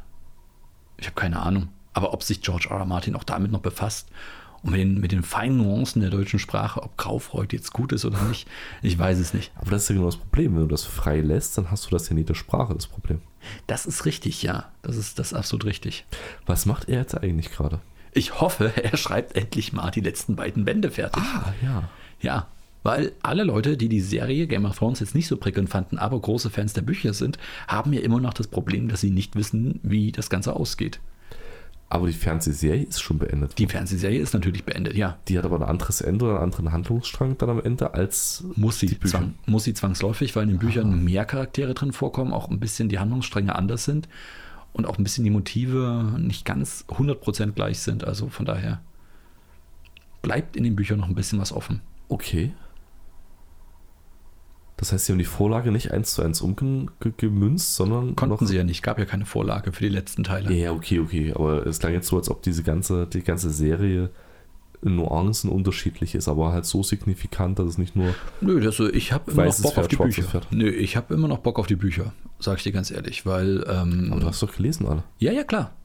Ich 0.96 1.06
habe 1.06 1.14
keine 1.14 1.40
Ahnung. 1.40 1.68
Aber 1.92 2.12
ob 2.12 2.22
sich 2.22 2.40
George 2.40 2.68
R. 2.70 2.78
R. 2.78 2.86
Martin 2.86 3.14
auch 3.14 3.24
damit 3.24 3.52
noch 3.52 3.60
befasst 3.60 4.08
und 4.62 4.70
mit 4.72 4.80
den, 4.80 5.00
mit 5.00 5.12
den 5.12 5.22
feinen 5.22 5.58
Nuancen 5.58 6.00
der 6.00 6.10
deutschen 6.10 6.38
Sprache, 6.38 6.82
ob 6.82 6.96
Graufreud 6.96 7.52
jetzt 7.52 7.72
gut 7.72 7.92
ist 7.92 8.04
oder 8.04 8.20
nicht, 8.22 8.48
ich 8.82 8.98
weiß 8.98 9.18
es 9.18 9.34
nicht. 9.34 9.52
Aber 9.56 9.70
das 9.70 9.82
ist 9.82 9.88
ja 9.88 9.94
genau 9.94 10.06
das 10.06 10.16
Problem. 10.16 10.54
Wenn 10.54 10.62
du 10.62 10.68
das 10.68 10.84
frei 10.84 11.20
lässt, 11.20 11.58
dann 11.58 11.70
hast 11.70 11.86
du 11.86 11.90
das 11.90 12.08
ja 12.08 12.14
nie 12.14 12.24
der 12.24 12.34
Sprache, 12.34 12.74
das 12.74 12.86
Problem. 12.86 13.20
Das 13.66 13.86
ist 13.86 14.04
richtig, 14.04 14.42
ja. 14.42 14.70
Das 14.82 14.96
ist, 14.96 15.18
das 15.18 15.32
ist 15.32 15.38
absolut 15.38 15.64
richtig. 15.64 16.04
Was 16.46 16.66
macht 16.66 16.88
er 16.88 17.00
jetzt 17.00 17.20
eigentlich 17.20 17.50
gerade? 17.50 17.80
Ich 18.12 18.40
hoffe, 18.40 18.72
er 18.82 18.96
schreibt 18.96 19.36
endlich 19.36 19.72
mal 19.72 19.90
die 19.90 20.00
letzten 20.00 20.36
beiden 20.36 20.64
Bände 20.64 20.90
fertig. 20.90 21.22
Ah, 21.22 21.52
ja. 21.62 21.88
Ja, 22.20 22.46
weil 22.82 23.12
alle 23.22 23.44
Leute, 23.44 23.76
die 23.76 23.88
die 23.88 24.00
Serie 24.00 24.46
Game 24.46 24.64
of 24.64 24.78
Thrones 24.78 25.00
jetzt 25.00 25.14
nicht 25.14 25.28
so 25.28 25.36
prickelnd 25.36 25.70
fanden, 25.70 25.98
aber 25.98 26.20
große 26.20 26.50
Fans 26.50 26.72
der 26.72 26.82
Bücher 26.82 27.14
sind, 27.14 27.38
haben 27.68 27.92
ja 27.92 28.00
immer 28.00 28.20
noch 28.20 28.34
das 28.34 28.48
Problem, 28.48 28.88
dass 28.88 29.00
sie 29.00 29.10
nicht 29.10 29.36
wissen, 29.36 29.80
wie 29.82 30.12
das 30.12 30.30
Ganze 30.30 30.54
ausgeht. 30.54 31.00
Aber 31.92 32.06
die 32.06 32.14
Fernsehserie 32.14 32.84
ist 32.84 33.02
schon 33.02 33.18
beendet. 33.18 33.58
Die 33.58 33.66
Fernsehserie 33.66 34.18
ist 34.18 34.32
natürlich 34.32 34.64
beendet, 34.64 34.94
ja. 34.94 35.18
Die 35.28 35.36
hat 35.36 35.44
aber 35.44 35.56
ein 35.56 35.62
anderes 35.62 36.00
Ende 36.00 36.24
oder 36.24 36.36
einen 36.36 36.44
anderen 36.44 36.72
Handlungsstrang 36.72 37.36
dann 37.36 37.50
am 37.50 37.60
Ende 37.60 37.92
als 37.92 38.44
muss 38.56 38.78
sie, 38.78 38.86
die 38.86 38.94
Bücher. 38.94 39.18
Zwang, 39.18 39.34
muss 39.44 39.64
sie 39.64 39.74
zwangsläufig, 39.74 40.34
weil 40.34 40.44
in 40.44 40.48
den 40.48 40.58
Büchern 40.58 40.88
Aha. 40.88 40.96
mehr 40.96 41.26
Charaktere 41.26 41.74
drin 41.74 41.92
vorkommen, 41.92 42.32
auch 42.32 42.48
ein 42.48 42.60
bisschen 42.60 42.88
die 42.88 42.98
Handlungsstränge 42.98 43.54
anders 43.54 43.84
sind 43.84 44.08
und 44.72 44.86
auch 44.86 44.96
ein 44.96 45.04
bisschen 45.04 45.24
die 45.24 45.30
Motive 45.30 46.14
nicht 46.16 46.46
ganz 46.46 46.86
100% 46.88 47.52
gleich 47.52 47.80
sind. 47.80 48.04
Also 48.04 48.30
von 48.30 48.46
daher 48.46 48.80
bleibt 50.22 50.56
in 50.56 50.64
den 50.64 50.74
Büchern 50.74 50.98
noch 51.00 51.08
ein 51.08 51.14
bisschen 51.14 51.40
was 51.40 51.52
offen. 51.52 51.82
Okay. 52.08 52.54
Das 54.82 54.92
heißt, 54.92 55.06
sie 55.06 55.12
haben 55.12 55.20
die 55.20 55.24
Vorlage 55.24 55.70
nicht 55.70 55.92
eins 55.92 56.12
zu 56.12 56.22
eins 56.22 56.40
umgemünzt, 56.40 57.76
sondern. 57.76 58.16
Konnten 58.16 58.48
sie 58.48 58.56
ja 58.56 58.64
nicht, 58.64 58.82
gab 58.82 58.98
ja 58.98 59.04
keine 59.04 59.26
Vorlage 59.26 59.70
für 59.70 59.84
die 59.84 59.88
letzten 59.88 60.24
Teile. 60.24 60.52
Ja, 60.52 60.72
okay, 60.72 60.98
okay. 60.98 61.32
Aber 61.36 61.64
es 61.64 61.78
klang 61.78 61.92
jetzt 61.92 62.08
so, 62.08 62.16
als 62.16 62.28
ob 62.28 62.42
diese 62.42 62.64
ganze, 62.64 63.06
die 63.06 63.22
ganze 63.22 63.50
Serie 63.50 64.10
Nuancen 64.80 65.50
unterschiedlich 65.50 66.16
ist, 66.16 66.26
aber 66.26 66.52
halt 66.52 66.64
so 66.64 66.82
signifikant, 66.82 67.60
dass 67.60 67.68
es 67.68 67.78
nicht 67.78 67.94
nur. 67.94 68.12
Nö, 68.40 68.60
das, 68.60 68.80
ich 68.80 69.12
habe 69.12 69.30
immer 69.30 69.44
noch 69.44 69.60
Bock 69.60 69.74
Pferd, 69.74 69.84
auf 69.84 69.88
die 69.88 69.96
Bücher. 69.96 70.22
Pferd. 70.24 70.48
Nö, 70.50 70.68
ich 70.68 70.96
habe 70.96 71.14
immer 71.14 71.28
noch 71.28 71.38
Bock 71.38 71.60
auf 71.60 71.68
die 71.68 71.76
Bücher, 71.76 72.12
sag 72.40 72.56
ich 72.56 72.64
dir 72.64 72.72
ganz 72.72 72.90
ehrlich, 72.90 73.24
weil. 73.24 73.64
Ähm, 73.68 74.08
aber 74.10 74.22
du 74.22 74.26
hast 74.26 74.42
doch 74.42 74.52
gelesen, 74.52 74.88
alle. 74.88 75.04
Ja, 75.20 75.30
ja, 75.30 75.44
klar. 75.44 75.76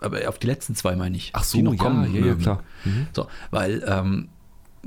Aber 0.00 0.28
auf 0.28 0.40
die 0.40 0.48
letzten 0.48 0.74
zwei 0.74 0.96
meine 0.96 1.16
ich. 1.16 1.30
Ach 1.34 1.44
so, 1.44 1.58
die 1.58 1.62
noch 1.62 1.74
ja, 1.74 1.78
kommen. 1.78 2.12
Ja, 2.12 2.26
ja, 2.26 2.34
klar. 2.34 2.64
Mhm. 2.84 3.06
So, 3.14 3.28
weil 3.52 3.84
ähm, 3.86 4.30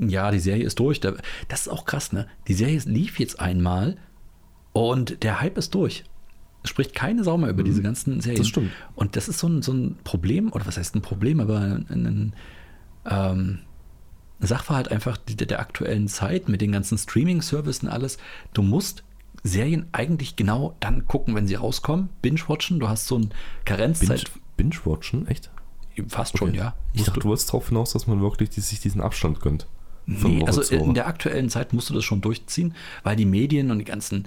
ja, 0.08 0.30
die 0.30 0.38
Serie 0.38 0.64
ist 0.64 0.78
durch. 0.78 1.00
Das 1.00 1.16
ist 1.52 1.68
auch 1.68 1.84
krass, 1.84 2.12
ne? 2.12 2.26
Die 2.48 2.54
Serie 2.54 2.80
lief 2.86 3.18
jetzt 3.18 3.40
einmal 3.40 3.96
und 4.72 5.22
der 5.22 5.40
Hype 5.40 5.58
ist 5.58 5.74
durch. 5.74 6.04
Es 6.62 6.70
spricht 6.70 6.94
keine 6.94 7.24
Sau 7.24 7.38
mehr 7.38 7.50
über 7.50 7.62
mhm. 7.62 7.66
diese 7.66 7.82
ganzen 7.82 8.20
Serien. 8.20 8.40
Das 8.40 8.48
stimmt. 8.48 8.70
Und 8.94 9.16
das 9.16 9.28
ist 9.28 9.38
so 9.38 9.48
ein, 9.48 9.62
so 9.62 9.72
ein 9.72 9.96
Problem, 10.04 10.52
oder 10.52 10.66
was 10.66 10.76
heißt 10.76 10.94
ein 10.94 11.02
Problem, 11.02 11.40
aber 11.40 11.60
ein, 11.60 11.86
ein, 11.88 12.32
ähm, 13.08 13.58
Sachverhalt 14.40 14.90
einfach 14.90 15.16
der, 15.16 15.46
der 15.46 15.60
aktuellen 15.60 16.08
Zeit 16.08 16.48
mit 16.48 16.60
den 16.60 16.72
ganzen 16.72 16.96
Streaming-Services 16.96 17.82
und 17.82 17.88
alles. 17.88 18.18
Du 18.54 18.62
musst 18.62 19.04
Serien 19.42 19.86
eigentlich 19.92 20.36
genau 20.36 20.76
dann 20.80 21.06
gucken, 21.06 21.34
wenn 21.34 21.46
sie 21.46 21.54
rauskommen. 21.54 22.08
Binge-watchen, 22.22 22.80
du 22.80 22.88
hast 22.88 23.06
so 23.06 23.18
ein 23.18 23.30
Karenzzeit. 23.64 24.30
Binge-watchen, 24.56 25.26
echt? 25.26 25.50
Fast 26.08 26.34
okay. 26.34 26.46
schon, 26.46 26.54
ja. 26.54 26.74
Ich 26.94 27.04
dachte, 27.04 27.20
du 27.20 27.28
wolltest 27.28 27.50
darauf 27.50 27.68
hinaus, 27.68 27.92
dass 27.92 28.06
man 28.06 28.20
wirklich 28.20 28.50
die, 28.50 28.60
sich 28.60 28.80
diesen 28.80 29.00
Abstand 29.00 29.40
gönnt. 29.40 29.66
Nee, 30.06 30.44
also 30.44 30.62
in 30.62 30.94
der 30.94 31.06
aktuellen 31.06 31.50
Zeit 31.50 31.72
musst 31.72 31.88
du 31.90 31.94
das 31.94 32.04
schon 32.04 32.20
durchziehen, 32.20 32.74
weil 33.04 33.16
die 33.16 33.26
Medien 33.26 33.70
und 33.70 33.78
die 33.78 33.84
ganzen, 33.84 34.26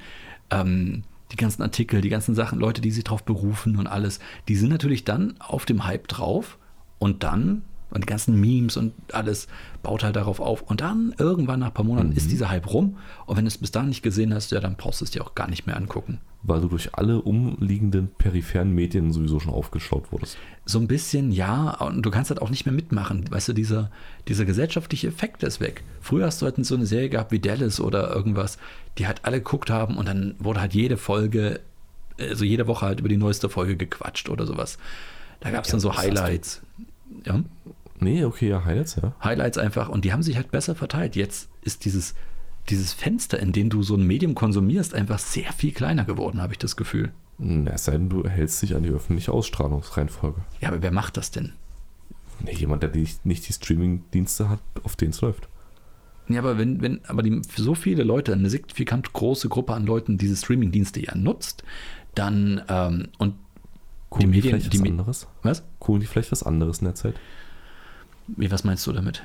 ähm, 0.49 1.03
die 1.31 1.35
ganzen 1.35 1.61
Artikel, 1.61 2.01
die 2.01 2.09
ganzen 2.09 2.35
Sachen, 2.35 2.59
Leute, 2.59 2.81
die 2.81 2.91
sich 2.91 3.03
drauf 3.03 3.23
berufen 3.23 3.77
und 3.77 3.87
alles, 3.87 4.19
die 4.47 4.55
sind 4.55 4.69
natürlich 4.69 5.03
dann 5.03 5.35
auf 5.39 5.65
dem 5.65 5.85
Hype 5.85 6.07
drauf 6.07 6.57
und 6.99 7.23
dann 7.23 7.63
und 7.93 8.01
die 8.01 8.07
ganzen 8.07 8.39
Memes 8.39 8.75
und 8.75 8.93
alles 9.13 9.47
baut 9.83 10.03
halt 10.03 10.15
darauf 10.15 10.39
auf. 10.39 10.63
Und 10.63 10.81
dann 10.81 11.13
irgendwann 11.19 11.59
nach 11.59 11.67
ein 11.67 11.73
paar 11.73 11.85
Monaten 11.85 12.09
mhm. 12.09 12.15
ist 12.15 12.31
dieser 12.31 12.49
Hype 12.49 12.73
rum. 12.73 12.97
Und 13.27 13.37
wenn 13.37 13.45
du 13.45 13.49
es 13.49 13.59
bis 13.59 13.71
dahin 13.71 13.89
nicht 13.89 14.01
gesehen 14.01 14.33
hast, 14.33 14.51
ja, 14.51 14.59
dann 14.59 14.75
brauchst 14.75 15.01
du 15.01 15.05
es 15.05 15.11
dir 15.11 15.23
auch 15.23 15.35
gar 15.35 15.47
nicht 15.47 15.67
mehr 15.67 15.77
angucken. 15.77 16.19
Weil 16.45 16.59
du 16.59 16.67
durch 16.67 16.93
alle 16.95 17.21
umliegenden 17.21 18.09
peripheren 18.17 18.71
Medien 18.71 19.13
sowieso 19.13 19.39
schon 19.39 19.53
aufgeschaut 19.53 20.11
wurdest. 20.11 20.37
So 20.65 20.77
ein 20.77 20.87
bisschen, 20.87 21.31
ja. 21.31 21.71
Und 21.79 22.01
du 22.05 22.11
kannst 22.11 22.31
halt 22.31 22.41
auch 22.41 22.49
nicht 22.49 22.65
mehr 22.65 22.73
mitmachen. 22.73 23.31
Weißt 23.31 23.47
du, 23.47 23.53
dieser, 23.53 23.89
dieser 24.27 24.43
gesellschaftliche 24.43 25.07
Effekt 25.07 25.43
ist 25.43 25.61
weg. 25.61 25.83
Früher 26.01 26.25
hast 26.25 26.41
du 26.41 26.45
halt 26.45 26.63
so 26.65 26.75
eine 26.75 26.85
Serie 26.85 27.09
gehabt 27.09 27.31
wie 27.31 27.39
Dallas 27.39 27.79
oder 27.79 28.13
irgendwas, 28.13 28.57
die 28.97 29.07
halt 29.07 29.23
alle 29.23 29.37
geguckt 29.37 29.69
haben 29.69 29.97
und 29.97 30.07
dann 30.07 30.35
wurde 30.37 30.59
halt 30.59 30.73
jede 30.73 30.97
Folge, 30.97 31.61
also 32.19 32.43
jede 32.43 32.67
Woche 32.67 32.85
halt 32.85 32.99
über 32.99 33.09
die 33.09 33.17
neueste 33.17 33.47
Folge 33.47 33.77
gequatscht 33.77 34.29
oder 34.29 34.45
sowas. 34.45 34.77
Da 35.39 35.49
gab 35.49 35.63
es 35.63 35.69
ja, 35.69 35.73
dann 35.73 35.79
so 35.79 35.95
Highlights. 35.95 36.61
Ja. 37.25 37.41
Nee, 37.99 38.25
okay, 38.25 38.49
ja, 38.49 38.65
Highlights, 38.65 38.97
ja. 39.01 39.13
Highlights 39.23 39.57
einfach. 39.57 39.87
Und 39.87 40.03
die 40.03 40.11
haben 40.11 40.23
sich 40.23 40.35
halt 40.35 40.51
besser 40.51 40.75
verteilt. 40.75 41.15
Jetzt 41.15 41.49
ist 41.61 41.85
dieses, 41.85 42.15
dieses 42.69 42.93
Fenster, 42.93 43.39
in 43.39 43.51
dem 43.51 43.69
du 43.69 43.83
so 43.83 43.95
ein 43.95 44.05
Medium 44.05 44.35
konsumierst, 44.35 44.93
einfach 44.93 45.19
sehr 45.19 45.51
viel 45.53 45.71
kleiner 45.71 46.05
geworden, 46.05 46.41
habe 46.41 46.53
ich 46.53 46.59
das 46.59 46.75
Gefühl. 46.75 47.11
Es 47.65 47.85
sei 47.85 47.93
denn, 47.93 48.09
du 48.09 48.27
hältst 48.27 48.61
dich 48.61 48.75
an 48.75 48.83
die 48.83 48.89
öffentliche 48.89 49.31
Ausstrahlungsreihenfolge. 49.31 50.41
Ja, 50.61 50.69
aber 50.69 50.81
wer 50.81 50.91
macht 50.91 51.17
das 51.17 51.31
denn? 51.31 51.53
Nee, 52.41 52.53
jemand, 52.53 52.83
der 52.83 52.91
nicht, 52.91 53.25
nicht 53.25 53.47
die 53.47 53.53
Streaming-Dienste 53.53 54.49
hat, 54.49 54.59
auf 54.83 54.95
denen 54.95 55.11
es 55.11 55.21
läuft. 55.21 55.47
Ja, 56.29 56.39
aber 56.39 56.57
wenn, 56.57 56.81
wenn, 56.81 57.03
aber 57.05 57.21
die, 57.21 57.41
so 57.55 57.75
viele 57.75 58.03
Leute, 58.03 58.33
eine 58.33 58.49
signifikant 58.49 59.11
große 59.11 59.49
Gruppe 59.49 59.73
an 59.73 59.85
Leuten 59.85 60.17
diese 60.17 60.37
Streaming-Dienste 60.37 61.01
ja 61.01 61.15
nutzt, 61.15 61.63
dann 62.15 62.61
ähm, 62.69 63.09
und 63.17 63.35
Kugeln 64.09 64.31
die 64.31 64.37
Medien, 64.37 64.59
die 64.59 64.69
vielleicht 64.69 64.73
was 64.73 64.89
anderes? 64.89 65.27
Was? 65.41 65.63
Kugeln 65.79 66.01
die 66.01 66.07
vielleicht 66.07 66.31
was 66.31 66.43
anderes 66.43 66.79
in 66.79 66.85
der 66.85 66.95
Zeit? 66.95 67.15
Wie, 68.27 68.51
was 68.51 68.63
meinst 68.63 68.87
du 68.87 68.93
damit? 68.93 69.23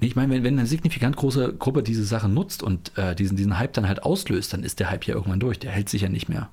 Ich 0.00 0.16
meine, 0.16 0.32
wenn, 0.34 0.44
wenn 0.44 0.58
eine 0.58 0.66
signifikant 0.66 1.16
große 1.16 1.54
Gruppe 1.54 1.82
diese 1.82 2.04
Sache 2.04 2.28
nutzt 2.28 2.62
und 2.62 2.96
äh, 2.98 3.14
diesen, 3.14 3.36
diesen 3.36 3.58
Hype 3.58 3.72
dann 3.74 3.86
halt 3.86 4.02
auslöst, 4.02 4.52
dann 4.52 4.64
ist 4.64 4.80
der 4.80 4.90
Hype 4.90 5.04
ja 5.06 5.14
irgendwann 5.14 5.40
durch. 5.40 5.58
Der 5.58 5.70
hält 5.70 5.88
sich 5.88 6.02
ja 6.02 6.08
nicht 6.08 6.28
mehr. 6.28 6.48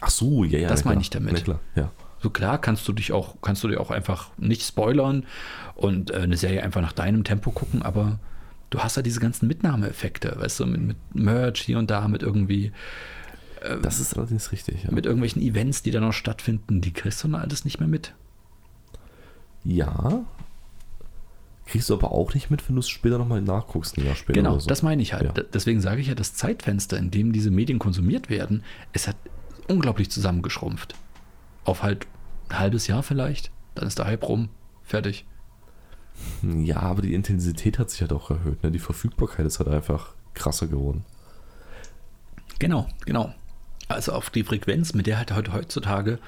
Ach 0.00 0.10
so, 0.10 0.44
ja, 0.44 0.58
ja. 0.58 0.68
Das 0.68 0.84
meine 0.84 1.00
ich 1.00 1.10
damit. 1.10 1.44
klar, 1.44 1.60
ja. 1.74 1.90
So 2.22 2.30
klar 2.30 2.58
kannst 2.58 2.88
du 2.88 2.92
dich 2.92 3.12
auch, 3.12 3.36
kannst 3.42 3.62
du 3.62 3.68
dir 3.68 3.80
auch 3.80 3.90
einfach 3.90 4.30
nicht 4.38 4.62
spoilern 4.62 5.26
und 5.74 6.10
äh, 6.10 6.16
eine 6.16 6.36
Serie 6.36 6.62
einfach 6.62 6.80
nach 6.80 6.92
deinem 6.92 7.24
Tempo 7.24 7.50
gucken, 7.50 7.82
aber 7.82 8.18
du 8.70 8.80
hast 8.80 8.96
ja 8.96 9.02
diese 9.02 9.20
ganzen 9.20 9.46
Mitnahmeeffekte, 9.46 10.34
weißt 10.38 10.60
du, 10.60 10.66
mit, 10.66 10.80
mit 10.80 10.96
Merch 11.12 11.60
hier 11.60 11.78
und 11.78 11.90
da, 11.90 12.08
mit 12.08 12.22
irgendwie, 12.22 12.72
Das 13.82 14.00
ist 14.00 14.16
allerdings 14.16 14.52
richtig. 14.52 14.84
Ja. 14.84 14.90
mit 14.90 15.04
irgendwelchen 15.06 15.42
Events, 15.42 15.82
die 15.82 15.90
da 15.90 16.00
noch 16.00 16.12
stattfinden, 16.12 16.80
die 16.80 16.92
kriegst 16.92 17.22
du 17.22 17.28
dann 17.28 17.40
alles 17.40 17.64
nicht 17.64 17.78
mehr 17.80 17.88
mit. 17.88 18.14
ja. 19.64 20.24
Kriegst 21.66 21.90
du 21.90 21.94
aber 21.94 22.12
auch 22.12 22.32
nicht 22.32 22.50
mit, 22.50 22.66
wenn 22.68 22.76
du 22.76 22.80
es 22.80 22.88
später 22.88 23.18
nochmal 23.18 23.42
nachguckst, 23.42 23.98
ein 23.98 24.04
Jahr 24.04 24.14
später. 24.14 24.34
Genau, 24.34 24.52
oder 24.52 24.60
so. 24.60 24.68
das 24.68 24.82
meine 24.82 25.02
ich 25.02 25.12
halt. 25.12 25.36
Ja. 25.36 25.44
Deswegen 25.52 25.80
sage 25.80 26.00
ich 26.00 26.06
ja, 26.06 26.14
das 26.14 26.34
Zeitfenster, 26.34 26.96
in 26.96 27.10
dem 27.10 27.32
diese 27.32 27.50
Medien 27.50 27.80
konsumiert 27.80 28.30
werden, 28.30 28.62
ist 28.92 29.08
halt 29.08 29.16
unglaublich 29.66 30.10
zusammengeschrumpft. 30.10 30.94
Auf 31.64 31.82
halt 31.82 32.06
ein 32.48 32.58
halbes 32.60 32.86
Jahr 32.86 33.02
vielleicht, 33.02 33.50
dann 33.74 33.88
ist 33.88 33.98
der 33.98 34.06
Hype 34.06 34.28
rum, 34.28 34.48
fertig. 34.84 35.26
Ja, 36.42 36.78
aber 36.78 37.02
die 37.02 37.14
Intensität 37.14 37.78
hat 37.78 37.90
sich 37.90 38.00
halt 38.00 38.12
auch 38.12 38.30
erhöht. 38.30 38.62
Ne? 38.62 38.70
Die 38.70 38.78
Verfügbarkeit 38.78 39.44
ist 39.44 39.58
halt 39.58 39.68
einfach 39.68 40.14
krasser 40.34 40.68
geworden. 40.68 41.04
Genau, 42.58 42.88
genau. 43.04 43.34
Also 43.88 44.12
auf 44.12 44.30
die 44.30 44.44
Frequenz, 44.44 44.94
mit 44.94 45.06
der 45.06 45.18
halt 45.18 45.34
heute 45.34 45.52
heutzutage 45.52 46.18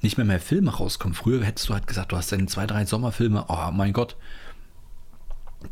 nicht 0.00 0.16
mehr 0.16 0.26
mehr 0.26 0.40
Filme 0.40 0.74
rauskommen. 0.74 1.14
Früher 1.14 1.44
hättest 1.44 1.68
du 1.68 1.74
halt 1.74 1.86
gesagt, 1.86 2.12
du 2.12 2.16
hast 2.16 2.32
deine 2.32 2.46
zwei, 2.46 2.66
drei 2.66 2.84
Sommerfilme, 2.84 3.46
oh 3.48 3.70
mein 3.72 3.92
Gott. 3.92 4.16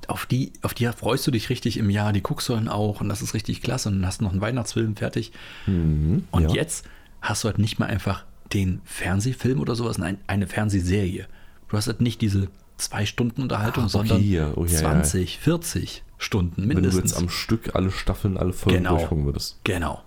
Auf 0.08 0.26
die, 0.26 0.52
auf 0.62 0.74
die 0.74 0.86
freust 0.86 1.26
du 1.26 1.30
dich 1.30 1.48
richtig 1.48 1.76
im 1.78 1.90
Jahr, 1.90 2.12
die 2.12 2.22
guckst 2.22 2.48
du 2.48 2.54
dann 2.54 2.68
auch 2.68 3.00
und 3.00 3.08
das 3.08 3.22
ist 3.22 3.34
richtig 3.34 3.62
klasse 3.62 3.88
und 3.88 3.96
dann 3.96 4.06
hast 4.06 4.20
du 4.20 4.24
noch 4.24 4.32
einen 4.32 4.40
Weihnachtsfilm 4.40 4.96
fertig. 4.96 5.32
Und 5.66 6.24
ja. 6.32 6.48
jetzt 6.50 6.86
hast 7.20 7.44
du 7.44 7.48
halt 7.48 7.58
nicht 7.58 7.78
mehr 7.78 7.88
einfach 7.88 8.24
den 8.52 8.80
Fernsehfilm 8.84 9.60
oder 9.60 9.74
sowas, 9.76 9.98
nein, 9.98 10.18
eine 10.26 10.46
Fernsehserie. 10.46 11.26
Du 11.68 11.76
hast 11.76 11.86
halt 11.86 12.00
nicht 12.00 12.20
diese 12.20 12.48
zwei 12.78 13.06
Stunden 13.06 13.42
Unterhaltung, 13.42 13.84
Ah, 13.84 13.88
sondern 13.88 14.22
ja, 14.22 14.52
oh, 14.56 14.64
ja, 14.64 14.72
ja. 14.72 14.78
20, 14.78 15.38
40 15.38 16.02
Stunden 16.18 16.62
Wenn 16.62 16.68
du 16.70 16.74
mindestens. 16.76 17.12
jetzt 17.12 17.20
am 17.20 17.28
Stück 17.28 17.74
alle 17.74 17.90
Staffeln, 17.90 18.36
alle 18.36 18.52
Folgen 18.52 18.78
Genau. 18.78 18.96
durchgucken 18.96 19.24
würdest. 19.24 19.60
genau. 19.64 20.02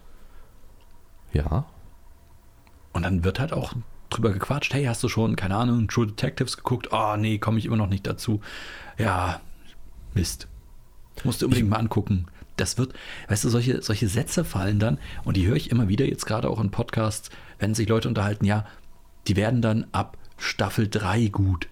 Ja. 1.34 1.65
Und 2.94 3.04
dann 3.04 3.24
wird 3.24 3.39
halt 3.39 3.54
auch 3.54 3.74
drüber 4.10 4.32
gequatscht, 4.32 4.74
hey, 4.74 4.86
hast 4.86 5.04
du 5.04 5.10
schon, 5.10 5.36
keine 5.36 5.56
Ahnung, 5.56 5.88
True 5.88 6.08
Detectives 6.08 6.58
geguckt? 6.58 6.89
Oh, 6.92 7.15
nee, 7.18 7.38
komme 7.38 7.60
ich 7.60 7.65
immer 7.65 7.78
noch 7.78 7.88
nicht 7.89 8.08
dazu. 8.08 8.42
Ja, 8.98 9.39
Mist. 10.13 10.48
Musst 11.24 11.41
du 11.41 11.45
unbedingt 11.45 11.69
mal 11.69 11.78
angucken. 11.78 12.26
Das 12.56 12.78
wird, 12.78 12.93
weißt 13.30 13.43
du, 13.45 13.50
solche, 13.50 13.82
solche 13.82 14.08
Sätze 14.08 14.43
fallen 14.43 14.80
dann, 14.80 15.00
und 15.24 15.38
die 15.38 15.48
höre 15.48 15.56
ich 15.56 15.72
immer 15.72 15.88
wieder 15.88 16.06
jetzt 16.06 16.26
gerade 16.26 16.50
auch 16.50 16.60
in 16.60 16.72
Podcasts, 16.72 17.30
wenn 17.58 17.74
sich 17.74 17.88
Leute 17.88 18.08
unterhalten, 18.08 18.45
ja, 18.45 18.65
die 19.28 19.36
werden 19.36 19.62
dann 19.62 19.86
ab 19.91 20.17
Staffel 20.38 20.88
3 20.89 21.28
gut. 21.28 21.69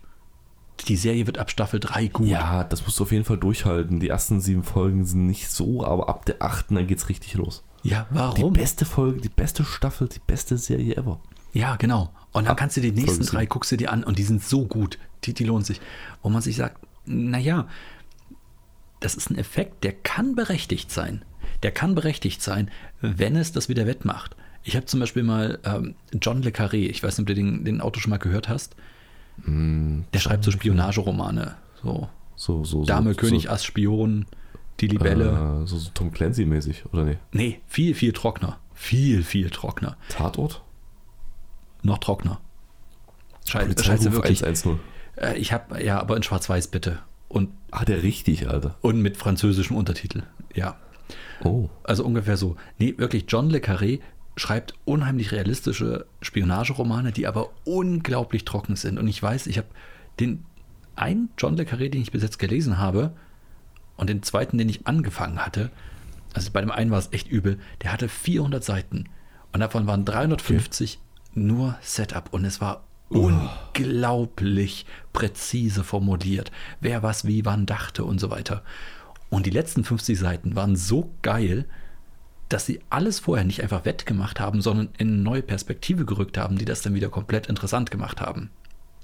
Die 0.88 0.96
Serie 0.96 1.26
wird 1.26 1.40
ab 1.40 1.50
Staffel 1.50 1.80
3 1.80 2.08
gut. 2.08 2.28
Ja, 2.28 2.64
das 2.64 2.84
musst 2.86 3.00
du 3.00 3.04
auf 3.04 3.12
jeden 3.12 3.26
Fall 3.26 3.38
durchhalten. 3.38 4.00
Die 4.00 4.10
ersten 4.10 4.40
sieben 4.42 4.64
Folgen 4.64 5.06
sind 5.06 5.26
nicht 5.26 5.50
so, 5.50 5.84
aber 5.86 6.08
ab 6.08 6.26
der 6.26 6.42
achten, 6.42 6.76
dann 6.76 6.88
geht's 6.88 7.10
richtig 7.10 7.34
los. 7.34 7.64
Ja, 7.84 8.08
Die 8.12 8.16
warum? 8.16 8.54
beste 8.54 8.86
Folge, 8.86 9.20
die 9.22 9.30
beste 9.30 9.64
Staffel, 9.66 10.08
die 10.08 10.22
beste 10.26 10.58
Serie 10.58 10.96
ever. 10.96 11.20
Ja, 11.54 11.76
genau. 11.78 12.12
Und 12.32 12.44
dann 12.46 12.52
Ab 12.52 12.58
kannst 12.58 12.78
du 12.78 12.82
die 12.82 12.92
nächsten 12.92 13.26
drei, 13.26 13.46
guckst 13.46 13.72
du 13.72 13.78
dir 13.78 13.92
an 13.92 14.04
und 14.04 14.20
die 14.20 14.24
sind 14.24 14.44
so 14.44 14.66
gut. 14.66 15.00
Die, 15.24 15.34
die 15.34 15.44
lohnen 15.46 15.64
sich. 15.64 15.82
Wo 16.22 16.30
man 16.30 16.42
sich 16.42 16.56
sagt, 16.58 16.78
naja, 17.06 17.68
das 19.08 19.16
ist 19.16 19.30
ein 19.30 19.38
Effekt, 19.38 19.86
der 19.86 19.94
kann 19.94 20.36
berechtigt 20.36 20.92
sein. 20.92 21.24
Der 21.64 21.72
kann 21.72 21.96
berechtigt 21.96 22.42
sein, 22.42 22.70
wenn 23.00 23.38
es 23.38 23.54
das 23.54 23.70
wieder 23.70 23.88
wettmacht. 23.88 24.36
Ich 24.64 24.76
habe 24.76 24.86
zum 24.86 25.00
Beispiel 25.00 25.24
mal 25.24 25.60
ähm, 25.64 25.96
John 26.22 26.42
Le 26.42 26.50
Carré, 26.50 26.90
ich 26.90 27.02
weiß 27.02 27.18
nicht, 27.18 27.24
ob 27.24 27.28
du 27.28 27.34
den, 27.34 27.64
den 27.64 27.80
Autor 27.80 28.02
schon 28.02 28.10
mal 28.10 28.18
gehört 28.18 28.50
hast. 28.50 28.76
der 29.46 30.20
schreibt 30.20 30.44
so 30.44 30.52
Spionageromane. 30.52 31.56
So 31.82 32.10
So, 32.36 32.66
so, 32.66 32.82
so. 32.82 32.84
Dame, 32.86 33.14
so, 33.14 33.18
König, 33.18 33.50
Ass, 33.50 33.64
Spion, 33.64 34.26
die 34.82 34.90
Libelle. 34.90 35.62
Äh, 35.64 35.68
so, 35.68 35.78
so 35.78 35.90
Tom 35.94 36.12
Clancy-mäßig, 36.12 36.84
oder 36.92 37.06
nee? 37.06 37.18
Nee, 37.32 37.62
viel, 37.66 37.96
viel 37.96 38.12
trockener. 38.12 38.60
Viel, 38.74 39.24
viel 39.24 39.50
trockener. 39.52 39.96
Tatort? 40.10 40.64
Noch 41.82 42.00
trockener. 42.00 42.42
Scheiße, 43.46 43.82
scheiße 43.82 44.12
wirklich. 44.12 44.44
110. 44.44 44.82
Äh, 45.16 45.38
ich 45.38 45.54
habe, 45.54 45.82
ja, 45.82 45.98
aber 45.98 46.18
in 46.18 46.24
Schwarz-Weiß 46.24 46.68
bitte. 46.68 47.00
Und, 47.28 47.50
Ah, 47.72 47.84
der 47.86 48.04
richtig, 48.04 48.50
Alter. 48.50 48.76
und 48.82 49.02
mit 49.02 49.18
französischem 49.18 49.76
Untertitel. 49.76 50.24
Ja. 50.56 50.78
Oh. 51.44 51.70
Also 51.84 52.06
ungefähr 52.06 52.38
so. 52.38 52.56
Nee, 52.78 52.96
wirklich, 52.98 53.26
John 53.28 53.50
Le 53.50 53.60
Carré 53.60 54.00
schreibt 54.36 54.74
unheimlich 54.86 55.32
realistische 55.32 56.06
Spionageromane, 56.22 57.12
die 57.12 57.28
aber 57.28 57.50
unglaublich 57.66 58.46
trocken 58.46 58.76
sind. 58.76 58.98
Und 58.98 59.08
ich 59.08 59.22
weiß, 59.22 59.48
ich 59.48 59.58
habe 59.58 59.68
den 60.20 60.46
einen 60.96 61.30
John 61.38 61.58
Le 61.58 61.64
Carré, 61.64 61.90
den 61.90 62.02
ich 62.02 62.12
bis 62.12 62.24
jetzt 62.24 62.40
gelesen 62.40 62.78
habe, 62.78 63.14
und 63.98 64.10
den 64.10 64.22
zweiten, 64.24 64.58
den 64.58 64.70
ich 64.70 64.86
angefangen 64.88 65.44
hatte, 65.46 65.72
also 66.34 66.52
bei 66.52 66.62
dem 66.62 66.72
einen 66.72 66.92
war 66.92 67.00
es 67.00 67.12
echt 67.12 67.28
übel, 67.28 67.60
der 67.82 67.92
hatte 67.92 68.08
400 68.10 68.64
Seiten. 68.64 69.06
Und 69.54 69.60
davon 69.60 69.88
waren 69.88 70.06
350 70.06 71.00
nur 71.34 71.76
Setup. 71.82 72.32
Und 72.32 72.46
es 72.46 72.62
war 72.62 72.84
unglaublich 73.10 74.86
präzise 75.14 75.84
formuliert, 75.84 76.52
wer 76.82 77.04
was 77.04 77.26
wie 77.26 77.46
wann 77.46 77.66
dachte 77.66 78.04
und 78.04 78.20
so 78.20 78.30
weiter. 78.30 78.64
Und 79.30 79.46
die 79.46 79.52
letzten 79.52 79.84
50 79.84 80.18
Seiten 80.18 80.56
waren 80.56 80.76
so 80.76 81.12
geil, 81.22 81.66
dass 82.50 82.66
sie 82.66 82.80
alles 82.90 83.20
vorher 83.20 83.46
nicht 83.46 83.62
einfach 83.62 83.86
wettgemacht 83.86 84.40
haben, 84.40 84.62
sondern 84.62 84.90
in 84.98 85.10
eine 85.10 85.18
neue 85.18 85.42
Perspektive 85.42 86.06
gerückt 86.06 86.38
haben, 86.38 86.58
die 86.58 86.66
das 86.66 86.82
dann 86.82 86.94
wieder 86.94 87.10
komplett 87.10 87.48
interessant 87.48 87.92
gemacht 87.92 88.22
haben. 88.22 88.50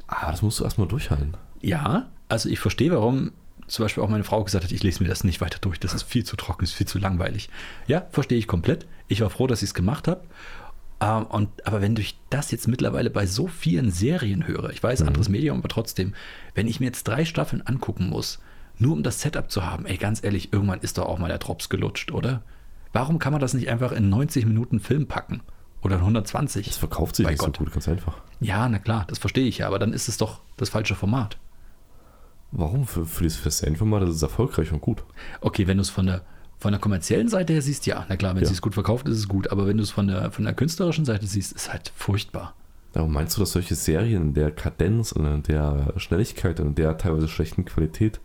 Ah, 0.08 0.32
das 0.32 0.42
musst 0.42 0.60
du 0.60 0.64
erstmal 0.64 0.88
durchhalten. 0.88 1.36
Ja, 1.62 2.10
also 2.30 2.50
ich 2.50 2.60
verstehe, 2.60 2.92
warum 2.92 3.32
zum 3.68 3.86
Beispiel 3.86 4.04
auch 4.04 4.10
meine 4.10 4.24
Frau 4.24 4.44
gesagt 4.44 4.64
hat, 4.64 4.72
ich 4.72 4.84
lese 4.84 5.02
mir 5.02 5.10
das 5.10 5.24
nicht 5.24 5.42
weiter 5.42 5.60
durch, 5.60 5.80
das 5.80 5.94
ist 5.94 6.04
viel 6.04 6.26
zu 6.26 6.36
trocken, 6.36 6.64
ist 6.64 6.74
viel 6.74 6.88
zu 6.88 7.00
langweilig. 7.00 7.50
Ja, 7.88 8.06
verstehe 8.12 8.38
ich 8.38 8.48
komplett. 8.48 8.86
Ich 9.08 9.22
war 9.22 9.30
froh, 9.30 9.48
dass 9.48 9.62
ich 9.62 9.70
es 9.70 9.74
gemacht 9.74 10.08
habe. 10.08 10.24
Ähm, 11.04 11.26
und, 11.26 11.68
aber 11.68 11.82
wenn 11.82 11.98
ich 11.98 12.18
das 12.30 12.52
jetzt 12.52 12.68
mittlerweile 12.68 13.10
bei 13.10 13.26
so 13.26 13.48
vielen 13.48 13.92
Serien 13.92 14.48
höre, 14.48 14.70
ich 14.70 14.82
weiß, 14.82 15.02
anderes 15.02 15.28
Medium, 15.28 15.60
aber 15.60 15.68
trotzdem, 15.68 16.14
wenn 16.56 16.68
ich 16.68 16.80
mir 16.80 16.86
jetzt 16.86 17.08
drei 17.08 17.26
Staffeln 17.26 17.62
angucken 17.62 18.10
muss, 18.10 18.40
nur 18.78 18.94
um 18.94 19.04
das 19.04 19.22
Setup 19.22 19.52
zu 19.52 19.66
haben, 19.66 19.86
ey, 19.86 19.98
ganz 19.98 20.24
ehrlich, 20.24 20.54
irgendwann 20.54 20.80
ist 20.80 20.98
doch 20.98 21.06
auch 21.06 21.20
mal 21.20 21.28
der 21.28 21.40
Drops 21.40 21.70
gelutscht, 21.70 22.12
oder? 22.12 22.42
Warum 22.94 23.20
kann 23.20 23.34
man 23.34 23.42
das 23.42 23.54
nicht 23.54 23.70
einfach 23.70 23.92
in 23.92 24.10
90 24.10 24.46
Minuten 24.46 24.80
Film 24.80 25.08
packen? 25.08 25.42
Oder 25.82 25.96
in 25.96 26.02
120? 26.02 26.68
Das 26.68 26.78
verkauft 26.78 27.16
sich 27.16 27.26
Bei 27.26 27.32
nicht 27.32 27.40
Gott. 27.40 27.58
so 27.58 27.64
gut, 27.64 27.74
ganz 27.74 27.90
einfach. 27.90 28.22
Ja, 28.40 28.70
na 28.70 28.80
klar, 28.80 29.04
das 29.08 29.20
verstehe 29.20 29.48
ich 29.48 29.58
ja, 29.58 29.68
aber 29.68 29.80
dann 29.80 29.92
ist 29.92 30.08
es 30.08 30.18
doch 30.18 30.40
das 30.56 30.70
falsche 30.70 30.96
Format. 30.96 31.38
Warum? 32.52 32.88
Für, 32.88 33.06
für 33.06 33.24
dieses 33.24 33.40
Fernsehformat, 33.40 34.04
das 34.04 34.16
ist 34.16 34.22
erfolgreich 34.22 34.72
und 34.72 34.80
gut. 34.80 35.04
Okay, 35.42 35.68
wenn 35.68 35.78
du 35.78 35.82
es 35.82 35.90
von 35.90 36.06
der, 36.06 36.22
von 36.64 36.72
der 36.72 36.80
kommerziellen 36.80 37.28
Seite 37.28 37.52
her 37.54 37.62
siehst, 37.62 37.86
ja, 37.86 38.06
na 38.10 38.16
klar, 38.16 38.34
wenn 38.36 38.42
Ja. 38.44 38.48
sie 38.48 38.54
es 38.56 38.62
gut 38.62 38.74
verkauft, 38.74 39.08
ist 39.10 39.18
es 39.18 39.28
gut. 39.28 39.52
Aber 39.52 39.68
wenn 39.68 39.76
du 39.78 39.84
es 39.84 39.92
von 39.92 40.08
der, 40.08 40.32
von 40.32 40.46
der 40.46 40.54
künstlerischen 40.54 41.04
Seite 41.06 41.28
siehst, 41.28 41.52
ist 41.52 41.72
halt 41.72 41.92
furchtbar. 41.96 42.56
Aber 42.94 43.08
meinst 43.08 43.36
du, 43.36 43.42
dass 43.42 43.52
solche 43.52 43.76
Serien 43.76 44.22
in 44.30 44.34
der 44.34 44.50
Kadenz 44.50 45.12
und 45.12 45.26
in 45.26 45.44
der 45.44 45.94
Schnelligkeit 45.98 46.60
und 46.62 46.68
in 46.68 46.76
der 46.76 46.98
teilweise 46.98 47.28
schlechten 47.28 47.66
Qualität 47.66 48.22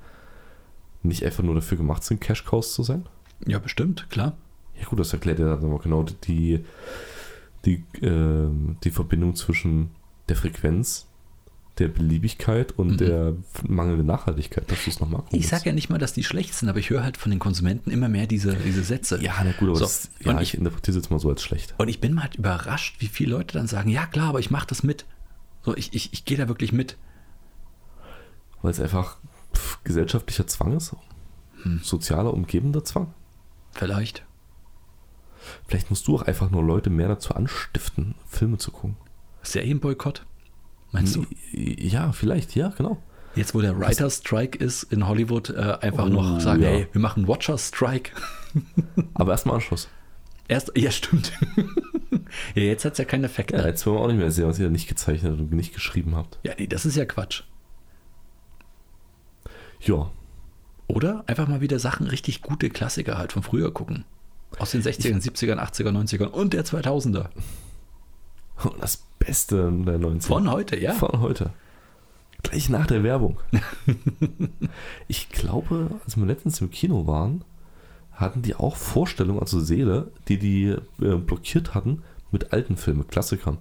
nicht 1.03 1.25
einfach 1.25 1.43
nur 1.43 1.57
dafür 1.57 1.77
gemacht 1.79 2.05
sind, 2.05 2.21
Cash 2.21 2.45
Cows 2.45 2.75
zu 2.75 2.85
sein? 2.85 3.07
Ja, 3.45 3.59
bestimmt, 3.59 4.09
klar. 4.09 4.37
Ja 4.81 4.87
gut, 4.87 5.01
das 5.01 5.13
erklärt 5.13 5.41
ja 5.41 5.57
dann 5.57 5.65
aber 5.65 5.81
genau 5.81 6.05
die, 6.05 6.65
die, 7.65 7.83
ähm, 8.03 8.77
die 8.85 8.91
Verbindung 8.93 9.35
zwischen 9.35 9.91
der 10.29 10.37
Frequenz, 10.37 11.08
der 11.79 11.89
Beliebigkeit 11.89 12.73
und 12.73 12.93
Mhm. 12.93 12.97
der 12.99 13.33
mangelnden 13.67 14.07
Nachhaltigkeit, 14.07 14.71
dass 14.71 14.85
du 14.85 14.91
es 14.91 15.01
nochmal 15.01 15.23
Ich 15.31 15.49
sage 15.49 15.67
ja 15.67 15.73
nicht 15.73 15.89
mal, 15.91 15.99
dass 15.99 16.13
die 16.13 16.25
schlecht 16.25 16.55
sind, 16.55 16.69
aber 16.69 16.79
ich 16.79 16.91
höre 16.91 17.03
halt 17.05 17.17
von 17.17 17.31
den 17.31 17.39
Konsumenten 17.39 17.91
immer 17.91 18.09
mehr 18.09 18.27
diese, 18.27 18.55
diese 18.57 18.83
Sätze. 18.83 19.23
Ja, 19.23 19.35
na 19.45 19.53
gut, 19.53 19.69
aber 19.69 19.79
So, 19.79 19.85
das, 19.85 20.11
ja, 20.21 20.35
ich, 20.41 20.55
ich- 20.55 20.59
interpretiere 20.59 20.97
es 20.97 21.05
jetzt 21.05 21.11
mal 21.11 21.19
so 21.21 21.29
als 21.31 21.43
schlecht. 21.43 21.75
Und 21.79 21.89
ich 21.89 22.01
bin 22.01 22.21
halt 22.23 22.37
überrascht, 22.37 22.97
wie 23.01 23.07
viele 23.09 23.33
Leute 23.33 23.57
dann 23.57 23.67
sagen, 23.67 23.89
ja 23.91 24.07
klar, 24.07 24.29
aber 24.31 24.41
ich 24.41 24.51
mache 24.51 24.67
das 24.67 24.83
mit. 24.83 25.07
So, 25.63 25.77
ich, 25.77 25.95
ich, 25.95 26.13
ich 26.13 26.25
gehe 26.25 26.37
da 26.39 26.49
wirklich 26.49 26.73
mit. 26.73 26.97
Weil 28.63 28.71
es 28.73 28.81
einfach 28.81 29.19
pf, 29.55 29.79
gesellschaftlicher 29.85 30.47
Zwang 30.47 30.77
ist, 30.77 30.95
Hm. 31.63 31.81
sozialer, 31.83 32.33
umgebender 32.35 32.85
Zwang. 32.85 33.13
Vielleicht. 33.73 34.25
Vielleicht 35.67 35.91
musst 35.91 36.07
du 36.09 36.17
auch 36.17 36.23
einfach 36.23 36.51
nur 36.51 36.63
Leute 36.63 36.91
mehr 36.91 37.09
dazu 37.09 37.35
anstiften, 37.35 38.15
Filme 38.27 38.59
zu 38.59 38.71
gucken. 38.73 38.97
Serienboykott? 39.43 40.27
Meinst 40.93 41.17
du? 41.17 41.27
Ja, 41.53 42.13
vielleicht, 42.13 42.55
ja, 42.55 42.69
genau. 42.69 43.03
Jetzt, 43.35 43.55
wo 43.55 43.61
der 43.61 43.79
Writer 43.79 44.09
Strike 44.11 44.59
ist 44.59 44.85
in 44.85 45.07
Hollywood, 45.07 45.51
äh, 45.51 45.77
einfach 45.81 46.07
Oh, 46.07 46.09
noch 46.09 46.41
sagen, 46.41 46.63
ja. 46.63 46.69
hey, 46.71 46.89
wir 46.93 47.01
machen 47.01 47.29
Watcher 47.29 47.59
Strike. 47.59 48.13
Aber 49.15 49.33
erstmal 49.33 49.57
Anschluss. 49.57 49.89
Erst, 50.49 50.73
ja, 50.77 50.91
stimmt. 50.91 51.33
ja, 52.55 52.63
jetzt 52.63 52.85
hat 52.87 52.93
es 52.93 52.99
ja 52.99 53.05
keinen 53.05 53.25
Effekt. 53.25 53.53
Ja, 53.53 53.67
jetzt 53.67 53.85
wollen 53.87 53.97
wir 53.97 54.01
auch 54.01 54.07
nicht 54.09 54.17
mehr 54.19 54.31
sehen, 54.31 54.49
was 54.49 54.59
ihr 54.59 54.71
nicht 54.71 54.89
gezeichnet 54.89 55.39
und 55.39 55.53
nicht 55.53 55.75
geschrieben 55.75 56.17
habt. 56.17 56.39
Ja, 56.43 56.55
nee, 56.59 56.67
das 56.67 56.87
ist 56.87 56.97
ja 56.97 57.05
Quatsch. 57.05 57.43
Ja, 59.81 60.11
Oder 60.89 61.23
einfach 61.27 61.47
mal 61.49 61.61
wieder 61.61 61.79
Sachen, 61.79 62.07
richtig 62.09 62.41
gute 62.43 62.71
Klassiker 62.71 63.19
halt 63.19 63.33
von 63.33 63.43
früher 63.43 63.73
gucken. 63.73 64.05
Aus 64.59 64.71
den 64.71 64.83
60ern, 64.83 65.23
70ern, 65.23 65.59
80ern, 65.59 65.93
90ern 65.93 66.27
und 66.29 66.55
der 66.55 66.65
2000er. 66.65 67.27
Und 68.65 68.83
das 68.83 69.05
Beste 69.19 69.57
der 69.57 69.99
90er. 69.99 70.23
Von 70.23 70.51
heute, 70.51 70.81
ja. 70.81 70.93
Von 70.93 71.21
heute. 71.21 71.51
Gleich 72.43 72.69
nach 72.69 72.87
der 72.87 73.03
Werbung. 73.03 73.39
ich 75.09 75.29
glaube, 75.29 75.91
als 76.05 76.17
wir 76.17 76.27
letztens 76.27 76.61
im 76.61 76.71
Kino 76.71 77.07
waren, 77.07 77.45
hatten 78.13 78.43
die 78.43 78.55
auch 78.55 78.77
Vorstellungen, 78.77 79.41
also 79.41 79.61
Seele, 79.61 80.11
die 80.29 80.39
die 80.39 80.77
äh, 81.01 81.17
blockiert 81.17 81.75
hatten 81.75 82.03
mit 82.31 82.53
alten 82.53 82.77
Filmen, 82.77 83.07
Klassikern. 83.07 83.59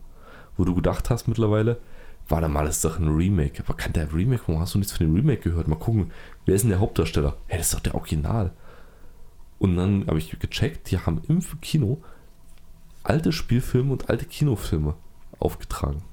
Wo 0.57 0.63
du 0.63 0.73
gedacht 0.73 1.10
hast 1.10 1.27
mittlerweile, 1.27 1.79
warte 2.27 2.47
mal, 2.47 2.65
das 2.65 2.77
ist 2.77 2.86
doch 2.86 2.99
ein 2.99 3.15
Remake. 3.15 3.63
Aber 3.63 3.75
kann 3.75 3.93
der 3.93 4.13
Remake, 4.13 4.43
warum 4.47 4.62
hast 4.62 4.73
du 4.73 4.79
nichts 4.79 4.93
von 4.95 5.05
dem 5.05 5.15
Remake 5.15 5.41
gehört? 5.41 5.67
Mal 5.67 5.75
gucken, 5.75 6.12
wer 6.45 6.55
ist 6.55 6.62
denn 6.62 6.71
der 6.71 6.79
Hauptdarsteller? 6.79 7.38
Hey, 7.47 7.57
das 7.57 7.67
ist 7.67 7.75
doch 7.75 7.79
der 7.79 7.95
Original. 7.95 8.51
Und 9.60 9.75
dann 9.75 10.05
habe 10.07 10.19
ich 10.19 10.38
gecheckt, 10.38 10.91
die 10.91 10.99
haben 10.99 11.21
im 11.27 11.41
Kino 11.62 12.01
alte 13.08 13.32
Spielfilme 13.32 13.91
und 13.91 14.10
alte 14.10 14.26
Kinofilme 14.26 14.96
aufgetragen. 15.39 16.04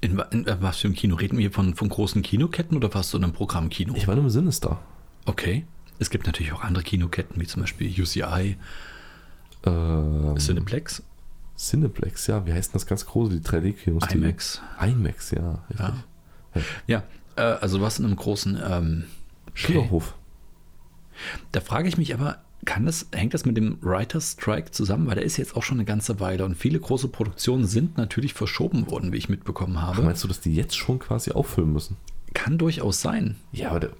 In, 0.00 0.18
in, 0.30 0.44
in 0.44 0.62
was 0.62 0.78
für 0.78 0.88
ein 0.88 0.94
Kino? 0.94 1.16
Reden 1.16 1.36
wir 1.38 1.42
hier 1.42 1.52
von, 1.52 1.74
von 1.74 1.88
großen 1.88 2.22
Kinoketten 2.22 2.76
oder 2.76 2.92
warst 2.94 3.12
du 3.12 3.18
in 3.18 3.24
einem 3.24 3.32
Programmkino? 3.32 3.94
Ich 3.96 4.06
war 4.06 4.14
in 4.14 4.20
einem 4.20 4.30
Sinister. 4.30 4.80
Okay. 5.26 5.64
Es 5.98 6.10
gibt 6.10 6.26
natürlich 6.26 6.52
auch 6.52 6.62
andere 6.62 6.84
Kinoketten, 6.84 7.40
wie 7.40 7.46
zum 7.46 7.62
Beispiel 7.62 7.88
UCI, 8.00 8.56
Ähm, 9.66 10.36
Cineplex, 10.38 11.02
Cineplex, 11.56 12.28
ja. 12.28 12.46
Wie 12.46 12.52
heißt 12.52 12.70
denn 12.70 12.74
das 12.74 12.86
ganz 12.86 13.04
große, 13.04 13.40
die 13.40 13.44
3D-Kinos? 13.46 14.06
die- 14.08 14.18
IMAX. 14.18 14.62
IMAX, 14.80 15.32
ja. 15.32 15.64
Richtig. 15.68 15.78
Ja. 15.78 16.62
Ja, 16.86 17.02
äh, 17.36 17.40
also 17.58 17.80
was 17.80 17.98
in 17.98 18.04
einem 18.06 18.16
großen. 18.16 18.58
Ähm, 18.64 19.04
Schillerhof. 19.54 20.14
Da 21.50 21.60
frage 21.60 21.88
ich 21.88 21.98
mich 21.98 22.14
aber, 22.14 22.38
kann 22.68 22.84
das, 22.84 23.06
hängt 23.12 23.32
das 23.32 23.46
mit 23.46 23.56
dem 23.56 23.78
Writers 23.80 24.32
Strike 24.38 24.72
zusammen? 24.72 25.06
Weil 25.06 25.14
der 25.14 25.24
ist 25.24 25.38
jetzt 25.38 25.56
auch 25.56 25.62
schon 25.62 25.78
eine 25.78 25.86
ganze 25.86 26.20
Weile 26.20 26.44
und 26.44 26.54
viele 26.54 26.78
große 26.78 27.08
Produktionen 27.08 27.64
sind 27.66 27.96
natürlich 27.96 28.34
verschoben 28.34 28.90
worden, 28.90 29.10
wie 29.12 29.16
ich 29.16 29.30
mitbekommen 29.30 29.74
Ach, 29.78 29.86
habe. 29.88 30.02
meinst 30.02 30.22
du, 30.22 30.28
dass 30.28 30.40
die 30.40 30.54
jetzt 30.54 30.76
schon 30.76 30.98
quasi 30.98 31.30
auffüllen 31.32 31.72
müssen? 31.72 31.96
Kann 32.34 32.58
durchaus 32.58 33.00
sein. 33.00 33.36
Ja, 33.52 33.70
aber 33.70 33.80
der, 33.80 33.90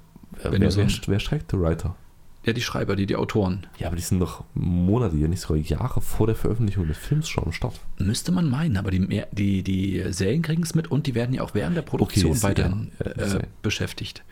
Wenn 0.42 0.52
wer, 0.60 0.68
du 0.68 0.70
so- 0.70 0.80
wer, 0.82 0.88
wer 1.06 1.18
streikt 1.18 1.50
der 1.52 1.60
Writer? 1.62 1.96
Ja, 2.44 2.52
die 2.52 2.60
Schreiber, 2.62 2.94
die, 2.94 3.06
die 3.06 3.16
Autoren. 3.16 3.66
Ja, 3.78 3.88
aber 3.88 3.96
die 3.96 4.02
sind 4.02 4.20
doch 4.20 4.44
Monate, 4.54 5.16
ja 5.16 5.28
nicht 5.28 5.40
sogar 5.40 5.56
Jahre 5.56 6.00
vor 6.00 6.26
der 6.26 6.36
Veröffentlichung 6.36 6.86
des 6.86 6.96
Films 6.96 7.28
schon 7.28 7.44
am 7.44 7.52
Start. 7.52 7.80
Müsste 7.98 8.32
man 8.32 8.48
meinen, 8.48 8.76
aber 8.76 8.90
die, 8.90 9.22
die, 9.32 9.62
die 9.62 10.04
Serien 10.12 10.42
kriegen 10.42 10.62
es 10.62 10.74
mit 10.74 10.90
und 10.90 11.06
die 11.06 11.14
werden 11.14 11.34
ja 11.34 11.42
auch 11.42 11.54
während 11.54 11.76
der 11.76 11.82
Produktion 11.82 12.32
Okay, 12.32 12.42
weiterhin 12.42 12.92
ja, 13.04 13.36
äh, 13.38 13.42
beschäftigt. 13.62 14.22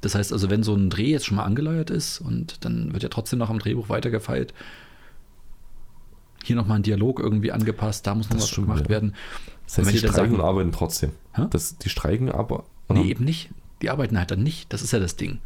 Das 0.00 0.14
heißt 0.14 0.32
also, 0.32 0.48
wenn 0.50 0.62
so 0.62 0.74
ein 0.74 0.90
Dreh 0.90 1.10
jetzt 1.10 1.26
schon 1.26 1.36
mal 1.36 1.44
angeleiert 1.44 1.90
ist 1.90 2.20
und 2.20 2.64
dann 2.64 2.92
wird 2.92 3.02
ja 3.02 3.08
trotzdem 3.08 3.38
noch 3.38 3.50
am 3.50 3.58
Drehbuch 3.58 3.88
weitergefeilt, 3.88 4.54
hier 6.42 6.56
nochmal 6.56 6.78
ein 6.78 6.82
Dialog 6.82 7.20
irgendwie 7.20 7.52
angepasst, 7.52 8.06
da 8.06 8.14
muss 8.14 8.30
noch 8.30 8.36
Das 8.36 8.44
was 8.44 8.54
gemacht 8.54 8.84
ja. 8.84 8.88
werden. 8.88 9.14
Das 9.66 9.78
heißt, 9.78 9.92
die 9.92 9.98
streiken 9.98 10.34
und 10.36 10.40
arbeiten 10.40 10.72
trotzdem. 10.72 11.12
Hä? 11.34 11.46
Das, 11.50 11.76
die 11.78 11.90
streiken 11.90 12.30
aber. 12.30 12.64
Nee, 12.88 13.10
eben 13.10 13.24
nicht. 13.24 13.50
Die 13.82 13.90
arbeiten 13.90 14.18
halt 14.18 14.30
dann 14.30 14.42
nicht. 14.42 14.72
Das 14.72 14.82
ist 14.82 14.92
ja 14.92 14.98
das 14.98 15.16
Ding. 15.16 15.38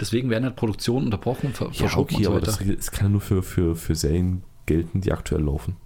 Deswegen 0.00 0.30
werden 0.30 0.44
halt 0.44 0.56
Produktionen 0.56 1.06
unterbrochen 1.06 1.48
und 1.48 1.56
ver 1.56 1.70
Ja, 1.72 1.96
okay, 1.96 2.16
und 2.16 2.24
so 2.24 2.30
aber 2.30 2.40
weiter. 2.40 2.46
das, 2.46 2.76
das 2.76 2.90
kann 2.90 3.06
ja 3.06 3.10
nur 3.10 3.20
für, 3.20 3.42
für, 3.42 3.76
für 3.76 3.94
Serien 3.94 4.42
gelten, 4.66 5.00
die 5.00 5.12
aktuell 5.12 5.42
laufen. 5.42 5.76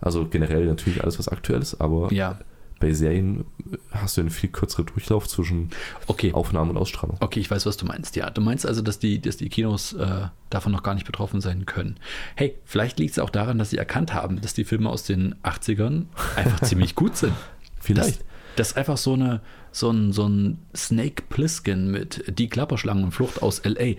Also 0.00 0.26
generell 0.26 0.66
natürlich 0.66 1.02
alles, 1.02 1.18
was 1.18 1.28
aktuell 1.28 1.60
ist, 1.60 1.80
aber 1.80 2.12
ja, 2.12 2.38
bei 2.80 2.92
Serien 2.92 3.44
hast 3.90 4.16
du 4.16 4.20
einen 4.20 4.30
viel 4.30 4.50
kürzeren 4.50 4.86
Durchlauf 4.86 5.28
zwischen 5.28 5.70
okay. 6.06 6.32
Aufnahme 6.32 6.70
und 6.70 6.76
Ausstrahlung. 6.76 7.16
Okay, 7.20 7.40
ich 7.40 7.50
weiß, 7.50 7.66
was 7.66 7.76
du 7.76 7.86
meinst. 7.86 8.16
Ja, 8.16 8.30
du 8.30 8.40
meinst 8.40 8.66
also, 8.66 8.82
dass 8.82 8.98
die, 8.98 9.20
dass 9.20 9.36
die 9.36 9.48
Kinos 9.48 9.92
äh, 9.94 10.26
davon 10.50 10.72
noch 10.72 10.82
gar 10.82 10.94
nicht 10.94 11.06
betroffen 11.06 11.40
sein 11.40 11.66
können. 11.66 11.96
Hey, 12.36 12.56
vielleicht 12.64 12.98
liegt 12.98 13.12
es 13.12 13.18
auch 13.18 13.30
daran, 13.30 13.58
dass 13.58 13.70
sie 13.70 13.78
erkannt 13.78 14.14
haben, 14.14 14.40
dass 14.40 14.54
die 14.54 14.64
Filme 14.64 14.88
aus 14.88 15.02
den 15.04 15.34
80ern 15.42 16.04
einfach 16.36 16.60
ziemlich 16.62 16.94
gut 16.94 17.16
sind. 17.16 17.34
Vielleicht. 17.80 18.20
Dass, 18.56 18.72
dass 18.72 18.76
einfach 18.76 18.96
so, 18.96 19.14
eine, 19.14 19.40
so, 19.72 19.90
ein, 19.90 20.12
so 20.12 20.28
ein 20.28 20.58
Snake 20.74 21.24
Plissken 21.28 21.90
mit 21.90 22.38
Die 22.38 22.48
Klapperschlangenflucht 22.48 23.42
aus 23.42 23.60
L.A. 23.60 23.96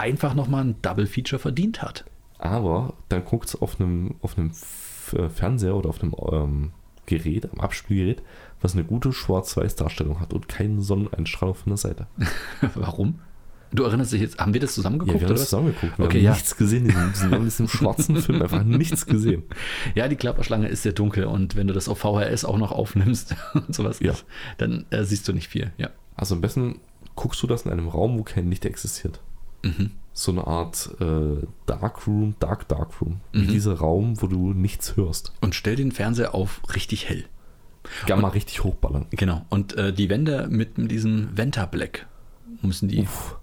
einfach 0.00 0.34
nochmal 0.34 0.64
ein 0.64 0.76
Double 0.82 1.06
Feature 1.06 1.40
verdient 1.40 1.82
hat. 1.82 2.04
Aber 2.38 2.94
dann 3.08 3.24
guckt 3.24 3.48
es 3.48 3.60
auf 3.60 3.80
einem, 3.80 4.16
auf 4.20 4.36
einem 4.36 4.52
äh, 5.12 5.28
Fernseher 5.28 5.76
oder 5.76 5.90
auf 5.90 6.02
einem 6.02 6.14
ähm, 6.32 6.72
Gerät, 7.06 7.50
am 7.52 7.60
Abspielgerät, 7.60 8.22
was 8.60 8.74
eine 8.74 8.84
gute 8.84 9.12
Schwarz-Weiß-Darstellung 9.12 10.20
hat 10.20 10.32
und 10.32 10.48
keine 10.48 10.80
Sonneneinstrahlung 10.82 11.54
von 11.54 11.70
der 11.70 11.76
Seite. 11.78 12.06
Warum? 12.74 13.18
Du 13.74 13.84
erinnerst 13.84 14.12
dich 14.12 14.20
jetzt, 14.20 14.38
haben 14.38 14.52
wir 14.52 14.60
das 14.60 14.74
zusammen 14.74 15.00
Ja, 15.00 15.06
wir 15.06 15.14
haben 15.14 15.24
oder 15.24 15.34
das 15.34 15.44
zusammengeguckt. 15.44 15.98
Wir 15.98 16.04
Okay, 16.04 16.18
haben 16.18 16.24
ja. 16.24 16.32
nichts 16.32 16.56
gesehen. 16.58 16.84
in 16.84 16.88
diesem- 16.88 17.14
Wir 17.14 17.24
haben 17.30 17.36
in 17.38 17.44
diesem 17.44 17.68
schwarzen 17.68 18.16
Film 18.18 18.42
einfach 18.42 18.62
nichts 18.64 19.06
gesehen. 19.06 19.44
Ja, 19.94 20.08
die 20.08 20.16
Klapperschlange 20.16 20.68
ist 20.68 20.82
sehr 20.82 20.92
dunkel 20.92 21.24
und 21.24 21.56
wenn 21.56 21.66
du 21.68 21.72
das 21.74 21.88
auf 21.88 21.98
VHS 21.98 22.44
auch 22.44 22.58
noch 22.58 22.70
aufnimmst 22.72 23.34
und 23.54 23.74
sowas, 23.74 24.00
Ja. 24.00 24.12
dann 24.58 24.84
äh, 24.90 25.04
siehst 25.04 25.26
du 25.26 25.32
nicht 25.32 25.48
viel. 25.48 25.72
Ja. 25.78 25.88
Also 26.16 26.34
am 26.34 26.42
besten 26.42 26.80
guckst 27.16 27.42
du 27.42 27.46
das 27.46 27.62
in 27.62 27.72
einem 27.72 27.88
Raum, 27.88 28.18
wo 28.18 28.22
kein 28.22 28.48
Licht 28.50 28.66
existiert. 28.66 29.20
Mhm. 29.64 29.92
So 30.14 30.30
eine 30.32 30.46
Art 30.46 30.90
äh, 31.00 31.46
Dark 31.66 32.06
Room, 32.06 32.34
Dark 32.38 32.68
Dark 32.68 33.00
Room. 33.00 33.20
Wie 33.32 33.42
Mhm. 33.42 33.48
dieser 33.48 33.74
Raum, 33.74 34.20
wo 34.20 34.26
du 34.26 34.52
nichts 34.52 34.96
hörst. 34.96 35.32
Und 35.40 35.54
stell 35.54 35.76
den 35.76 35.90
Fernseher 35.92 36.34
auf 36.34 36.60
richtig 36.74 37.08
hell. 37.08 37.24
Gamma 38.06 38.28
richtig 38.28 38.62
hochballern. 38.62 39.06
Genau. 39.10 39.44
Und 39.48 39.74
äh, 39.76 39.92
die 39.92 40.08
Wände 40.08 40.46
mit 40.50 40.72
diesem 40.90 41.36
Venta 41.36 41.66
Black 41.66 42.06
müssen 42.60 42.88
die 42.88 43.00
Uff, 43.00 43.36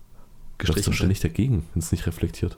das 0.57 0.69
ist 0.69 0.75
gestrichen 0.75 0.91
doch 0.91 0.93
ständig 0.97 1.19
dagegen, 1.19 1.65
wenn 1.73 1.81
es 1.81 1.91
nicht 1.91 2.05
reflektiert. 2.07 2.57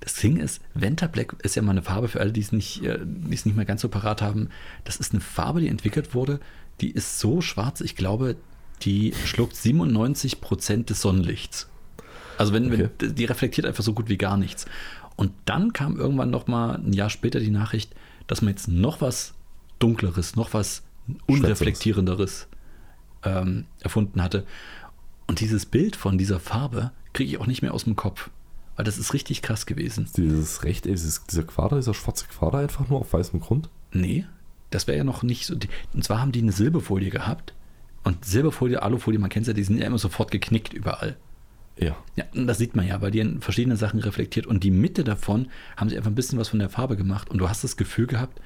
Das 0.00 0.14
Ding 0.16 0.36
ist, 0.36 0.60
Venta 0.74 1.06
Black 1.06 1.34
ist 1.42 1.54
ja 1.56 1.62
mal 1.62 1.70
eine 1.70 1.82
Farbe 1.82 2.08
für 2.08 2.20
alle, 2.20 2.32
die 2.32 2.40
es 2.42 2.52
nicht, 2.52 2.82
äh, 2.84 2.98
die 3.02 3.34
es 3.34 3.46
nicht 3.46 3.56
mehr 3.56 3.64
ganz 3.64 3.80
so 3.80 3.88
parat 3.88 4.20
haben. 4.20 4.50
Das 4.84 4.96
ist 4.96 5.12
eine 5.12 5.20
Farbe, 5.22 5.60
die 5.60 5.68
entwickelt 5.68 6.14
wurde, 6.14 6.40
die 6.80 6.90
ist 6.90 7.20
so 7.20 7.40
schwarz, 7.40 7.80
ich 7.80 7.96
glaube, 7.96 8.36
die 8.82 9.14
schluckt 9.24 9.56
97 9.56 10.40
Prozent 10.42 10.90
des 10.90 11.00
Sonnenlichts. 11.00 11.70
Also 12.38 12.52
wenn, 12.52 12.66
Okay. 12.72 12.88
wenn 12.98 13.14
die 13.14 13.24
reflektiert 13.24 13.66
einfach 13.66 13.84
so 13.84 13.92
gut 13.92 14.08
wie 14.08 14.16
gar 14.18 14.36
nichts. 14.36 14.66
Und 15.16 15.32
dann 15.44 15.72
kam 15.72 15.96
irgendwann 15.96 16.30
noch 16.30 16.46
mal 16.46 16.76
ein 16.76 16.92
Jahr 16.92 17.10
später 17.10 17.38
die 17.40 17.50
Nachricht, 17.50 17.94
dass 18.26 18.42
man 18.42 18.50
jetzt 18.54 18.68
noch 18.68 19.00
was 19.00 19.34
dunkleres, 19.78 20.34
noch 20.36 20.54
was 20.54 20.82
unreflektierenderes 21.26 22.48
ähm, 23.24 23.66
erfunden 23.80 24.22
hatte. 24.22 24.44
Und 25.26 25.40
dieses 25.40 25.66
Bild 25.66 25.96
von 25.96 26.18
dieser 26.18 26.40
Farbe 26.40 26.92
kriege 27.12 27.30
ich 27.30 27.38
auch 27.40 27.46
nicht 27.46 27.62
mehr 27.62 27.74
aus 27.74 27.84
dem 27.84 27.96
Kopf, 27.96 28.30
weil 28.76 28.84
das 28.84 28.98
ist 28.98 29.14
richtig 29.14 29.42
krass 29.42 29.66
gewesen. 29.66 30.08
Dieses 30.16 30.64
Recht, 30.64 30.84
dieses, 30.84 31.24
dieser 31.26 31.44
Quader, 31.44 31.76
dieser 31.76 31.94
schwarze 31.94 32.26
Quader 32.26 32.58
einfach 32.58 32.88
nur 32.88 33.00
auf 33.00 33.12
weißem 33.12 33.40
Grund. 33.40 33.68
Nee, 33.92 34.26
das 34.70 34.86
wäre 34.86 34.98
ja 34.98 35.04
noch 35.04 35.22
nicht 35.22 35.46
so. 35.46 35.54
Und 35.92 36.04
zwar 36.04 36.20
haben 36.20 36.32
die 36.32 36.42
eine 36.42 36.52
Silberfolie 36.52 37.10
gehabt. 37.10 37.54
Und 38.02 38.24
Silberfolie, 38.24 38.82
Alufolie, 38.82 39.18
man 39.18 39.30
kennt 39.30 39.46
ja, 39.46 39.52
die 39.54 39.64
sind 39.64 39.78
ja 39.78 39.86
immer 39.86 39.98
sofort 39.98 40.30
geknickt 40.30 40.74
überall. 40.74 41.16
Ja. 41.78 41.96
Ja, 42.16 42.24
das 42.32 42.58
sieht 42.58 42.76
man 42.76 42.86
ja, 42.86 43.00
weil 43.00 43.10
die 43.10 43.18
in 43.18 43.40
verschiedene 43.40 43.76
Sachen 43.76 44.00
reflektiert. 44.00 44.46
Und 44.46 44.62
die 44.62 44.70
Mitte 44.70 45.04
davon 45.04 45.48
haben 45.76 45.88
sie 45.88 45.96
einfach 45.96 46.10
ein 46.10 46.14
bisschen 46.14 46.38
was 46.38 46.48
von 46.48 46.58
der 46.58 46.70
Farbe 46.70 46.96
gemacht. 46.96 47.30
Und 47.30 47.38
du 47.38 47.48
hast 47.48 47.64
das 47.64 47.76
Gefühl 47.76 48.06
gehabt, 48.06 48.40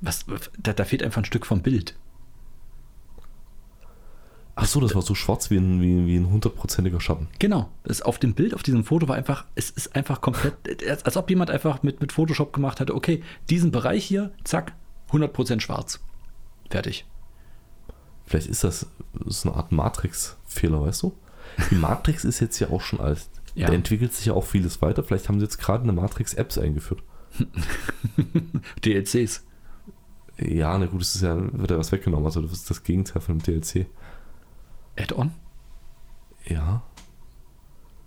was, 0.00 0.26
da, 0.58 0.72
da 0.72 0.84
fehlt 0.84 1.02
einfach 1.02 1.22
ein 1.22 1.24
Stück 1.24 1.46
vom 1.46 1.62
Bild. 1.62 1.94
Ach 4.54 4.66
so, 4.66 4.80
das 4.80 4.94
war 4.94 5.02
so 5.02 5.14
schwarz 5.14 5.50
wie 5.50 5.56
ein, 5.56 5.80
wie, 5.80 6.06
wie 6.06 6.16
ein 6.16 6.28
hundertprozentiger 6.28 7.00
Schatten. 7.00 7.28
Genau, 7.38 7.70
das 7.84 8.02
auf 8.02 8.18
dem 8.18 8.34
Bild, 8.34 8.54
auf 8.54 8.62
diesem 8.62 8.84
Foto 8.84 9.08
war 9.08 9.16
einfach, 9.16 9.46
es 9.54 9.70
ist 9.70 9.96
einfach 9.96 10.20
komplett, 10.20 10.54
als, 10.86 11.04
als 11.04 11.16
ob 11.16 11.30
jemand 11.30 11.50
einfach 11.50 11.82
mit, 11.82 12.02
mit 12.02 12.12
Photoshop 12.12 12.52
gemacht 12.52 12.78
hätte, 12.78 12.94
okay, 12.94 13.22
diesen 13.48 13.70
Bereich 13.70 14.04
hier, 14.04 14.30
zack, 14.44 14.74
100% 15.10 15.60
schwarz. 15.60 16.00
Fertig. 16.68 17.06
Vielleicht 18.26 18.48
ist 18.48 18.62
das 18.62 18.86
so 19.24 19.48
eine 19.48 19.58
Art 19.58 19.72
Matrix-Fehler, 19.72 20.82
weißt 20.82 21.02
du? 21.02 21.14
Die 21.70 21.74
Matrix 21.74 22.24
ist 22.24 22.40
jetzt 22.40 22.58
ja 22.58 22.70
auch 22.70 22.80
schon 22.80 23.00
alt. 23.00 23.28
Ja. 23.54 23.68
Da 23.68 23.74
entwickelt 23.74 24.14
sich 24.14 24.26
ja 24.26 24.32
auch 24.32 24.44
vieles 24.44 24.80
weiter. 24.80 25.02
Vielleicht 25.04 25.28
haben 25.28 25.38
sie 25.38 25.44
jetzt 25.44 25.58
gerade 25.58 25.82
eine 25.82 25.92
Matrix-Apps 25.92 26.58
eingeführt. 26.58 27.02
DLCs. 28.84 29.44
Ja, 30.38 30.76
na 30.78 30.86
gut, 30.86 31.02
es 31.02 31.14
ist 31.14 31.22
ja, 31.22 31.36
wird 31.52 31.70
ja 31.70 31.78
was 31.78 31.92
weggenommen. 31.92 32.26
Also 32.26 32.40
das 32.40 32.52
ist 32.52 32.70
das 32.70 32.82
Gegenteil 32.82 33.20
von 33.20 33.38
dem 33.38 33.42
DLC. 33.42 33.86
Add-on? 34.98 35.32
Ja. 36.46 36.82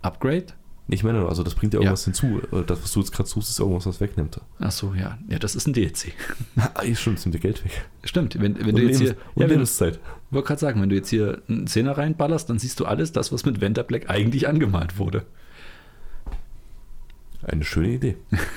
Upgrade? 0.02 0.48
Ich 0.88 1.04
meine, 1.04 1.20
nur, 1.20 1.30
also 1.30 1.42
das 1.42 1.56
bringt 1.56 1.74
ja 1.74 1.80
irgendwas 1.80 2.06
hinzu. 2.06 2.42
Äh, 2.52 2.64
Das, 2.64 2.82
was 2.84 2.92
du 2.92 3.00
jetzt 3.00 3.12
gerade 3.12 3.28
suchst, 3.28 3.50
ist 3.50 3.60
irgendwas, 3.60 3.88
was 3.88 4.00
wegnimmt. 4.00 4.40
Ach 4.60 4.72
so, 4.72 4.94
ja. 4.94 5.18
Ja, 5.28 5.40
das 5.40 5.56
ist 5.56 5.68
ein 5.68 5.74
DLC. 5.74 6.14
Ah, 6.58 6.82
ist 6.84 7.02
schon, 7.02 7.16
es 7.16 7.26
nimmt 7.26 7.34
dir 7.36 7.40
Geld 7.40 7.64
weg. 7.66 7.86
Stimmt, 8.04 8.36
wenn, 8.40 8.58
wenn 8.60 8.68
Und, 8.68 8.76
du 8.78 8.84
jetzt 8.84 9.00
hier. 9.00 9.12
Und 9.12 9.18
Ja, 9.18 9.20
wenn, 9.42 9.46
ich 9.46 9.52
Lebenszeit. 9.52 10.00
wollte 10.30 10.48
gerade 10.48 10.62
sagen, 10.62 10.82
wenn 10.82 10.90
du 10.90 10.96
jetzt 10.96 11.10
hier 11.10 11.42
einen 11.50 11.66
Zehner 11.68 11.98
reinballerst, 11.98 12.50
dann 12.50 12.60
siehst 12.60 12.80
du 12.80 12.86
alles 12.86 13.12
das, 13.12 13.32
was 13.32 13.46
mit 13.46 13.62
Venta 13.62 13.82
Black 13.84 14.10
eigentlich 14.10 14.48
angemalt 14.48 15.00
wurde. 15.00 15.26
Eine 17.48 17.64
schöne 17.64 17.90
Idee. 17.94 18.16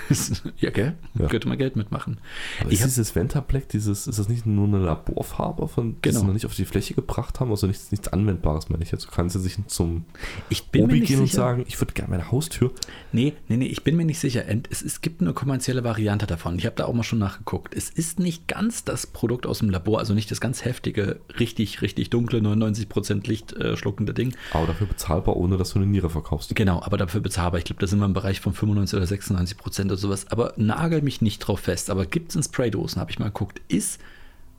ja, 0.59 0.70
gell? 0.70 0.95
Ja. 1.18 1.26
Könnte 1.26 1.47
man 1.49 1.59
Geld 1.59 1.76
mitmachen. 1.76 2.18
Aber 2.61 2.72
Ich 2.72 2.80
ist 2.80 2.86
dieses 2.86 3.14
Ventapleck, 3.14 3.68
dieses, 3.68 4.07
ist 4.07 4.18
das 4.18 4.28
nicht 4.28 4.47
nur 4.47 4.66
eine 4.66 4.78
Laborfarbe, 4.78 5.68
von 5.68 5.93
die 5.97 5.99
Genau. 6.01 6.20
sie 6.20 6.26
noch 6.26 6.32
nicht 6.32 6.47
auf 6.47 6.55
die 6.55 6.64
Fläche 6.64 6.95
gebracht 6.95 7.39
haben? 7.41 7.51
Also 7.51 7.66
nichts, 7.66 7.91
nichts 7.91 8.09
Anwendbares, 8.09 8.70
meine 8.70 8.82
ich 8.82 8.91
jetzt. 8.91 9.05
Du 9.07 9.11
kannst 9.11 9.34
ja 9.36 9.41
sich 9.43 9.59
zum 9.66 10.05
Ich 10.49 10.68
bin 10.68 10.84
Obi 10.84 11.01
gehen 11.01 11.20
und 11.20 11.26
sicher. 11.26 11.36
sagen, 11.36 11.64
ich 11.68 11.78
würde 11.80 11.93
gerne 11.93 12.11
meine 12.11 12.30
Haustür. 12.32 12.72
Nee, 13.12 13.34
nee, 13.49 13.59
nee, 13.59 13.66
ich 13.66 13.84
bin 13.84 13.95
mir 13.97 14.07
nicht 14.07 14.20
sicher. 14.20 14.45
Und 14.51 14.68
Es, 14.70 14.80
es 14.80 15.03
gibt 15.03 15.20
eine 15.20 15.34
kommerzielle 15.34 15.84
Variante 15.84 16.26
davon. 16.26 16.59
Ich 16.59 16.64
habe 16.64 16.76
da 16.76 16.86
auch 16.86 16.95
mal 16.95 17.03
schon 17.03 17.18
nachgeguckt. 17.18 17.74
Es 17.74 17.91
ist 17.91 18.18
nicht 18.18 18.49
ganz 18.49 18.84
das 18.84 19.07
Produkt 19.07 19.47
aus 19.47 19.59
dem 19.59 19.68
Labor, 19.68 19.99
also 19.99 20.14
nicht 20.14 20.30
das 20.30 20.41
ganz 20.41 20.64
heftige, 20.64 21.20
richtig, 21.39 21.82
richtig 21.82 22.09
dunkle, 22.09 22.39
99% 22.41 23.26
Licht 23.28 23.53
äh, 23.53 23.76
schluckende 23.76 24.14
Ding. 24.14 24.34
Aber 24.53 24.66
dafür 24.66 24.86
bezahlbar, 24.86 25.36
ohne 25.36 25.59
dass 25.59 25.72
du 25.74 25.78
eine 25.78 25.86
Niere 25.86 26.09
verkaufst. 26.09 26.55
Genau, 26.57 26.82
aber 26.82 26.97
dafür 26.97 27.20
bezahlbar. 27.20 27.59
Ich 27.59 27.64
glaube, 27.64 27.80
da 27.80 27.86
sind 27.86 27.99
wir 27.99 28.07
im 28.07 28.14
Bereich 28.14 28.41
von 28.41 28.55
95 28.55 28.78
oder 28.79 29.07
96 29.07 29.57
Prozent 29.57 29.91
oder 29.91 29.99
sowas. 29.99 30.31
Aber 30.31 30.55
nagel 30.57 31.03
mich 31.03 31.22
nicht 31.22 31.39
drauf 31.41 31.61
fest. 31.61 31.91
Aber 31.91 32.07
gibt 32.07 32.31
es 32.31 32.37
in 32.37 32.43
Spraydosen, 32.43 33.01
habe 33.01 33.11
ich 33.11 33.18
mal 33.18 33.26
geguckt, 33.26 33.61
ist 33.68 34.01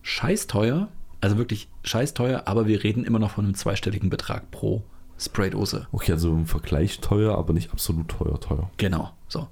scheiß 0.01 0.47
teuer. 0.47 0.89
Also 1.21 1.37
wirklich 1.37 1.67
scheiß 1.83 2.13
teuer, 2.13 2.43
aber 2.45 2.67
wir 2.67 2.83
reden 2.83 3.03
immer 3.03 3.19
noch 3.19 3.31
von 3.31 3.45
einem 3.45 3.55
zweistelligen 3.55 4.09
Betrag 4.09 4.51
pro 4.51 4.83
Spraydose. 5.17 5.87
Okay, 5.91 6.13
also 6.13 6.31
im 6.31 6.45
Vergleich 6.45 6.99
teuer, 7.01 7.37
aber 7.37 7.53
nicht 7.53 7.71
absolut 7.71 8.07
teuer, 8.07 8.39
teuer. 8.39 8.69
Genau, 8.77 9.11
so. 9.27 9.47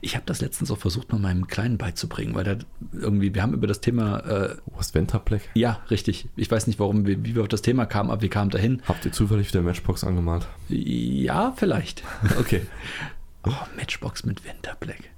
Ich 0.00 0.14
habe 0.14 0.24
das 0.24 0.40
letztens 0.40 0.70
auch 0.70 0.78
versucht, 0.78 1.12
mal 1.12 1.18
meinem 1.18 1.48
Kleinen 1.48 1.78
beizubringen, 1.78 2.34
weil 2.34 2.44
der 2.44 2.58
irgendwie, 2.92 3.34
wir 3.34 3.42
haben 3.42 3.54
über 3.54 3.66
das 3.66 3.80
Thema, 3.80 4.20
äh, 4.20 4.56
was 4.66 4.94
Ventapleck? 4.94 5.50
ja, 5.54 5.80
richtig. 5.90 6.28
Ich 6.36 6.50
weiß 6.50 6.68
nicht, 6.68 6.78
warum 6.78 7.06
wir, 7.06 7.24
wie 7.24 7.34
wir 7.34 7.42
auf 7.42 7.48
das 7.48 7.62
Thema 7.62 7.84
kamen, 7.86 8.10
aber 8.10 8.22
wir 8.22 8.30
kamen 8.30 8.50
dahin. 8.50 8.82
Habt 8.86 9.04
ihr 9.04 9.12
zufällig 9.12 9.48
wieder 9.48 9.62
Matchbox 9.62 10.04
angemalt? 10.04 10.46
Ja, 10.68 11.52
vielleicht. 11.56 12.02
Okay. 12.38 12.62
Oh, 13.46 13.52
Matchbox 13.76 14.24
mit 14.24 14.44
Winterblack. 14.44 15.10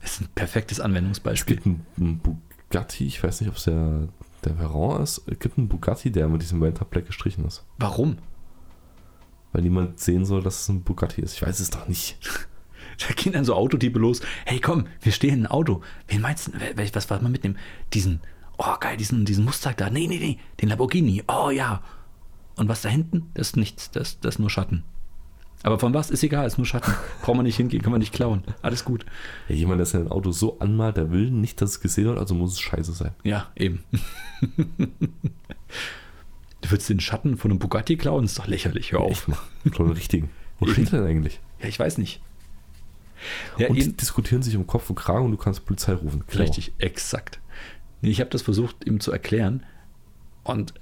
Das 0.00 0.12
ist 0.12 0.20
ein 0.22 0.28
perfektes 0.34 0.78
Es 0.78 0.84
Anwendungsbeispiel. 0.84 1.56
gibt 1.56 1.66
einen, 1.66 1.86
einen 1.98 2.18
Bugatti, 2.18 3.06
ich 3.06 3.22
weiß 3.22 3.40
nicht, 3.40 3.50
ob 3.50 3.56
es 3.56 3.64
der, 3.64 4.08
der 4.44 4.58
Veyron 4.58 5.02
ist. 5.02 5.22
Es 5.26 5.38
gibt 5.38 5.58
einen 5.58 5.68
Bugatti, 5.68 6.10
der 6.10 6.28
mit 6.28 6.42
diesem 6.42 6.60
Ventapleck 6.60 7.06
gestrichen 7.06 7.44
ist. 7.44 7.64
Warum? 7.78 8.18
Weil 9.52 9.62
niemand 9.62 9.98
sehen 10.00 10.24
soll, 10.24 10.42
dass 10.42 10.62
es 10.62 10.68
ein 10.68 10.82
Bugatti 10.82 11.20
ist. 11.20 11.34
Ich 11.34 11.42
weiß 11.42 11.60
es 11.60 11.70
doch 11.70 11.86
nicht. 11.88 12.18
Da 12.98 13.14
gehen 13.14 13.32
dann 13.32 13.46
so 13.46 13.54
Autodiebe 13.54 13.98
los. 13.98 14.20
Hey, 14.44 14.60
komm, 14.60 14.86
wir 15.00 15.12
stehen 15.12 15.34
in 15.34 15.42
ein 15.44 15.50
Auto. 15.50 15.80
Wen 16.08 16.20
meinst 16.20 16.48
du? 16.48 16.52
Was 16.92 17.08
war 17.08 17.22
mal 17.22 17.30
mitnehmen? 17.30 17.56
Diesen, 17.94 18.20
oh 18.58 18.74
geil, 18.78 18.98
diesen, 18.98 19.24
diesen 19.24 19.44
Mustang 19.46 19.74
da. 19.76 19.88
Nee, 19.88 20.06
nee, 20.06 20.18
nee, 20.18 20.38
den 20.60 20.68
Lamborghini. 20.68 21.22
Oh 21.26 21.48
ja. 21.48 21.82
Und 22.56 22.68
was 22.68 22.82
da 22.82 22.90
hinten? 22.90 23.30
Das 23.32 23.48
ist 23.48 23.56
nichts. 23.56 23.90
Das, 23.90 24.20
das 24.20 24.34
ist 24.34 24.38
nur 24.38 24.50
Schatten. 24.50 24.84
Aber 25.62 25.78
von 25.78 25.92
was? 25.92 26.10
Ist 26.10 26.22
egal, 26.22 26.46
ist 26.46 26.56
nur 26.56 26.66
Schatten. 26.66 26.92
Brauchen 27.22 27.38
wir 27.38 27.42
nicht 27.42 27.56
hingehen, 27.56 27.82
können 27.82 27.94
wir 27.94 27.98
nicht 27.98 28.14
klauen. 28.14 28.44
Alles 28.62 28.84
gut. 28.84 29.04
Ja, 29.48 29.54
jemand, 29.56 29.78
der 29.78 29.86
sein 29.86 30.08
Auto 30.08 30.30
so 30.32 30.58
anmalt, 30.58 30.96
der 30.96 31.10
will 31.10 31.30
nicht, 31.30 31.60
dass 31.60 31.70
es 31.70 31.80
gesehen 31.80 32.06
wird, 32.06 32.18
also 32.18 32.34
muss 32.34 32.52
es 32.52 32.60
scheiße 32.60 32.92
sein. 32.92 33.12
Ja, 33.24 33.50
eben. 33.56 33.84
du 36.62 36.70
würdest 36.70 36.88
den 36.88 37.00
Schatten 37.00 37.36
von 37.36 37.50
einem 37.50 37.58
Bugatti 37.58 37.96
klauen? 37.96 38.24
Ist 38.24 38.38
doch 38.38 38.46
lächerlich. 38.46 38.92
Hör 38.92 39.00
auf. 39.00 39.28
Ich 39.64 39.78
einen 39.78 39.90
richtigen. 39.92 40.30
Wo 40.58 40.66
Eben. 40.66 40.72
steht 40.74 40.92
der 40.92 41.00
denn 41.00 41.08
eigentlich? 41.10 41.40
Ja, 41.60 41.68
ich 41.68 41.78
weiß 41.78 41.98
nicht. 41.98 42.20
Ja, 43.58 43.68
und 43.68 43.74
die 43.76 43.80
jeden- 43.82 43.96
diskutieren 43.96 44.42
sich 44.42 44.56
um 44.56 44.66
Kopf 44.66 44.88
und 44.88 44.96
Kragen 44.96 45.26
und 45.26 45.32
du 45.32 45.36
kannst 45.36 45.66
Polizei 45.66 45.92
rufen. 45.92 46.26
Klar. 46.26 46.44
Richtig, 46.44 46.72
exakt. 46.78 47.38
Ich 48.02 48.20
habe 48.20 48.30
das 48.30 48.40
versucht, 48.42 48.86
ihm 48.86 49.00
zu 49.00 49.12
erklären. 49.12 49.64
Und 50.42 50.72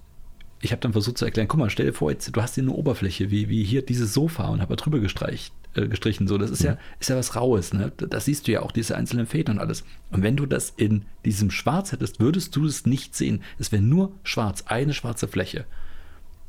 ich 0.61 0.73
habe 0.73 0.81
dann 0.81 0.93
versucht 0.93 1.19
zu 1.19 1.25
erklären, 1.25 1.49
guck 1.49 1.61
mal, 1.61 1.71
stell 1.71 1.87
dir 1.87 1.93
vor, 1.93 2.11
jetzt, 2.11 2.35
du 2.35 2.43
hast 2.43 2.55
hier 2.57 2.65
eine 2.65 2.73
Oberfläche, 2.73 3.31
wie, 3.31 3.49
wie 3.49 3.63
hier 3.63 3.83
dieses 3.83 4.13
Sofa 4.13 4.49
und 4.49 4.61
habe 4.61 4.75
da 4.75 4.83
drüber 4.83 4.99
gestreicht, 4.99 5.53
äh, 5.75 5.87
gestrichen. 5.87 6.27
So, 6.27 6.37
das 6.37 6.51
ist 6.51 6.63
ja, 6.63 6.77
ist 6.99 7.11
ja 7.11 7.17
was 7.17 7.37
Raues, 7.37 7.73
ne? 7.73 7.93
Das 7.97 8.25
siehst 8.25 8.49
du 8.49 8.53
ja 8.53 8.63
auch, 8.63 8.73
diese 8.73 8.97
einzelnen 8.97 9.27
Fäden 9.27 9.55
und 9.55 9.61
alles. 9.61 9.85
Und 10.11 10.23
wenn 10.23 10.37
du 10.37 10.47
das 10.47 10.73
in 10.77 11.05
diesem 11.25 11.51
Schwarz 11.51 11.93
hättest, 11.93 12.19
würdest 12.19 12.57
du 12.57 12.67
es 12.67 12.87
nicht 12.87 13.15
sehen. 13.15 13.43
Es 13.59 13.71
wäre 13.71 13.83
nur 13.83 14.13
schwarz, 14.25 14.65
eine 14.67 14.95
schwarze 14.95 15.29
Fläche. 15.29 15.65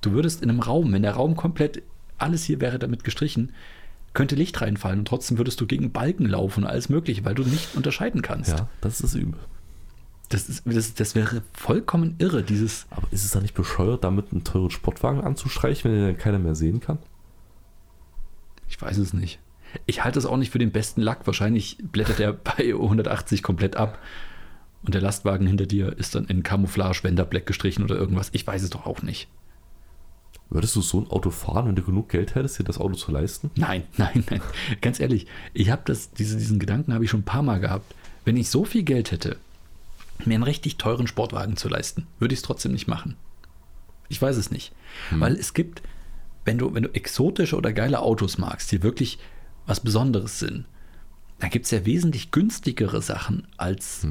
Du 0.01 0.11
würdest 0.11 0.41
in 0.41 0.49
einem 0.49 0.61
Raum, 0.61 0.91
wenn 0.91 1.03
der 1.03 1.13
Raum 1.13 1.35
komplett, 1.35 1.83
alles 2.17 2.43
hier 2.43 2.61
wäre 2.61 2.79
damit 2.79 3.03
gestrichen, 3.03 3.51
könnte 4.13 4.35
Licht 4.35 4.59
reinfallen 4.59 4.99
und 4.99 5.07
trotzdem 5.07 5.37
würdest 5.37 5.61
du 5.61 5.67
gegen 5.67 5.91
Balken 5.91 6.25
laufen 6.25 6.63
und 6.63 6.69
alles 6.69 6.89
Mögliche, 6.89 7.25
weil 7.25 7.35
du 7.35 7.43
nicht 7.43 7.75
unterscheiden 7.75 8.23
kannst. 8.23 8.51
Ja, 8.51 8.69
das 8.81 9.01
ist 9.01 9.13
übel. 9.13 9.39
Das, 10.29 10.47
ist, 10.47 10.63
das, 10.65 10.93
das 10.93 11.15
wäre 11.15 11.41
vollkommen 11.53 12.15
irre, 12.19 12.43
dieses. 12.43 12.85
Aber 12.91 13.07
ist 13.11 13.25
es 13.25 13.31
dann 13.31 13.41
nicht 13.41 13.55
bescheuert, 13.55 14.03
damit 14.03 14.31
einen 14.31 14.43
teuren 14.43 14.69
Sportwagen 14.69 15.21
anzustreichen, 15.21 15.91
wenn 15.91 15.97
den 15.99 16.07
dann 16.07 16.17
keiner 16.17 16.39
mehr 16.39 16.55
sehen 16.55 16.79
kann? 16.79 16.99
Ich 18.67 18.79
weiß 18.79 18.97
es 18.97 19.13
nicht. 19.13 19.39
Ich 19.87 20.03
halte 20.03 20.19
es 20.19 20.25
auch 20.25 20.37
nicht 20.37 20.51
für 20.51 20.59
den 20.59 20.71
besten 20.71 21.01
Lack. 21.01 21.25
Wahrscheinlich 21.25 21.77
blättert 21.91 22.19
er 22.19 22.33
bei 22.57 22.69
180 22.73 23.41
komplett 23.41 23.75
ab. 23.75 23.99
Und 24.83 24.93
der 24.93 25.01
Lastwagen 25.01 25.47
hinter 25.47 25.65
dir 25.65 25.97
ist 25.97 26.15
dann 26.15 26.25
in 26.25 26.43
Camouflage, 26.43 27.03
Wenderblack 27.03 27.45
gestrichen 27.45 27.83
oder 27.83 27.95
irgendwas. 27.95 28.29
Ich 28.31 28.45
weiß 28.45 28.61
es 28.63 28.69
doch 28.69 28.85
auch 28.85 29.01
nicht. 29.01 29.27
Würdest 30.51 30.75
du 30.75 30.81
so 30.81 31.01
ein 31.01 31.11
Auto 31.11 31.29
fahren, 31.29 31.67
wenn 31.67 31.75
du 31.75 31.83
genug 31.83 32.09
Geld 32.09 32.33
hättest, 32.33 32.59
dir 32.59 32.63
das 32.63 32.79
Auto 32.79 32.95
zu 32.95 33.11
leisten? 33.11 33.51
Nein, 33.55 33.83
nein, 33.97 34.23
nein. 34.29 34.41
Ganz 34.81 34.99
ehrlich, 34.99 35.27
ich 35.53 35.69
habe 35.69 35.81
das, 35.85 36.11
diese, 36.11 36.37
diesen 36.37 36.59
Gedanken 36.59 36.93
habe 36.93 37.03
ich 37.03 37.09
schon 37.09 37.21
ein 37.21 37.25
paar 37.25 37.43
Mal 37.43 37.59
gehabt. 37.59 37.93
Wenn 38.25 38.37
ich 38.37 38.49
so 38.49 38.63
viel 38.63 38.83
Geld 38.83 39.11
hätte, 39.11 39.37
mir 40.25 40.35
einen 40.35 40.43
richtig 40.43 40.77
teuren 40.77 41.07
Sportwagen 41.07 41.55
zu 41.57 41.69
leisten, 41.69 42.07
würde 42.19 42.33
ich 42.33 42.39
es 42.39 42.43
trotzdem 42.43 42.71
nicht 42.73 42.87
machen. 42.87 43.15
Ich 44.09 44.21
weiß 44.21 44.37
es 44.37 44.51
nicht. 44.51 44.73
Weil 45.11 45.33
es 45.33 45.53
gibt, 45.53 45.81
wenn 46.45 46.57
du, 46.57 46.73
wenn 46.73 46.83
du 46.83 46.89
exotische 46.95 47.55
oder 47.55 47.71
geile 47.73 47.99
Autos 48.01 48.37
magst, 48.37 48.71
die 48.71 48.81
wirklich 48.83 49.19
was 49.67 49.79
Besonderes 49.79 50.39
sind, 50.39 50.65
dann 51.39 51.51
gibt 51.51 51.65
es 51.65 51.71
ja 51.71 51.85
wesentlich 51.85 52.31
günstigere 52.31 53.01
Sachen 53.01 53.47
als, 53.55 54.05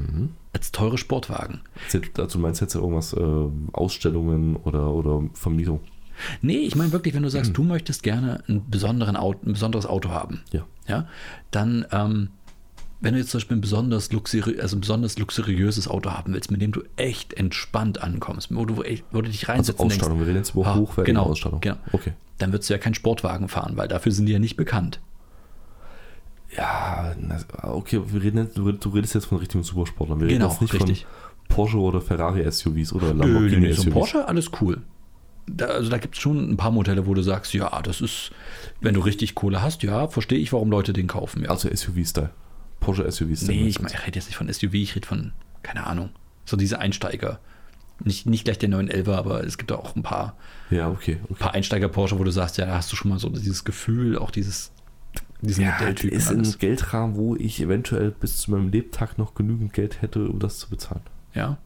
als 0.53 0.71
teure 0.71 0.97
Sportwagen. 0.97 1.61
Jetzt- 1.91 2.17
Also 2.19 2.39
du 2.39 2.41
meinst 2.43 2.61
jetzt 2.61 2.75
irgendwas, 2.75 3.13
äh, 3.13 3.19
Ausstellungen 3.73 4.55
oder, 4.55 4.91
oder 4.93 5.23
Vermietung? 5.33 5.81
Nee, 6.41 6.57
ich 6.59 6.75
meine 6.75 6.91
wirklich, 6.91 7.13
wenn 7.13 7.23
du 7.23 7.29
sagst, 7.29 7.55
du 7.55 7.63
möchtest 7.63 8.03
gerne 8.03 8.43
einen 8.47 8.67
besonderen 8.69 9.15
Auto, 9.15 9.39
ein 9.45 9.53
besonderes 9.53 9.85
Auto 9.85 10.09
haben, 10.09 10.41
Ja. 10.51 10.65
ja, 10.87 11.07
dann, 11.51 11.85
ähm, 11.91 12.29
wenn 13.01 13.13
du 13.13 13.19
jetzt 13.19 13.31
zum 13.31 13.39
Beispiel 13.39 13.57
ein 13.57 13.61
besonders, 13.61 14.11
luxuri 14.11 14.59
also 14.59 14.75
ein 14.75 14.81
besonders 14.81 15.17
luxuriöses 15.17 15.87
Auto 15.87 16.11
haben 16.11 16.33
willst, 16.33 16.51
mit 16.51 16.61
dem 16.61 16.71
du 16.71 16.83
echt 16.97 17.33
entspannt 17.33 18.01
ankommst, 18.01 18.53
wo 18.53 18.65
du, 18.65 18.77
wo 18.77 19.21
du 19.21 19.29
dich 19.29 19.47
Also 19.47 19.51
reinsetzen 19.53 19.85
Ausstattung, 19.85 20.19
wir 20.19 20.25
denkst, 20.25 20.29
reden 20.29 20.37
jetzt 20.37 20.55
über 20.55 20.67
ah, 20.67 20.75
hochwertige 20.75 21.13
genau, 21.13 21.29
Ausstattung. 21.29 21.61
Genau. 21.61 21.77
Okay. 21.93 22.13
Dann 22.39 22.51
würdest 22.51 22.69
du 22.69 22.73
ja 22.73 22.77
keinen 22.77 22.95
Sportwagen 22.95 23.47
fahren, 23.47 23.77
weil 23.77 23.87
dafür 23.87 24.11
sind 24.11 24.25
die 24.25 24.33
ja 24.33 24.39
nicht 24.39 24.57
bekannt. 24.57 24.99
Ja, 26.57 27.13
okay, 27.61 28.01
wir 28.05 28.23
reden 28.23 28.39
jetzt, 28.39 28.57
du, 28.57 28.89
redest 28.89 29.13
jetzt 29.13 29.25
von 29.25 29.37
richtigen 29.37 29.63
Supersportlern. 29.63 30.19
Wir 30.19 30.27
reden 30.27 30.39
Genau, 30.39 30.51
jetzt 30.51 30.61
nicht 30.61 30.73
richtig. 30.73 31.05
von 31.05 31.55
Porsche 31.55 31.77
oder 31.77 32.01
Ferrari 32.01 32.49
SUVs 32.51 32.91
oder 32.91 33.13
Nö, 33.13 33.23
Lamborghini 33.23 33.61
nö, 33.61 33.67
nö, 33.67 33.73
so 33.73 33.81
ein 33.81 33.85
SUVs. 33.85 33.93
Porsche, 33.93 34.27
alles 34.27 34.51
cool. 34.59 34.81
Da, 35.47 35.65
also 35.65 35.89
da 35.89 35.97
gibt 35.97 36.15
es 36.15 36.21
schon 36.21 36.51
ein 36.51 36.57
paar 36.57 36.71
Modelle, 36.71 37.07
wo 37.07 37.13
du 37.13 37.21
sagst, 37.21 37.53
ja, 37.53 37.81
das 37.81 38.01
ist, 38.01 38.31
wenn 38.81 38.93
du 38.93 38.99
richtig 38.99 39.35
Kohle 39.35 39.61
hast, 39.61 39.83
ja, 39.83 40.07
verstehe 40.07 40.39
ich, 40.39 40.51
warum 40.53 40.69
Leute 40.69 40.91
den 40.91 41.07
kaufen. 41.07 41.43
Ja. 41.43 41.49
Also 41.49 41.69
SUV-Style. 41.73 42.31
Porsche 42.79 43.09
SUV-Style. 43.09 43.51
Nee, 43.61 43.67
ich, 43.67 43.79
mein, 43.81 43.91
ich 43.91 44.05
rede 44.05 44.15
jetzt 44.17 44.27
nicht 44.27 44.37
von 44.37 44.51
SUV, 44.51 44.73
ich 44.73 44.95
rede 44.95 45.07
von, 45.07 45.31
keine 45.63 45.85
Ahnung, 45.87 46.09
so 46.45 46.57
diese 46.57 46.79
Einsteiger. 46.79 47.39
Nicht, 48.03 48.25
nicht 48.25 48.45
gleich 48.45 48.57
der 48.57 48.69
911, 48.69 49.09
aber 49.09 49.43
es 49.43 49.57
gibt 49.57 49.71
auch 49.73 49.95
ein 49.95 50.03
paar, 50.03 50.37
Ja, 50.69 50.89
okay. 50.89 51.17
okay. 51.25 51.33
paar 51.37 51.53
Einsteiger-Porsche, 51.53 52.17
wo 52.17 52.23
du 52.23 52.31
sagst, 52.31 52.57
ja, 52.57 52.65
da 52.65 52.75
hast 52.75 52.91
du 52.91 52.95
schon 52.95 53.09
mal 53.09 53.19
so 53.19 53.27
dieses 53.29 53.65
Gefühl, 53.65 54.17
auch 54.17 54.31
dieses, 54.31 54.71
diesen 55.41 55.65
Ja, 55.65 55.73
Modelltyp. 55.79 56.11
ist 56.13 56.29
ein. 56.31 56.43
Geldrahmen, 56.59 57.15
wo 57.17 57.35
ich 57.35 57.59
eventuell 57.61 58.11
bis 58.11 58.37
zu 58.37 58.51
meinem 58.51 58.69
Lebtag 58.69 59.17
noch 59.17 59.33
genügend 59.35 59.73
Geld 59.73 60.01
hätte, 60.01 60.29
um 60.29 60.39
das 60.39 60.59
zu 60.59 60.69
bezahlen. 60.69 61.01
Ja. 61.33 61.57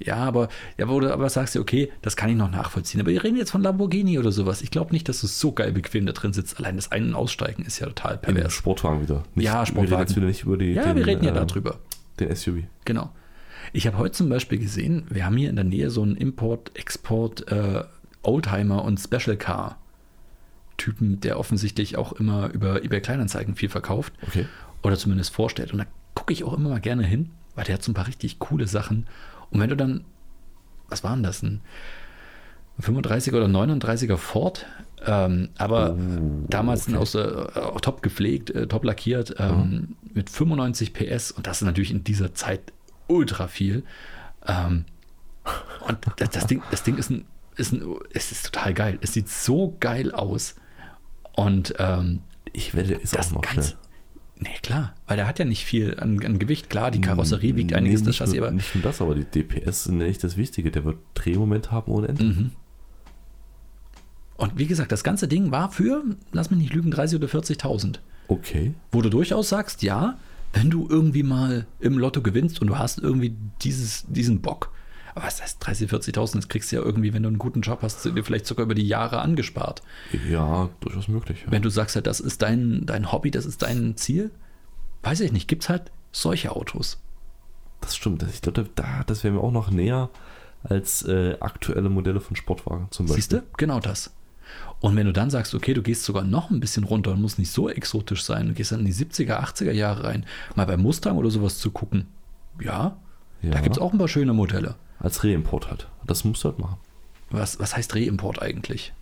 Ja, 0.00 0.16
aber, 0.16 0.48
ja, 0.76 0.88
wo 0.88 1.00
du 1.00 1.12
aber 1.12 1.28
sagst, 1.28 1.54
ja, 1.56 1.60
okay, 1.60 1.90
das 2.02 2.16
kann 2.16 2.30
ich 2.30 2.36
noch 2.36 2.50
nachvollziehen. 2.50 3.00
Aber 3.00 3.10
wir 3.10 3.22
reden 3.24 3.36
jetzt 3.36 3.50
von 3.50 3.62
Lamborghini 3.62 4.18
oder 4.18 4.30
sowas. 4.32 4.62
Ich 4.62 4.70
glaube 4.70 4.92
nicht, 4.92 5.08
dass 5.08 5.20
du 5.20 5.26
so 5.26 5.52
geil 5.52 5.72
bequem 5.72 6.06
da 6.06 6.12
drin 6.12 6.32
sitzt. 6.32 6.58
Allein 6.58 6.76
das 6.76 6.92
Ein- 6.92 7.08
und 7.08 7.14
Aussteigen 7.14 7.64
ist 7.64 7.78
ja 7.80 7.86
total 7.86 8.18
pervers. 8.18 8.52
Sportwagen 8.52 9.02
wieder. 9.02 9.24
Ja, 9.34 9.42
Wir 9.42 9.52
reden 9.54 9.66
Sportwagen. 9.66 10.00
jetzt 10.02 10.16
wieder 10.16 10.26
nicht 10.26 10.42
über 10.44 10.56
die, 10.56 10.72
Ja, 10.72 10.84
den, 10.84 10.96
wir 10.96 11.06
reden 11.06 11.24
ja 11.24 11.32
äh, 11.32 11.46
darüber. 11.46 11.78
Den 12.20 12.34
SUV. 12.34 12.64
Genau. 12.84 13.10
Ich 13.72 13.86
habe 13.86 13.98
heute 13.98 14.12
zum 14.12 14.28
Beispiel 14.28 14.58
gesehen, 14.58 15.04
wir 15.10 15.26
haben 15.26 15.36
hier 15.36 15.50
in 15.50 15.56
der 15.56 15.64
Nähe 15.64 15.90
so 15.90 16.02
einen 16.02 16.16
Import, 16.16 16.70
Export, 16.74 17.50
äh, 17.50 17.82
Oldtimer 18.22 18.84
und 18.84 18.98
Special 18.98 19.36
Car 19.36 19.78
Typen, 20.76 21.20
der 21.20 21.38
offensichtlich 21.38 21.96
auch 21.96 22.12
immer 22.12 22.50
über 22.52 22.84
eBay 22.84 23.00
Kleinanzeigen 23.00 23.56
viel 23.56 23.68
verkauft 23.68 24.12
Okay. 24.26 24.46
oder 24.82 24.96
zumindest 24.96 25.34
vorstellt. 25.34 25.72
Und 25.72 25.78
da 25.78 25.86
gucke 26.14 26.32
ich 26.32 26.44
auch 26.44 26.52
immer 26.56 26.70
mal 26.70 26.80
gerne 26.80 27.04
hin, 27.04 27.30
weil 27.56 27.64
der 27.64 27.74
hat 27.74 27.82
so 27.82 27.90
ein 27.90 27.94
paar 27.94 28.06
richtig 28.06 28.38
coole 28.38 28.66
Sachen. 28.68 29.06
Und 29.50 29.60
wenn 29.60 29.70
du 29.70 29.76
dann, 29.76 30.04
was 30.88 31.04
waren 31.04 31.22
das, 31.22 31.42
ein 31.42 31.60
35er 32.80 33.36
oder 33.36 33.46
39er 33.46 34.16
Ford, 34.16 34.66
ähm, 35.04 35.50
aber 35.58 35.94
Oh, 35.94 36.44
damals 36.48 36.88
okay. 36.88 36.96
aus, 36.96 37.14
äh, 37.14 37.20
auch 37.54 37.80
top 37.80 38.02
gepflegt, 38.02 38.50
äh, 38.50 38.66
top 38.66 38.84
lackiert, 38.84 39.34
ähm, 39.38 39.96
mit 40.14 40.30
95 40.30 40.92
PS 40.92 41.30
und 41.30 41.46
das 41.46 41.58
ist 41.62 41.66
natürlich 41.66 41.90
in 41.90 42.04
dieser 42.04 42.34
Zeit 42.34 42.72
ultra 43.06 43.48
viel. 43.48 43.84
Ähm, 44.46 44.84
und 45.86 45.98
das, 46.16 46.30
das, 46.30 46.46
Ding, 46.46 46.62
das 46.70 46.82
Ding 46.82 46.96
ist 46.98 47.10
ein, 47.10 47.24
ist 47.56 47.72
ein, 47.72 47.82
es 48.12 48.32
ist 48.32 48.44
total 48.46 48.74
geil. 48.74 48.98
Es 49.00 49.12
sieht 49.14 49.28
so 49.28 49.76
geil 49.80 50.12
aus. 50.12 50.54
Und 51.34 51.74
ähm, 51.78 52.20
Ich 52.52 52.74
werde, 52.74 53.00
das 53.12 53.34
auch 53.34 53.40
Ganze, 53.40 53.70
schnell. 53.70 53.78
Nee, 54.40 54.50
klar, 54.62 54.94
weil 55.06 55.16
der 55.16 55.26
hat 55.26 55.38
ja 55.38 55.44
nicht 55.44 55.64
viel 55.64 55.98
an, 55.98 56.24
an 56.24 56.38
Gewicht. 56.38 56.70
Klar, 56.70 56.90
die 56.92 57.00
Karosserie 57.00 57.56
wiegt 57.56 57.72
einiges, 57.72 58.00
Nee, 58.00 58.06
das 58.06 58.06
nicht 58.06 58.18
Chassis, 58.18 58.38
aber. 58.38 58.50
Nicht 58.52 58.74
nur 58.74 58.82
das, 58.82 59.00
aber 59.00 59.14
die 59.14 59.24
DPS 59.24 59.84
sind 59.84 59.98
nicht 59.98 60.22
das 60.22 60.36
Wichtige. 60.36 60.70
Der 60.70 60.84
wird 60.84 60.98
Drehmoment 61.14 61.72
haben 61.72 61.90
ohne 61.90 62.08
Ende. 62.08 62.24
Mhm. 62.24 62.50
Und 64.36 64.56
wie 64.56 64.66
gesagt, 64.66 64.92
das 64.92 65.02
ganze 65.02 65.26
Ding 65.26 65.50
war 65.50 65.72
für, 65.72 66.04
lass 66.30 66.50
mich 66.50 66.60
nicht 66.60 66.72
lügen, 66.72 66.92
30.000 66.92 67.16
oder 67.16 67.26
40.000. 67.26 67.96
Okay. 68.28 68.74
Wo 68.92 69.02
du 69.02 69.10
durchaus 69.10 69.48
sagst, 69.48 69.82
ja, 69.82 70.16
wenn 70.52 70.70
du 70.70 70.86
irgendwie 70.88 71.24
mal 71.24 71.66
im 71.80 71.98
Lotto 71.98 72.22
gewinnst 72.22 72.60
und 72.60 72.68
du 72.68 72.78
hast 72.78 73.00
irgendwie 73.00 73.34
dieses, 73.62 74.04
diesen 74.06 74.40
Bock, 74.40 74.70
aber 75.18 75.26
was 75.26 75.42
heißt 75.42 75.62
30.000, 75.62 75.88
40.000, 76.14 76.36
das 76.36 76.48
kriegst 76.48 76.70
du 76.72 76.76
ja 76.76 76.82
irgendwie, 76.82 77.12
wenn 77.12 77.22
du 77.22 77.28
einen 77.28 77.38
guten 77.38 77.60
Job 77.60 77.80
hast, 77.82 78.04
dir 78.04 78.24
vielleicht 78.24 78.46
sogar 78.46 78.64
über 78.64 78.74
die 78.74 78.86
Jahre 78.86 79.20
angespart. 79.20 79.82
Ja, 80.28 80.68
durchaus 80.80 81.08
möglich. 81.08 81.42
Ja. 81.44 81.52
Wenn 81.52 81.62
du 81.62 81.68
sagst, 81.70 81.96
halt, 81.96 82.06
das 82.06 82.20
ist 82.20 82.42
dein, 82.42 82.86
dein 82.86 83.10
Hobby, 83.12 83.30
das 83.30 83.46
ist 83.46 83.62
dein 83.62 83.96
Ziel, 83.96 84.30
weiß 85.02 85.20
ich 85.20 85.32
nicht, 85.32 85.48
gibt 85.48 85.64
es 85.64 85.68
halt 85.68 85.90
solche 86.12 86.54
Autos. 86.54 86.98
Das 87.80 87.96
stimmt. 87.96 88.22
Ich 88.24 88.40
glaube, 88.42 88.68
da, 88.74 89.04
das 89.06 89.24
wäre 89.24 89.34
mir 89.34 89.40
auch 89.40 89.52
noch 89.52 89.70
näher 89.70 90.10
als 90.64 91.02
äh, 91.04 91.36
aktuelle 91.40 91.88
Modelle 91.88 92.20
von 92.20 92.36
Sportwagen 92.36 92.88
zum 92.90 93.06
Beispiel. 93.06 93.22
Siehst 93.22 93.32
du? 93.32 93.42
Genau 93.56 93.78
das. 93.80 94.12
Und 94.80 94.96
wenn 94.96 95.06
du 95.06 95.12
dann 95.12 95.30
sagst, 95.30 95.54
okay, 95.54 95.74
du 95.74 95.82
gehst 95.82 96.04
sogar 96.04 96.24
noch 96.24 96.50
ein 96.50 96.60
bisschen 96.60 96.84
runter 96.84 97.12
und 97.12 97.20
muss 97.20 97.38
nicht 97.38 97.50
so 97.52 97.68
exotisch 97.68 98.22
sein, 98.24 98.48
du 98.48 98.54
gehst 98.54 98.72
dann 98.72 98.80
in 98.80 98.86
die 98.86 98.94
70er, 98.94 99.38
80er 99.42 99.72
Jahre 99.72 100.04
rein, 100.04 100.24
mal 100.56 100.66
bei 100.66 100.76
Mustang 100.76 101.16
oder 101.16 101.30
sowas 101.30 101.58
zu 101.58 101.70
gucken, 101.70 102.06
ja, 102.60 102.96
Ja. 103.42 103.50
da 103.50 103.60
gibt 103.60 103.76
es 103.76 103.82
auch 103.82 103.92
ein 103.92 103.98
paar 103.98 104.08
schöne 104.08 104.32
Modelle. 104.32 104.74
Als 104.98 105.22
Reimport 105.24 105.70
halt. 105.70 105.88
Das 106.06 106.24
musst 106.24 106.44
du 106.44 106.48
halt 106.48 106.58
machen. 106.58 106.78
Was, 107.30 107.58
was 107.60 107.76
heißt 107.76 107.94
Reimport 107.94 108.40
eigentlich? 108.40 108.92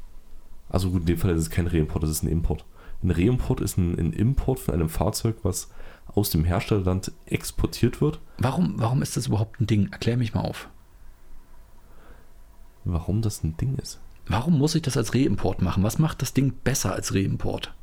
Also 0.69 0.91
gut, 0.91 1.03
in 1.03 1.07
dem 1.07 1.19
Fall 1.19 1.31
ist 1.31 1.43
es 1.43 1.51
kein 1.51 1.67
Reimport, 1.67 2.03
das 2.03 2.11
ist 2.11 2.23
ein 2.23 2.29
Import. 2.29 2.65
Ein 3.03 3.11
Reimport 3.11 3.61
ist 3.61 3.79
ein, 3.79 3.99
ein 3.99 4.13
Import 4.13 4.59
von 4.59 4.75
einem 4.75 4.89
Fahrzeug, 4.89 5.37
was 5.43 5.71
aus 6.07 6.31
dem 6.31 6.45
Herstellerland 6.45 7.13
exportiert 7.27 8.01
wird. 8.01 8.21
Warum, 8.39 8.75
warum 8.79 9.03
ist 9.03 9.17
das 9.17 9.29
überhaupt 9.29 9.61
ein 9.61 9.67
Ding? 9.67 9.89
Erklär 9.93 10.17
mich 10.17 10.35
mal 10.35 10.41
auf. 10.41 10.69
Warum 12.85 13.23
das 13.23 13.45
ein 13.45 13.57
Ding 13.57 13.77
ist? 13.77 14.01
Warum 14.29 14.59
muss 14.59 14.75
ich 14.75 14.83
das 14.83 14.97
als 14.97 15.15
Reimport 15.15 15.63
machen? 15.63 15.83
Was 15.83 15.99
macht 15.99 16.23
das 16.23 16.33
Ding 16.33 16.53
besser 16.65 16.93
als 16.93 17.15
Reimport? 17.15 17.75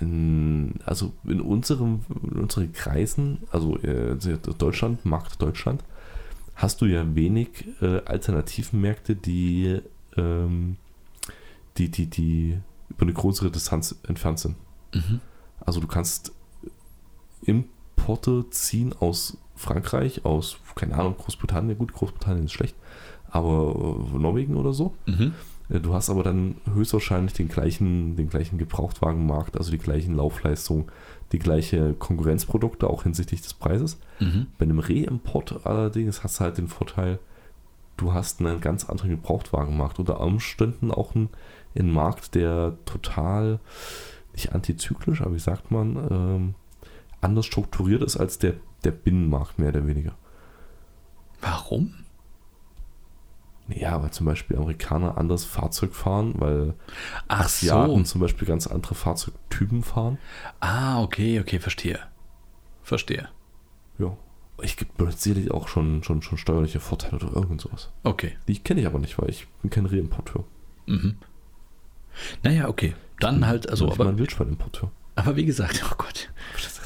In, 0.00 0.80
also 0.84 1.12
in, 1.24 1.40
unserem, 1.40 2.00
in 2.22 2.40
unseren 2.40 2.72
Kreisen, 2.72 3.42
also 3.50 3.78
äh, 3.78 4.16
Deutschland, 4.58 5.04
Markt 5.04 5.40
Deutschland, 5.40 5.84
hast 6.62 6.80
du 6.80 6.86
ja 6.86 7.14
wenig 7.16 7.66
äh, 7.80 8.00
Alternativmärkte, 8.04 9.16
die, 9.16 9.80
ähm, 10.16 10.76
die, 11.76 11.90
die, 11.90 12.06
die 12.06 12.58
über 12.88 13.02
eine 13.02 13.12
größere 13.12 13.50
Distanz 13.50 13.98
entfernt 14.06 14.38
sind. 14.38 14.56
Mhm. 14.94 15.20
Also 15.60 15.80
du 15.80 15.88
kannst 15.88 16.32
Importe 17.44 18.48
ziehen 18.50 18.92
aus 18.92 19.38
Frankreich, 19.56 20.24
aus, 20.24 20.58
keine 20.76 20.94
Ahnung, 20.94 21.16
Großbritannien, 21.16 21.76
gut, 21.76 21.92
Großbritannien 21.92 22.44
ist 22.44 22.52
schlecht, 22.52 22.76
aber 23.28 23.98
äh, 24.14 24.18
Norwegen 24.18 24.56
oder 24.56 24.72
so. 24.72 24.94
Mhm. 25.06 25.34
Äh, 25.72 25.80
Du 25.80 25.94
hast 25.94 26.10
aber 26.10 26.22
dann 26.22 26.56
höchstwahrscheinlich 26.72 27.32
den 27.32 27.48
gleichen, 27.48 28.16
den 28.16 28.28
gleichen 28.28 28.58
Gebrauchtwagenmarkt, 28.58 29.56
also 29.56 29.70
die 29.70 29.78
gleichen 29.78 30.14
Laufleistungen, 30.14 30.86
die 31.32 31.38
gleiche 31.38 31.94
Konkurrenzprodukte, 31.94 32.88
auch 32.88 33.04
hinsichtlich 33.04 33.40
des 33.42 33.54
Preises. 33.54 33.98
Mhm. 34.20 34.46
Bei 34.58 34.64
einem 34.64 34.78
Reimport 34.78 35.64
allerdings 35.64 36.22
hast 36.22 36.38
du 36.38 36.44
halt 36.44 36.58
den 36.58 36.68
Vorteil, 36.68 37.18
du 37.96 38.12
hast 38.12 38.40
einen 38.40 38.60
ganz 38.60 38.88
anderen 38.88 39.10
Gebrauchtwagenmarkt. 39.12 39.98
Unter 39.98 40.20
Umständen 40.20 40.90
auch 40.90 41.14
einen, 41.14 41.30
einen 41.78 41.92
Markt, 41.92 42.34
der 42.34 42.76
total, 42.84 43.60
nicht 44.34 44.52
antizyklisch, 44.54 45.20
aber 45.22 45.34
wie 45.34 45.38
sagt 45.38 45.70
man, 45.70 45.96
ähm, 46.10 46.54
anders 47.20 47.46
strukturiert 47.46 48.02
ist 48.02 48.16
als 48.16 48.38
der, 48.38 48.54
der 48.84 48.90
Binnenmarkt, 48.90 49.58
mehr 49.58 49.68
oder 49.68 49.86
weniger. 49.86 50.14
Warum? 51.40 51.94
Ja, 53.76 54.02
weil 54.02 54.10
zum 54.10 54.26
Beispiel 54.26 54.56
Amerikaner 54.56 55.16
anders 55.18 55.44
Fahrzeug 55.44 55.94
fahren, 55.94 56.34
weil 56.36 56.74
Ach 57.28 57.44
Asiaten 57.44 58.04
so. 58.04 58.12
zum 58.12 58.20
Beispiel 58.20 58.46
ganz 58.46 58.66
andere 58.66 58.94
Fahrzeugtypen 58.94 59.82
fahren. 59.82 60.18
Ah, 60.60 61.00
okay, 61.02 61.40
okay, 61.40 61.58
verstehe. 61.58 62.00
Verstehe. 62.82 63.28
Ja. 63.98 64.16
Ich 64.62 64.76
gibt 64.76 64.92
sicherlich 65.18 65.50
auch 65.50 65.68
schon, 65.68 66.02
schon, 66.02 66.22
schon 66.22 66.38
steuerliche 66.38 66.80
Vorteile 66.80 67.16
oder 67.16 67.34
irgend 67.34 67.60
sowas. 67.60 67.90
Okay. 68.04 68.36
Die 68.46 68.58
kenne 68.58 68.80
ich 68.80 68.86
aber 68.86 68.98
nicht, 68.98 69.18
weil 69.18 69.30
ich 69.30 69.46
bin 69.62 69.70
kein 69.70 69.86
Reimporteur. 69.86 70.44
Mhm. 70.86 71.16
Naja, 72.42 72.68
okay. 72.68 72.94
Dann 73.18 73.46
halt, 73.46 73.68
also, 73.68 73.86
ich 73.86 73.94
aber, 73.94 74.08
ein 74.08 74.18
Wildschweinimporteur. 74.18 74.90
aber 75.14 75.36
wie 75.36 75.44
gesagt, 75.44 75.82
oh 75.90 75.94
Gott. 75.96 76.30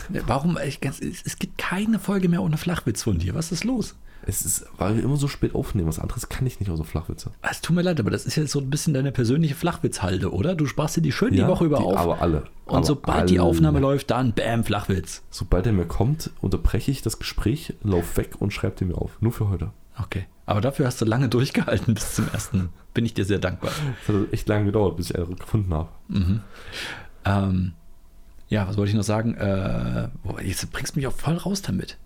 Warum, 0.26 0.58
ich, 0.64 0.80
ganz, 0.80 1.00
es, 1.00 1.22
es 1.24 1.38
gibt 1.38 1.58
keine 1.58 1.98
Folge 1.98 2.28
mehr 2.28 2.42
ohne 2.42 2.56
Flachwitz 2.56 3.02
von 3.02 3.18
dir. 3.18 3.34
Was 3.34 3.52
ist 3.52 3.64
los? 3.64 3.96
Es 4.22 4.44
ist, 4.44 4.66
weil 4.78 4.96
wir 4.96 5.04
immer 5.04 5.16
so 5.16 5.28
spät 5.28 5.54
aufnehmen. 5.54 5.86
Was 5.88 5.98
anderes 6.00 6.28
kann 6.28 6.46
ich 6.46 6.58
nicht 6.58 6.68
außer 6.70 6.84
Flachwitze. 6.84 7.30
Es 7.42 7.60
tut 7.60 7.76
mir 7.76 7.82
leid, 7.82 8.00
aber 8.00 8.10
das 8.10 8.26
ist 8.26 8.34
jetzt 8.36 8.50
so 8.50 8.58
ein 8.60 8.70
bisschen 8.70 8.92
deine 8.94 9.12
persönliche 9.12 9.54
Flachwitzhalde, 9.54 10.32
oder? 10.32 10.54
Du 10.56 10.66
sparst 10.66 10.96
dir 10.96 11.00
die 11.02 11.12
schön 11.12 11.32
die 11.32 11.38
Ja, 11.38 11.48
Woche 11.48 11.64
über 11.66 11.78
die- 11.78 11.84
auf. 11.84 11.96
Aber 11.96 12.20
alle. 12.20 12.44
und 12.64 12.76
aber 12.78 12.84
sobald 12.86 13.30
die 13.30 13.38
alle. 13.38 13.48
Aufnahme 13.48 13.78
läuft, 13.78 14.10
dann 14.10 14.32
bam, 14.32 14.64
Flachwitz. 14.64 15.22
Sobald 15.30 15.66
er 15.66 15.72
mir 15.72 15.86
kommt, 15.86 16.30
unterbreche 16.40 16.90
ich 16.90 17.02
das 17.02 17.18
Gespräch, 17.20 17.74
lauf 17.82 18.16
weg 18.16 18.30
und 18.40 18.52
schreibe 18.52 18.74
den 18.76 18.88
mir 18.88 18.96
auf. 18.98 19.12
Nur 19.20 19.32
für 19.32 19.48
heute. 19.48 19.70
Okay. 19.98 20.26
Aber 20.44 20.60
dafür 20.60 20.86
hast 20.86 21.00
du 21.00 21.04
lange 21.04 21.28
durchgehalten 21.30 21.94
bis 21.94 22.14
zum 22.16 22.28
ersten. 22.32 22.70
Bin 22.94 23.04
ich 23.06 23.14
dir 23.14 23.24
sehr 23.24 23.38
dankbar. 23.38 23.70
Das 24.06 24.14
hat 24.16 24.32
echt 24.32 24.48
lange 24.48 24.64
gedauert, 24.66 24.96
bis 24.96 25.10
ich 25.10 25.16
einen 25.16 25.36
gefunden 25.36 25.72
habe. 25.72 25.88
Mhm. 26.08 26.40
Ähm, 27.24 27.72
ja, 28.48 28.66
was 28.68 28.76
wollte 28.76 28.90
ich 28.90 28.96
noch 28.96 29.02
sagen? 29.02 29.34
Äh, 29.34 30.08
jetzt 30.44 30.70
bringst 30.72 30.94
du 30.94 30.98
mich 31.00 31.06
auch 31.06 31.12
voll 31.12 31.34
raus 31.36 31.62
damit. 31.62 31.96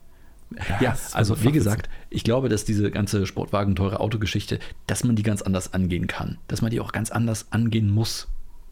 Ja, 0.81 0.97
also 1.13 1.35
so 1.35 1.45
wie 1.45 1.53
gesagt, 1.53 1.89
ich 2.09 2.25
glaube, 2.25 2.49
dass 2.49 2.65
diese 2.65 2.91
ganze 2.91 3.27
Sportwagen 3.27 3.77
teure 3.77 4.01
Autogeschichte, 4.01 4.59
dass 4.87 5.05
man 5.05 5.17
die 5.17 5.23
ganz 5.23 5.43
anders 5.43 5.75
angehen 5.75 6.07
kann. 6.07 6.39
Dass 6.49 6.63
man 6.63 6.71
die 6.71 6.81
auch 6.81 6.93
ganz 6.93 7.11
anders 7.11 7.47
angehen 7.51 7.91
muss. 7.91 8.29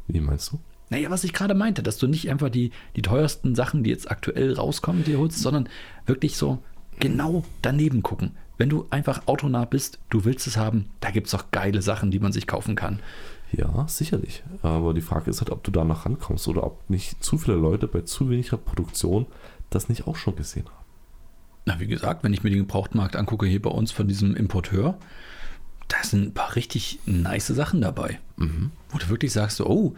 Wie 0.09 0.20
meinst 0.20 0.53
du? 0.53 0.59
Naja, 0.91 1.11
was 1.11 1.24
ich 1.24 1.33
gerade 1.33 1.55
meinte, 1.55 1.83
dass 1.83 1.99
du 1.99 2.07
nicht 2.07 2.31
einfach 2.31 2.49
die, 2.49 2.70
die 2.97 3.03
teuersten 3.03 3.55
Sachen, 3.55 3.85
die 3.85 3.91
jetzt 3.91 4.11
aktuell 4.11 4.55
rauskommen, 4.55 5.05
dir 5.05 5.18
holst, 5.18 5.41
sondern 5.41 5.68
wirklich 6.07 6.37
so 6.37 6.62
genau 6.99 7.45
daneben 7.62 8.03
gucken. 8.03 8.33
Wenn 8.57 8.70
du 8.70 8.87
einfach 8.91 9.22
autonah 9.26 9.66
bist, 9.66 10.01
du 10.11 10.24
willst 10.24 10.47
es 10.47 10.57
haben, 10.57 10.87
da 11.01 11.11
gibt 11.11 11.29
es 11.29 11.35
auch 11.35 11.51
geile 11.53 11.83
Sachen, 11.83 12.11
die 12.11 12.18
man 12.18 12.33
sich 12.33 12.47
kaufen 12.47 12.74
kann. 12.74 13.01
Ja, 13.53 13.87
sicherlich. 13.87 14.43
Aber 14.62 14.95
die 14.95 15.01
Frage 15.01 15.31
ist 15.31 15.41
halt, 15.41 15.51
ob 15.51 15.62
du 15.62 15.70
danach 15.70 16.07
rankommst 16.07 16.49
oder 16.49 16.64
ob 16.64 16.91
nicht 16.91 17.22
zu 17.22 17.39
viele 17.39 17.57
Leute 17.57 17.87
bei 17.87 18.01
zu 18.01 18.31
weniger 18.31 18.57
Produktion 18.57 19.26
das 19.70 19.89
nicht 19.89 20.07
auch 20.07 20.16
schon 20.16 20.37
gesehen 20.37 20.66
haben. 20.66 20.88
Na, 21.69 21.79
wie 21.81 21.87
gesagt, 21.87 22.25
wenn 22.25 22.33
ich 22.33 22.43
mir 22.43 22.49
den 22.49 22.61
Gebrauchtmarkt 22.61 23.14
angucke, 23.14 23.45
hier 23.45 23.61
bei 23.61 23.69
uns 23.69 23.93
von 23.93 24.09
diesem 24.09 24.35
Importeur, 24.35 24.97
da 25.89 26.03
sind 26.03 26.29
ein 26.29 26.33
paar 26.33 26.57
richtig 26.57 26.99
nice 27.05 27.49
Sachen 27.49 27.83
dabei. 27.83 28.21
Wo 28.39 28.97
du 28.97 29.09
wirklich 29.11 29.35
sagst, 29.35 29.61
oh, 29.61 29.95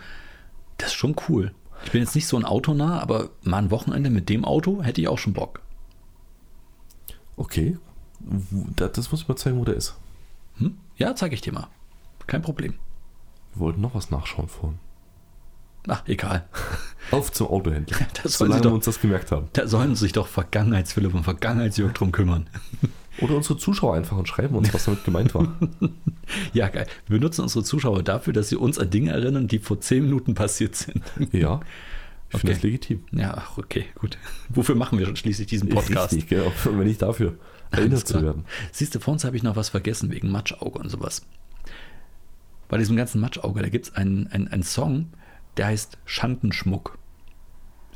das 0.78 0.88
ist 0.88 0.94
schon 0.96 1.14
cool. 1.28 1.54
Ich 1.84 1.92
bin 1.92 2.00
jetzt 2.02 2.16
nicht 2.16 2.26
so 2.26 2.36
ein 2.36 2.44
Autonah, 2.44 2.98
aber 2.98 3.30
mal 3.44 3.58
ein 3.58 3.70
Wochenende 3.70 4.10
mit 4.10 4.28
dem 4.28 4.44
Auto 4.44 4.82
hätte 4.82 5.00
ich 5.00 5.06
auch 5.06 5.18
schon 5.18 5.32
Bock. 5.32 5.62
Okay. 7.36 7.78
Das 8.74 9.12
muss 9.12 9.22
ich 9.22 9.28
mal 9.28 9.36
zeigen, 9.36 9.60
wo 9.60 9.64
der 9.64 9.76
ist. 9.76 9.94
Hm? 10.56 10.76
Ja, 10.96 11.14
zeige 11.14 11.36
ich 11.36 11.40
dir 11.40 11.52
mal. 11.52 11.68
Kein 12.26 12.42
Problem. 12.42 12.74
Wir 13.54 13.60
wollten 13.60 13.80
noch 13.80 13.94
was 13.94 14.10
nachschauen 14.10 14.48
vorhin. 14.48 14.80
Ach, 15.88 16.02
egal. 16.06 16.46
Auf 17.10 17.32
zum 17.32 17.48
Autohändler. 17.48 17.96
Das 18.22 18.38
sollen 18.38 18.52
sie 18.52 18.58
Solange 18.58 18.60
doch- 18.62 18.70
wir 18.70 18.74
uns 18.74 18.84
das 18.84 19.00
gemerkt 19.00 19.32
haben. 19.32 19.48
Da 19.54 19.66
sollen 19.66 19.94
sich 19.96 20.12
doch 20.12 20.26
Vergangenheitsphilipp 20.28 21.14
und 21.14 21.24
Vergangenheitsjörg 21.24 21.94
drum 21.94 22.12
kümmern. 22.12 22.48
Oder 23.20 23.36
unsere 23.36 23.58
Zuschauer 23.58 23.96
einfach 23.96 24.16
und 24.16 24.28
schreiben 24.28 24.54
uns, 24.54 24.72
was 24.72 24.84
damit 24.86 25.04
gemeint 25.04 25.34
war. 25.34 25.52
Ja, 26.54 26.68
geil. 26.68 26.86
Wir 27.06 27.18
benutzen 27.18 27.42
unsere 27.42 27.64
Zuschauer 27.64 28.02
dafür, 28.02 28.32
dass 28.32 28.48
sie 28.48 28.56
uns 28.56 28.78
an 28.78 28.88
Dinge 28.88 29.10
erinnern, 29.10 29.46
die 29.48 29.58
vor 29.58 29.80
zehn 29.80 30.04
Minuten 30.04 30.34
passiert 30.34 30.74
sind. 30.76 31.02
Ja, 31.32 31.60
ich 32.30 32.38
finde 32.38 32.46
Okay. 32.46 32.52
das 32.54 32.62
legitim. 32.62 33.04
Ja, 33.12 33.34
ach, 33.36 33.58
okay, 33.58 33.86
gut. 33.98 34.16
Wofür 34.48 34.74
machen 34.76 34.98
wir 34.98 35.04
schon 35.06 35.16
schließlich 35.16 35.48
diesen 35.48 35.68
Podcast? 35.68 36.12
Richtig, 36.14 36.28
genau. 36.30 36.50
Wenn 36.64 36.86
nicht 36.86 37.02
dafür 37.02 37.34
erinnert 37.72 38.06
zu 38.06 38.22
werden. 38.22 38.44
Siehst 38.72 38.94
du, 38.94 39.00
vor 39.00 39.12
uns 39.12 39.24
habe 39.24 39.36
ich 39.36 39.42
noch 39.42 39.56
was 39.56 39.68
vergessen 39.70 40.10
wegen 40.10 40.30
Matschauge 40.30 40.78
und 40.78 40.88
sowas. 40.88 41.26
Bei 42.68 42.78
diesem 42.78 42.96
ganzen 42.96 43.20
Matschauge, 43.20 43.60
da 43.60 43.68
gibt 43.68 43.86
es 43.88 43.94
einen, 43.96 44.28
einen, 44.28 44.48
einen 44.48 44.62
Song, 44.62 45.08
der 45.56 45.66
heißt 45.66 45.98
Schandenschmuck. 46.04 46.98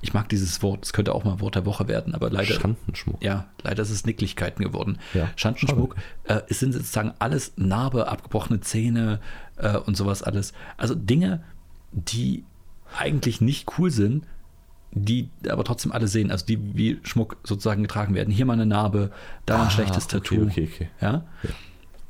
Ich 0.02 0.12
mag 0.12 0.28
dieses 0.28 0.62
Wort, 0.62 0.84
es 0.84 0.92
könnte 0.92 1.14
auch 1.14 1.24
mal 1.24 1.40
Wort 1.40 1.55
der 1.55 1.64
Woche 1.64 1.88
werden, 1.88 2.14
aber 2.14 2.28
leider. 2.28 2.52
Schandenschmuck. 2.55 3.22
Ja, 3.22 3.46
leider 3.62 3.82
ist 3.82 3.90
es 3.90 4.05
Nicklichkeiten 4.05 4.62
geworden. 4.62 4.98
Ja, 5.14 5.30
Schandenschmuck, 5.36 5.96
äh, 6.24 6.42
es 6.48 6.61
sind 6.61 6.72
sozusagen 6.72 7.14
alles 7.18 7.52
Narbe, 7.57 8.09
abgebrochene 8.09 8.61
Zähne 8.61 9.20
äh, 9.57 9.78
und 9.78 9.96
sowas 9.96 10.22
alles. 10.22 10.52
Also 10.76 10.94
Dinge, 10.94 11.42
die 11.92 12.44
eigentlich 12.98 13.40
nicht 13.40 13.78
cool 13.78 13.90
sind, 13.90 14.26
die 14.92 15.28
aber 15.48 15.64
trotzdem 15.64 15.90
alle 15.90 16.07
sehen, 16.07 16.30
also 16.30 16.44
die 16.46 16.76
wie 16.76 17.00
Schmuck 17.02 17.38
sozusagen 17.42 17.82
getragen 17.82 18.14
werden. 18.14 18.30
Hier 18.30 18.44
mal 18.44 18.52
eine 18.52 18.66
Narbe, 18.66 19.11
da 19.46 19.57
ein 19.62 19.66
Ah, 19.68 19.70
schlechtes 19.70 20.05
okay, 20.05 20.18
Tattoo. 20.18 20.42
okay, 20.44 20.68
okay. 20.72 20.88
Ja? 21.00 21.24
Ja. 21.42 21.50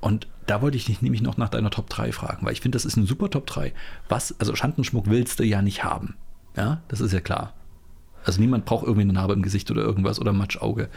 Und 0.04 0.28
da 0.46 0.60
wollte 0.60 0.76
ich 0.76 0.84
dich 0.84 1.00
nämlich 1.00 1.22
noch 1.22 1.38
nach 1.38 1.48
deiner 1.48 1.70
Top 1.70 1.88
3 1.88 2.12
fragen, 2.12 2.44
weil 2.44 2.52
ich 2.52 2.60
finde, 2.60 2.76
das 2.76 2.84
ist 2.84 2.98
eine 2.98 3.06
super 3.06 3.30
Top 3.30 3.46
3. 3.46 3.72
Was, 4.10 4.38
also 4.38 4.54
Schandenschmuck 4.54 5.06
willst 5.08 5.40
du 5.40 5.44
ja 5.44 5.62
nicht 5.62 5.82
haben. 5.82 6.14
Ja, 6.58 6.82
das 6.88 7.00
ist 7.00 7.12
ja 7.12 7.20
klar. 7.20 7.54
Also 8.22 8.38
niemand 8.38 8.66
braucht 8.66 8.82
irgendwie 8.82 9.00
eine 9.02 9.14
Narbe 9.14 9.32
im 9.32 9.40
Gesicht 9.40 9.70
oder 9.70 9.80
irgendwas 9.80 10.20
oder 10.20 10.34
Matschauge. 10.34 10.90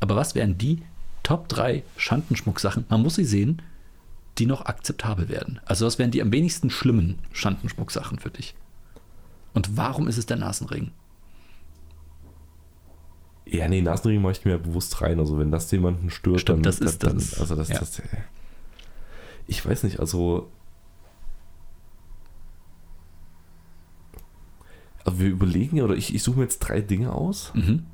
Aber 0.00 0.16
was 0.16 0.34
wären 0.34 0.56
die 0.56 0.80
Top 1.22 1.48
3 1.50 1.82
Schandenschmucksachen? 1.98 2.86
Man 2.88 3.02
muss 3.02 3.16
sie 3.16 3.26
sehen, 3.26 3.60
die 4.38 4.46
noch 4.46 4.64
akzeptabel 4.64 5.28
werden. 5.28 5.60
Also 5.66 5.84
was 5.84 5.98
wären 5.98 6.10
die 6.10 6.22
am 6.22 6.32
wenigsten 6.32 6.70
schlimmen 6.70 7.18
Schandenschmucksachen 7.32 8.18
für 8.18 8.30
dich? 8.30 8.54
Und 9.52 9.76
warum 9.76 10.08
ist 10.08 10.16
es 10.16 10.24
der 10.24 10.38
Nasenring? 10.38 10.92
Ja, 13.44 13.68
nee, 13.68 13.80
Nasenring 13.82 14.22
mache 14.22 14.32
ich 14.32 14.44
mir 14.46 14.58
bewusst 14.58 15.00
rein. 15.02 15.20
Also 15.20 15.38
wenn 15.38 15.50
das 15.50 15.70
jemanden 15.70 16.08
stört, 16.10 16.40
Stimmt, 16.40 16.58
dann, 16.58 16.62
das 16.64 16.78
ist- 16.80 17.02
dann, 17.04 17.14
das 17.18 17.38
also 17.38 17.54
das, 17.54 17.68
ja. 17.68 17.78
das, 17.78 18.00
ich 19.46 19.64
weiß 19.64 19.82
nicht, 19.84 20.00
also 20.00 20.50
also 25.04 25.18
wir 25.20 25.28
überlegen 25.28 25.80
oder 25.82 25.94
ich, 25.94 26.14
ich 26.14 26.22
suche 26.22 26.38
mir 26.38 26.42
jetzt 26.44 26.58
drei 26.60 26.80
Dinge 26.80 27.12
aus 27.12 27.52
Mhm. 27.54 27.86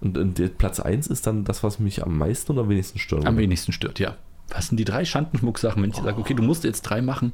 und, 0.00 0.16
und 0.18 0.58
Platz 0.58 0.78
1 0.80 1.08
ist 1.08 1.26
dann 1.26 1.44
das, 1.44 1.62
was 1.64 1.78
mich 1.78 2.04
am 2.04 2.16
meisten 2.16 2.52
oder 2.52 2.62
am 2.62 2.68
wenigsten 2.68 2.98
stört. 2.98 3.26
Am 3.26 3.36
wenigsten 3.38 3.72
stört, 3.72 3.98
ja. 3.98 4.16
Was 4.50 4.68
sind 4.68 4.76
die 4.78 4.84
drei 4.84 5.04
Schandenschmucksachen, 5.04 5.82
wenn 5.82 5.90
ich 5.90 5.96
sage, 5.96 6.18
okay, 6.20 6.34
du 6.34 6.42
musst 6.44 6.62
jetzt 6.62 6.82
drei 6.82 7.02
machen? 7.02 7.32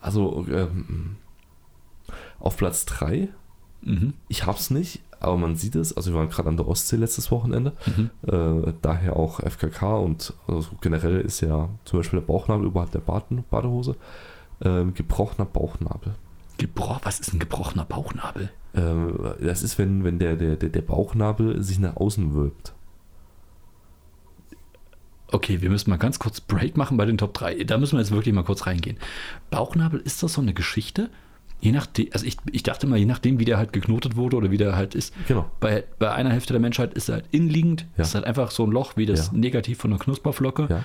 Also 0.00 0.44
ähm, 0.50 1.16
auf 2.40 2.56
Platz 2.56 2.84
3, 2.86 3.28
Mhm. 3.82 4.14
ich 4.28 4.46
hab's 4.46 4.70
nicht, 4.70 5.02
aber 5.24 5.36
man 5.36 5.56
sieht 5.56 5.74
es, 5.76 5.96
also 5.96 6.12
wir 6.12 6.18
waren 6.18 6.28
gerade 6.28 6.48
an 6.48 6.56
der 6.56 6.68
Ostsee 6.68 6.96
letztes 6.96 7.30
Wochenende, 7.30 7.72
Mhm. 7.96 8.10
äh, 8.26 8.72
daher 8.82 9.16
auch 9.16 9.40
FKK 9.40 9.96
und 9.98 10.32
also 10.46 10.68
generell 10.80 11.20
ist 11.20 11.40
ja 11.40 11.68
zum 11.84 11.98
Beispiel 11.98 12.20
der 12.20 12.26
Bauchnabel 12.26 12.66
überhalb 12.66 12.90
der 12.92 13.00
Baden, 13.00 13.44
Badehose 13.50 13.96
ähm, 14.62 14.94
gebrochener 14.94 15.46
Bauchnabel. 15.46 16.14
Gebro 16.58 16.98
was 17.02 17.18
ist 17.20 17.32
ein 17.32 17.40
gebrochener 17.40 17.84
Bauchnabel? 17.84 18.50
Ähm, 18.74 19.18
das 19.40 19.62
ist, 19.62 19.78
wenn, 19.78 20.04
wenn 20.04 20.18
der, 20.18 20.36
der, 20.36 20.56
der, 20.56 20.68
der 20.68 20.82
Bauchnabel 20.82 21.62
sich 21.62 21.78
nach 21.78 21.96
außen 21.96 22.34
wölbt. 22.34 22.72
Okay, 25.32 25.60
wir 25.62 25.70
müssen 25.70 25.90
mal 25.90 25.96
ganz 25.96 26.18
kurz 26.20 26.40
Break 26.40 26.76
machen 26.76 26.96
bei 26.96 27.06
den 27.06 27.18
Top 27.18 27.34
3. 27.34 27.64
Da 27.64 27.78
müssen 27.78 27.96
wir 27.96 28.00
jetzt 28.00 28.12
wirklich 28.12 28.34
mal 28.34 28.44
kurz 28.44 28.66
reingehen. 28.66 28.98
Bauchnabel, 29.50 30.00
ist 30.00 30.22
das 30.22 30.34
so 30.34 30.40
eine 30.40 30.54
Geschichte? 30.54 31.10
Je 31.64 31.72
nachdem, 31.72 32.08
also 32.12 32.26
ich, 32.26 32.36
ich 32.52 32.62
dachte 32.62 32.86
mal, 32.86 32.98
je 32.98 33.06
nachdem, 33.06 33.38
wie 33.38 33.46
der 33.46 33.56
halt 33.56 33.72
geknotet 33.72 34.16
wurde 34.16 34.36
oder 34.36 34.50
wie 34.50 34.58
der 34.58 34.76
halt 34.76 34.94
ist. 34.94 35.14
Genau. 35.26 35.50
Bei, 35.60 35.84
bei 35.98 36.12
einer 36.12 36.28
Hälfte 36.30 36.52
der 36.52 36.60
Menschheit 36.60 36.92
ist 36.92 37.08
er 37.08 37.14
halt 37.16 37.24
innenliegend, 37.30 37.86
Ja. 37.96 38.02
ist 38.04 38.14
halt 38.14 38.26
einfach 38.26 38.50
so 38.50 38.64
ein 38.64 38.70
Loch 38.70 38.96
wie 38.98 39.06
das 39.06 39.28
Ja. 39.28 39.32
Negativ 39.38 39.78
von 39.78 39.90
einer 39.90 39.98
Knusperflocke. 39.98 40.66
Ja. 40.68 40.84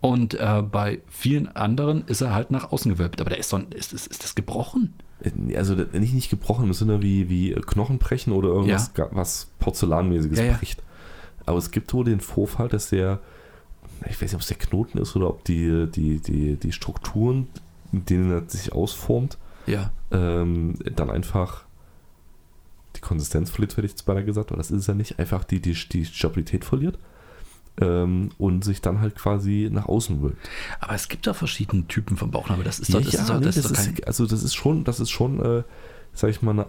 Und 0.00 0.34
äh, 0.34 0.62
bei 0.62 1.00
vielen 1.08 1.48
anderen 1.48 2.04
ist 2.06 2.20
er 2.20 2.32
halt 2.32 2.52
nach 2.52 2.70
außen 2.70 2.92
gewölbt. 2.92 3.20
Aber 3.20 3.28
der 3.30 3.38
ist, 3.40 3.48
so, 3.50 3.56
ein- 3.56 3.72
ist, 3.72 3.92
ist, 3.92 4.06
ist 4.06 4.22
das 4.22 4.34
gebrochen? 4.36 4.94
Äh, 5.22 5.56
Also 5.56 5.74
nicht, 5.74 6.14
nicht 6.14 6.30
gebrochen 6.30 6.66
im 6.66 6.72
Sinne 6.74 7.02
wie, 7.02 7.28
wie 7.28 7.52
Knochenbrechen 7.52 8.32
oder 8.32 8.50
irgendwas, 8.50 8.94
ga- 8.94 9.08
was 9.10 9.50
Porzellanmäßiges 9.58 10.38
Ja, 10.38 10.44
ja. 10.44 10.56
bricht. 10.56 10.80
Aber 11.44 11.58
es 11.58 11.72
gibt 11.72 11.92
wohl 11.92 12.04
den 12.04 12.20
Vorfall, 12.20 12.68
dass 12.68 12.90
der, 12.90 13.18
ich 14.08 14.12
weiß 14.14 14.20
nicht, 14.30 14.34
ob 14.34 14.40
es 14.42 14.46
der 14.46 14.58
Knoten 14.58 14.96
ist 14.98 15.16
oder 15.16 15.28
ob 15.28 15.44
die, 15.44 15.88
die, 15.92 16.20
die, 16.20 16.54
die 16.54 16.70
Strukturen, 16.72 17.48
in 17.92 18.04
denen 18.04 18.30
er 18.30 18.48
sich 18.48 18.72
ausformt, 18.72 19.36
Ja. 19.66 19.90
ähm, 20.10 20.74
dann 20.96 21.10
einfach 21.10 21.64
die 22.96 23.00
Konsistenz 23.00 23.50
verliert, 23.50 23.76
hätte 23.76 23.86
ich 23.86 23.92
jetzt 23.92 24.04
beinahe 24.06 24.24
gesagt, 24.24 24.50
aber 24.50 24.56
das 24.58 24.70
ist 24.70 24.86
ja 24.88 24.94
nicht, 24.94 25.18
einfach 25.18 25.44
die, 25.44 25.60
die, 25.60 25.74
die 25.74 26.04
Stabilität 26.04 26.64
verliert 26.64 26.98
ähm, 27.80 28.30
und 28.38 28.64
sich 28.64 28.80
dann 28.80 29.00
halt 29.00 29.14
quasi 29.16 29.68
nach 29.70 29.86
außen 29.86 30.22
wölbt. 30.22 30.38
Aber 30.80 30.94
es 30.94 31.08
gibt 31.08 31.26
doch 31.26 31.36
verschiedene 31.36 31.86
Typen 31.86 32.16
von 32.16 32.30
Bauchnabel. 32.30 32.64
Das 32.64 32.78
ist 32.78 32.92
doch, 32.92 33.00
das 33.00 33.14
ist 33.14 33.28
doch, 33.28 33.38
nee, 33.38 33.46
das 33.46 33.54
das 33.56 33.64
ist 33.66 33.70
doch 33.70 33.78
ist, 33.78 33.96
kein. 33.96 34.04
also 34.04 34.26
das 34.26 34.42
ist 34.42 34.54
schon, 34.54 34.84
das 34.84 35.00
ist 35.00 35.10
schon, 35.10 35.40
äh, 35.40 35.62
sag 36.12 36.30
ich 36.30 36.42
mal, 36.42 36.52
eine, 36.52 36.66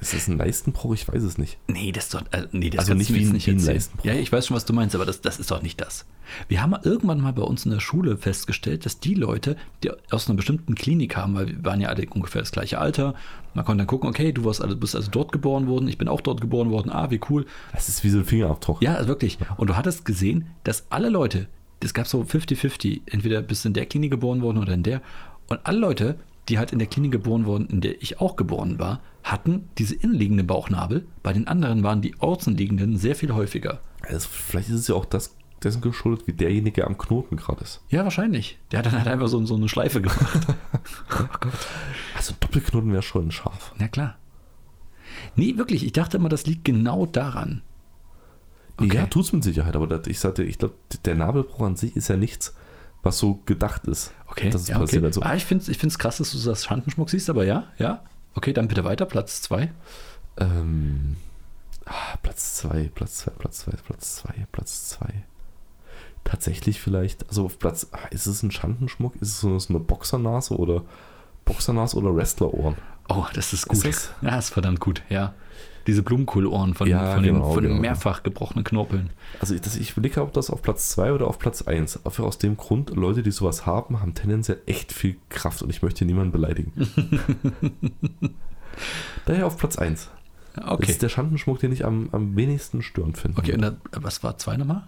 ist 0.00 0.14
das 0.14 0.28
ein 0.28 0.38
Leistenbruch? 0.38 0.94
Ich 0.94 1.08
weiß 1.08 1.22
es 1.22 1.38
nicht. 1.38 1.58
Nee, 1.66 1.92
das 1.92 2.04
ist 2.04 2.14
doch. 2.14 2.22
Äh, 2.32 2.46
nee, 2.52 2.70
das 2.70 2.80
Also 2.80 2.94
nicht 2.94 3.12
wie 3.12 3.24
ein- 3.24 3.32
nicht 3.32 3.46
wie 3.46 3.52
ein. 3.52 3.64
Leistenbruch. 3.64 4.04
Ja, 4.04 4.14
ich 4.14 4.30
weiß 4.32 4.46
schon, 4.46 4.56
was 4.56 4.64
du 4.64 4.72
meinst, 4.72 4.94
aber 4.94 5.04
das, 5.06 5.20
das 5.20 5.38
ist 5.38 5.50
doch 5.50 5.62
nicht 5.62 5.80
das. 5.80 6.06
Wir 6.48 6.60
haben 6.62 6.74
irgendwann 6.84 7.20
mal 7.20 7.32
bei 7.32 7.42
uns 7.42 7.64
in 7.64 7.70
der 7.72 7.80
Schule 7.80 8.16
festgestellt, 8.18 8.84
dass 8.86 9.00
die 9.00 9.14
Leute, 9.14 9.56
die 9.82 9.90
aus 10.10 10.28
einer 10.28 10.36
bestimmten 10.36 10.74
Klinik 10.74 11.12
kamen, 11.12 11.34
weil 11.34 11.46
wir 11.48 11.64
waren 11.64 11.80
ja 11.80 11.88
alle 11.88 12.06
ungefähr 12.10 12.42
das 12.42 12.52
gleiche 12.52 12.78
Alter, 12.78 13.14
man 13.54 13.64
konnte 13.64 13.78
dann 13.78 13.86
gucken, 13.86 14.08
okay, 14.10 14.32
du 14.32 14.44
warst 14.44 14.60
also, 14.62 14.76
bist 14.76 14.94
also 14.94 15.10
dort 15.10 15.32
geboren 15.32 15.66
worden, 15.68 15.88
ich 15.88 15.96
bin 15.98 16.06
auch 16.06 16.20
dort 16.20 16.40
geboren 16.40 16.70
worden, 16.70 16.90
ah, 16.90 17.10
wie 17.10 17.20
cool. 17.30 17.46
Das 17.72 17.88
ist 17.88 18.04
wie 18.04 18.10
so 18.10 18.18
ein 18.18 18.24
Fingerabdruck. 18.24 18.82
Ja, 18.82 18.94
also 18.94 19.08
wirklich. 19.08 19.38
Und 19.56 19.68
du 19.70 19.76
hattest 19.76 20.04
gesehen, 20.04 20.46
dass 20.64 20.86
alle 20.90 21.08
Leute, 21.08 21.48
es 21.82 21.94
gab 21.94 22.06
so 22.06 22.20
50-50, 22.22 23.02
entweder 23.06 23.40
bist 23.40 23.64
du 23.64 23.68
in 23.68 23.74
der 23.74 23.86
Klinik 23.86 24.10
geboren 24.10 24.42
worden 24.42 24.58
oder 24.58 24.74
in 24.74 24.82
der, 24.82 25.00
und 25.48 25.60
alle 25.64 25.78
Leute, 25.78 26.18
die 26.48 26.58
halt 26.58 26.72
in 26.72 26.78
der 26.78 26.88
Klinik 26.88 27.12
geboren 27.12 27.46
wurden, 27.46 27.66
in 27.66 27.80
der 27.80 28.00
ich 28.02 28.20
auch 28.20 28.36
geboren 28.36 28.78
war, 28.78 29.00
hatten 29.22 29.68
diese 29.78 29.94
innenliegende 29.94 30.44
Bauchnabel. 30.44 31.06
Bei 31.22 31.32
den 31.32 31.46
anderen 31.46 31.82
waren 31.82 32.00
die 32.00 32.18
außenliegenden 32.18 32.96
sehr 32.96 33.14
viel 33.14 33.34
häufiger. 33.34 33.80
Also 34.02 34.28
vielleicht 34.30 34.68
ist 34.68 34.80
es 34.80 34.88
ja 34.88 34.94
auch 34.94 35.04
das, 35.04 35.36
dessen 35.62 35.82
geschuldet, 35.82 36.26
wie 36.26 36.32
derjenige 36.32 36.86
am 36.86 36.96
Knoten 36.96 37.36
gerade 37.36 37.62
ist. 37.62 37.82
Ja, 37.88 38.04
wahrscheinlich. 38.04 38.58
Der 38.70 38.78
hat 38.78 38.86
dann 38.86 38.96
halt 38.96 39.08
einfach 39.08 39.28
so, 39.28 39.44
so 39.44 39.56
eine 39.56 39.68
Schleife 39.68 40.00
gemacht. 40.00 40.46
oh. 41.12 41.48
Also 42.16 42.34
Doppelknoten 42.40 42.92
wäre 42.92 43.02
schon 43.02 43.30
scharf. 43.30 43.74
Na 43.78 43.88
klar. 43.88 44.16
Nee, 45.36 45.56
wirklich, 45.56 45.84
ich 45.84 45.92
dachte 45.92 46.16
immer, 46.16 46.28
das 46.28 46.46
liegt 46.46 46.64
genau 46.64 47.06
daran. 47.06 47.62
Okay. 48.76 48.96
Ja, 48.96 49.06
tut's 49.06 49.32
mit 49.32 49.42
Sicherheit, 49.42 49.74
aber 49.74 49.88
das, 49.88 50.06
ich 50.06 50.20
sagte, 50.20 50.44
ich 50.44 50.58
glaube, 50.58 50.74
der 51.04 51.16
Nabelbruch 51.16 51.66
an 51.66 51.76
sich 51.76 51.96
ist 51.96 52.08
ja 52.08 52.16
nichts, 52.16 52.54
was 53.02 53.18
so 53.18 53.40
gedacht 53.46 53.86
ist. 53.86 54.12
Okay, 54.26 54.50
dass 54.50 54.62
es 54.62 54.68
ja, 54.68 54.78
passiert. 54.78 55.02
okay. 55.02 55.06
Also, 55.06 55.22
ah, 55.22 55.34
ich 55.34 55.44
finde 55.44 55.64
es 55.66 55.98
krass, 55.98 56.18
dass 56.18 56.32
du 56.32 56.38
das 56.38 56.64
Schandenschmuck 56.64 57.10
siehst, 57.10 57.30
aber 57.30 57.44
ja, 57.44 57.64
ja. 57.78 58.02
Okay, 58.34 58.52
dann 58.52 58.68
bitte 58.68 58.84
weiter, 58.84 59.06
Platz 59.06 59.42
2. 59.42 59.72
ähm, 60.38 61.16
ah, 61.86 62.16
Platz 62.22 62.56
2, 62.56 62.90
Platz 62.94 63.18
2, 63.18 63.30
Platz 63.32 63.58
2, 63.60 63.72
Platz 63.72 64.16
2, 64.16 64.46
Platz 64.52 64.88
2. 64.90 65.24
Tatsächlich 66.24 66.80
vielleicht, 66.80 67.28
also 67.28 67.46
auf 67.46 67.58
Platz, 67.58 67.88
ah, 67.92 68.06
ist 68.10 68.26
es 68.26 68.42
ein 68.42 68.50
Schandenschmuck? 68.50 69.16
Ist 69.16 69.28
es 69.28 69.40
so 69.40 69.58
eine 69.68 69.80
Boxernase 69.80 70.56
oder 70.56 70.84
Boxernase 71.44 71.96
oder 71.96 72.14
Wrestlerohren? 72.14 72.76
Oh, 73.08 73.24
das 73.34 73.52
ist 73.52 73.68
gut. 73.68 73.84
das- 73.84 74.12
Ja, 74.22 74.38
ist 74.38 74.50
verdammt 74.50 74.80
gut, 74.80 75.02
ja. 75.08 75.34
Diese 75.86 76.02
Blumenkohlohren 76.02 76.74
von, 76.74 76.86
Ja, 76.86 77.14
von, 77.14 77.22
den, 77.22 77.34
genau, 77.36 77.54
den 77.54 77.62
genau. 77.70 77.80
mehrfach 77.80 78.22
gebrochenen 78.22 78.62
Knorpeln. 78.62 79.08
Also 79.40 79.54
ich, 79.54 79.62
das, 79.62 79.74
ich 79.76 79.92
überlege, 79.92 80.20
ob 80.20 80.34
das 80.34 80.50
auf 80.50 80.60
Platz 80.60 80.90
2 80.90 81.14
oder 81.14 81.26
auf 81.26 81.38
Platz 81.38 81.62
1. 81.62 82.04
Einfach 82.04 82.24
aus 82.24 82.36
dem 82.36 82.58
Grund, 82.58 82.90
Leute, 82.90 83.22
die 83.22 83.30
sowas 83.30 83.64
haben, 83.64 84.00
haben 84.00 84.12
tendenziell 84.12 84.60
echt 84.66 84.92
viel 84.92 85.16
Kraft 85.30 85.62
und 85.62 85.70
ich 85.70 85.80
möchte 85.80 86.04
niemanden 86.04 86.30
beleidigen. 86.32 86.72
Daher 89.26 89.46
auf 89.46 89.56
Platz 89.56 89.78
1. 89.78 90.08
Das 90.54 90.64
Okay. 90.68 90.90
ist 90.90 91.02
der 91.02 91.08
Schandenschmuck, 91.08 91.60
den 91.60 91.72
ich 91.72 91.84
am, 91.86 92.08
am 92.12 92.36
wenigsten 92.36 92.82
störend 92.82 93.16
finde. 93.16 93.38
Okay, 93.38 93.54
und 93.54 93.62
dann, 93.62 93.80
was 93.92 94.22
war 94.22 94.36
zwei 94.38 94.56
nochmal? 94.56 94.82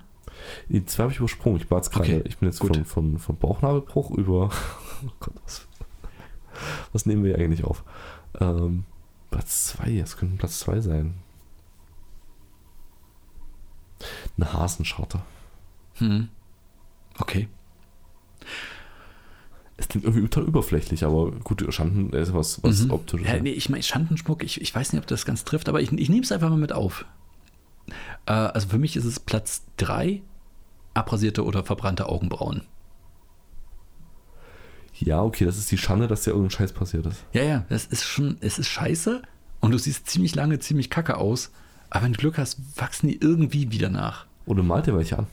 Die 0.68 0.84
zwei 0.84 1.04
habe 1.04 1.12
ich 1.12 1.18
übersprungen. 1.18 1.60
Ich 1.60 1.70
war 1.70 1.78
jetzt 1.78 1.92
gerade, 1.92 2.04
Okay, 2.16 2.22
ich 2.26 2.38
bin 2.38 2.48
jetzt 2.48 2.58
gut. 2.60 2.74
von, 2.76 2.84
von, 2.84 3.18
von 3.18 3.36
Bauchnabelbruch 3.38 4.10
über. 4.10 4.50
Oh 5.02 5.08
Gott, 5.18 5.32
was, 5.46 5.66
was 6.92 7.06
nehmen 7.06 7.24
wir 7.24 7.36
eigentlich 7.38 7.64
auf? 7.64 7.84
Ähm, 8.40 8.84
Platz 9.30 9.66
2, 9.68 9.98
es 9.98 10.16
könnte 10.16 10.36
Platz 10.36 10.60
2 10.60 10.80
sein. 10.80 11.14
Eine 14.36 14.52
Hasenscharte. 14.52 15.20
Hm. 15.94 16.28
Okay. 17.18 17.48
Es 19.76 19.88
klingt 19.88 20.04
irgendwie 20.04 20.26
total 20.28 20.48
überflächlich, 20.48 21.04
aber 21.04 21.30
gut, 21.32 21.64
Schanden 21.72 22.10
ist 22.12 22.34
was, 22.34 22.62
was 22.62 22.84
Mhm. 22.84 22.90
optisches. 22.90 23.28
Ja, 23.28 23.40
nee, 23.40 23.50
ich 23.50 23.68
meine, 23.68 23.82
Schandenschmuck, 23.82 24.42
ich, 24.42 24.60
ich 24.60 24.74
weiß 24.74 24.92
nicht, 24.92 25.00
ob 25.02 25.06
das 25.06 25.24
ganz 25.24 25.44
trifft, 25.44 25.68
aber 25.68 25.80
ich, 25.80 25.90
ich 25.92 26.08
nehme 26.08 26.22
es 26.22 26.32
einfach 26.32 26.50
mal 26.50 26.58
mit 26.58 26.72
auf. 26.72 27.04
Äh, 28.26 28.32
also 28.32 28.68
für 28.68 28.78
mich 28.78 28.96
ist 28.96 29.04
es 29.04 29.20
Platz 29.20 29.64
3, 29.78 30.22
abrasierte 30.94 31.44
oder 31.44 31.64
verbrannte 31.64 32.06
Augenbrauen. 32.08 32.62
Ja, 35.00 35.22
okay, 35.22 35.44
das 35.44 35.56
ist 35.58 35.70
die 35.70 35.78
Schande, 35.78 36.06
dass 36.08 36.22
dir 36.22 36.30
irgendein 36.30 36.50
Scheiß 36.50 36.72
passiert 36.72 37.06
ist. 37.06 37.24
Ja, 37.32 37.42
ja, 37.42 37.64
das 37.68 37.86
ist 37.86 38.04
schon, 38.04 38.36
es 38.40 38.58
ist 38.58 38.68
scheiße 38.68 39.22
und 39.60 39.70
du 39.72 39.78
siehst 39.78 40.08
ziemlich 40.08 40.34
lange, 40.34 40.58
ziemlich 40.58 40.90
kacke 40.90 41.16
aus, 41.16 41.50
aber 41.90 42.04
wenn 42.04 42.12
du 42.12 42.18
Glück 42.18 42.38
hast, 42.38 42.58
wachsen 42.76 43.08
die 43.08 43.16
irgendwie 43.20 43.70
wieder 43.72 43.88
nach. 43.90 44.26
Oder 44.46 44.62
malt 44.62 44.86
dir 44.86 44.96
welche 44.96 45.18
an. 45.18 45.26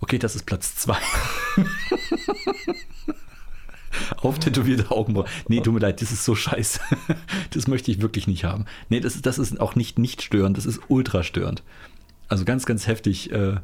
Okay, 0.00 0.18
das 0.18 0.34
ist 0.36 0.46
Platz 0.46 0.76
2. 0.76 0.96
Auftätowierte 4.22 4.90
Augenbrauen. 4.92 5.26
Nee, 5.48 5.60
tut 5.60 5.74
mir 5.74 5.80
leid, 5.80 6.00
das 6.00 6.12
ist 6.12 6.24
so 6.24 6.34
scheiße. 6.34 6.80
Das 7.50 7.66
möchte 7.66 7.90
ich 7.90 8.00
wirklich 8.00 8.28
nicht 8.28 8.44
haben. 8.44 8.66
Nee, 8.88 9.00
das, 9.00 9.16
ist- 9.16 9.26
das 9.26 9.38
ist 9.38 9.58
auch 9.60 9.74
nicht 9.74 9.98
nicht 9.98 10.22
störend, 10.22 10.56
das 10.56 10.64
ist 10.66 10.80
ultra 10.88 11.24
störend. 11.24 11.64
Also 12.28 12.44
ganz, 12.44 12.64
ganz 12.64 12.86
heftig 12.86 13.32
äh, 13.32 13.56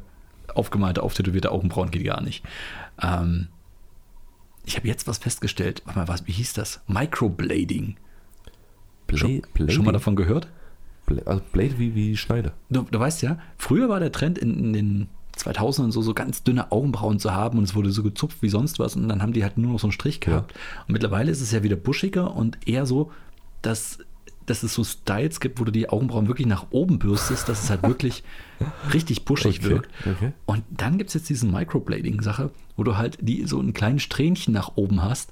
aufgemalte, 0.53 1.01
auftätowierte 1.03 1.51
Augenbrauen 1.51 1.89
geht 1.89 2.03
gar 2.03 2.21
nicht. 2.21 2.43
Ähm, 3.01 3.47
ich 4.67 4.75
habe 4.77 4.87
jetzt 4.87 5.07
was 5.07 5.17
festgestellt. 5.17 5.81
Warte 5.85 5.99
mal, 5.99 6.07
was, 6.07 6.27
wie 6.27 6.31
hieß 6.33 6.53
das? 6.53 6.81
Microblading. 6.87 7.95
Schon, 9.13 9.41
Blading? 9.53 9.73
schon 9.75 9.85
mal 9.85 9.93
davon 9.93 10.15
gehört? 10.15 10.49
Bla- 11.05 11.23
Also 11.25 11.41
Blade 11.53 11.79
wie, 11.79 11.95
wie 11.95 12.17
Schneide. 12.17 12.51
Du, 12.69 12.81
du 12.83 12.99
weißt 12.99 13.21
ja, 13.21 13.39
früher 13.57 13.87
war 13.89 13.99
der 14.01 14.11
Trend 14.11 14.37
in, 14.37 14.53
in 14.59 14.73
den 14.73 15.07
2000 15.37 15.93
so, 15.93 16.01
so 16.01 16.13
ganz 16.13 16.43
dünne 16.43 16.71
Augenbrauen 16.71 17.19
zu 17.19 17.33
haben 17.33 17.57
und 17.57 17.63
es 17.63 17.75
wurde 17.75 17.91
so 17.91 18.03
gezupft 18.03 18.41
wie 18.41 18.49
sonst 18.49 18.79
was 18.79 18.95
und 18.95 19.07
dann 19.07 19.21
haben 19.21 19.33
die 19.33 19.43
halt 19.43 19.57
nur 19.57 19.71
noch 19.71 19.79
so 19.79 19.87
einen 19.87 19.91
Strich 19.93 20.19
gehabt. 20.19 20.53
Und 20.87 20.93
mittlerweile 20.93 21.31
ist 21.31 21.41
es 21.41 21.51
ja 21.51 21.63
wieder 21.63 21.75
buschiger 21.77 22.35
und 22.35 22.57
eher 22.67 22.85
so, 22.85 23.11
dass, 23.61 23.99
dass 24.47 24.63
es 24.63 24.73
so 24.73 24.83
Styles 24.83 25.39
gibt, 25.39 25.59
wo 25.59 25.63
du 25.65 25.71
die 25.71 25.89
Augenbrauen 25.89 26.27
wirklich 26.27 26.47
nach 26.47 26.67
oben 26.71 26.97
bürstest, 26.99 27.47
dass 27.49 27.63
es 27.63 27.69
halt 27.69 27.83
wirklich 27.83 28.23
richtig 28.93 29.23
buschig 29.25 29.59
Okay, 29.59 29.69
wirkt. 29.69 29.89
okay. 30.05 30.31
Und 30.47 30.63
dann 30.71 30.97
gibt 30.97 31.09
es 31.09 31.13
jetzt 31.13 31.29
diesen 31.29 31.51
Microblading-Sache, 31.51 32.49
wo 32.75 32.83
du 32.83 32.97
halt 32.97 33.17
die 33.21 33.45
so 33.45 33.59
einen 33.59 33.73
kleinen 33.73 33.99
Strähnchen 33.99 34.53
nach 34.53 34.71
oben 34.75 35.03
hast. 35.03 35.31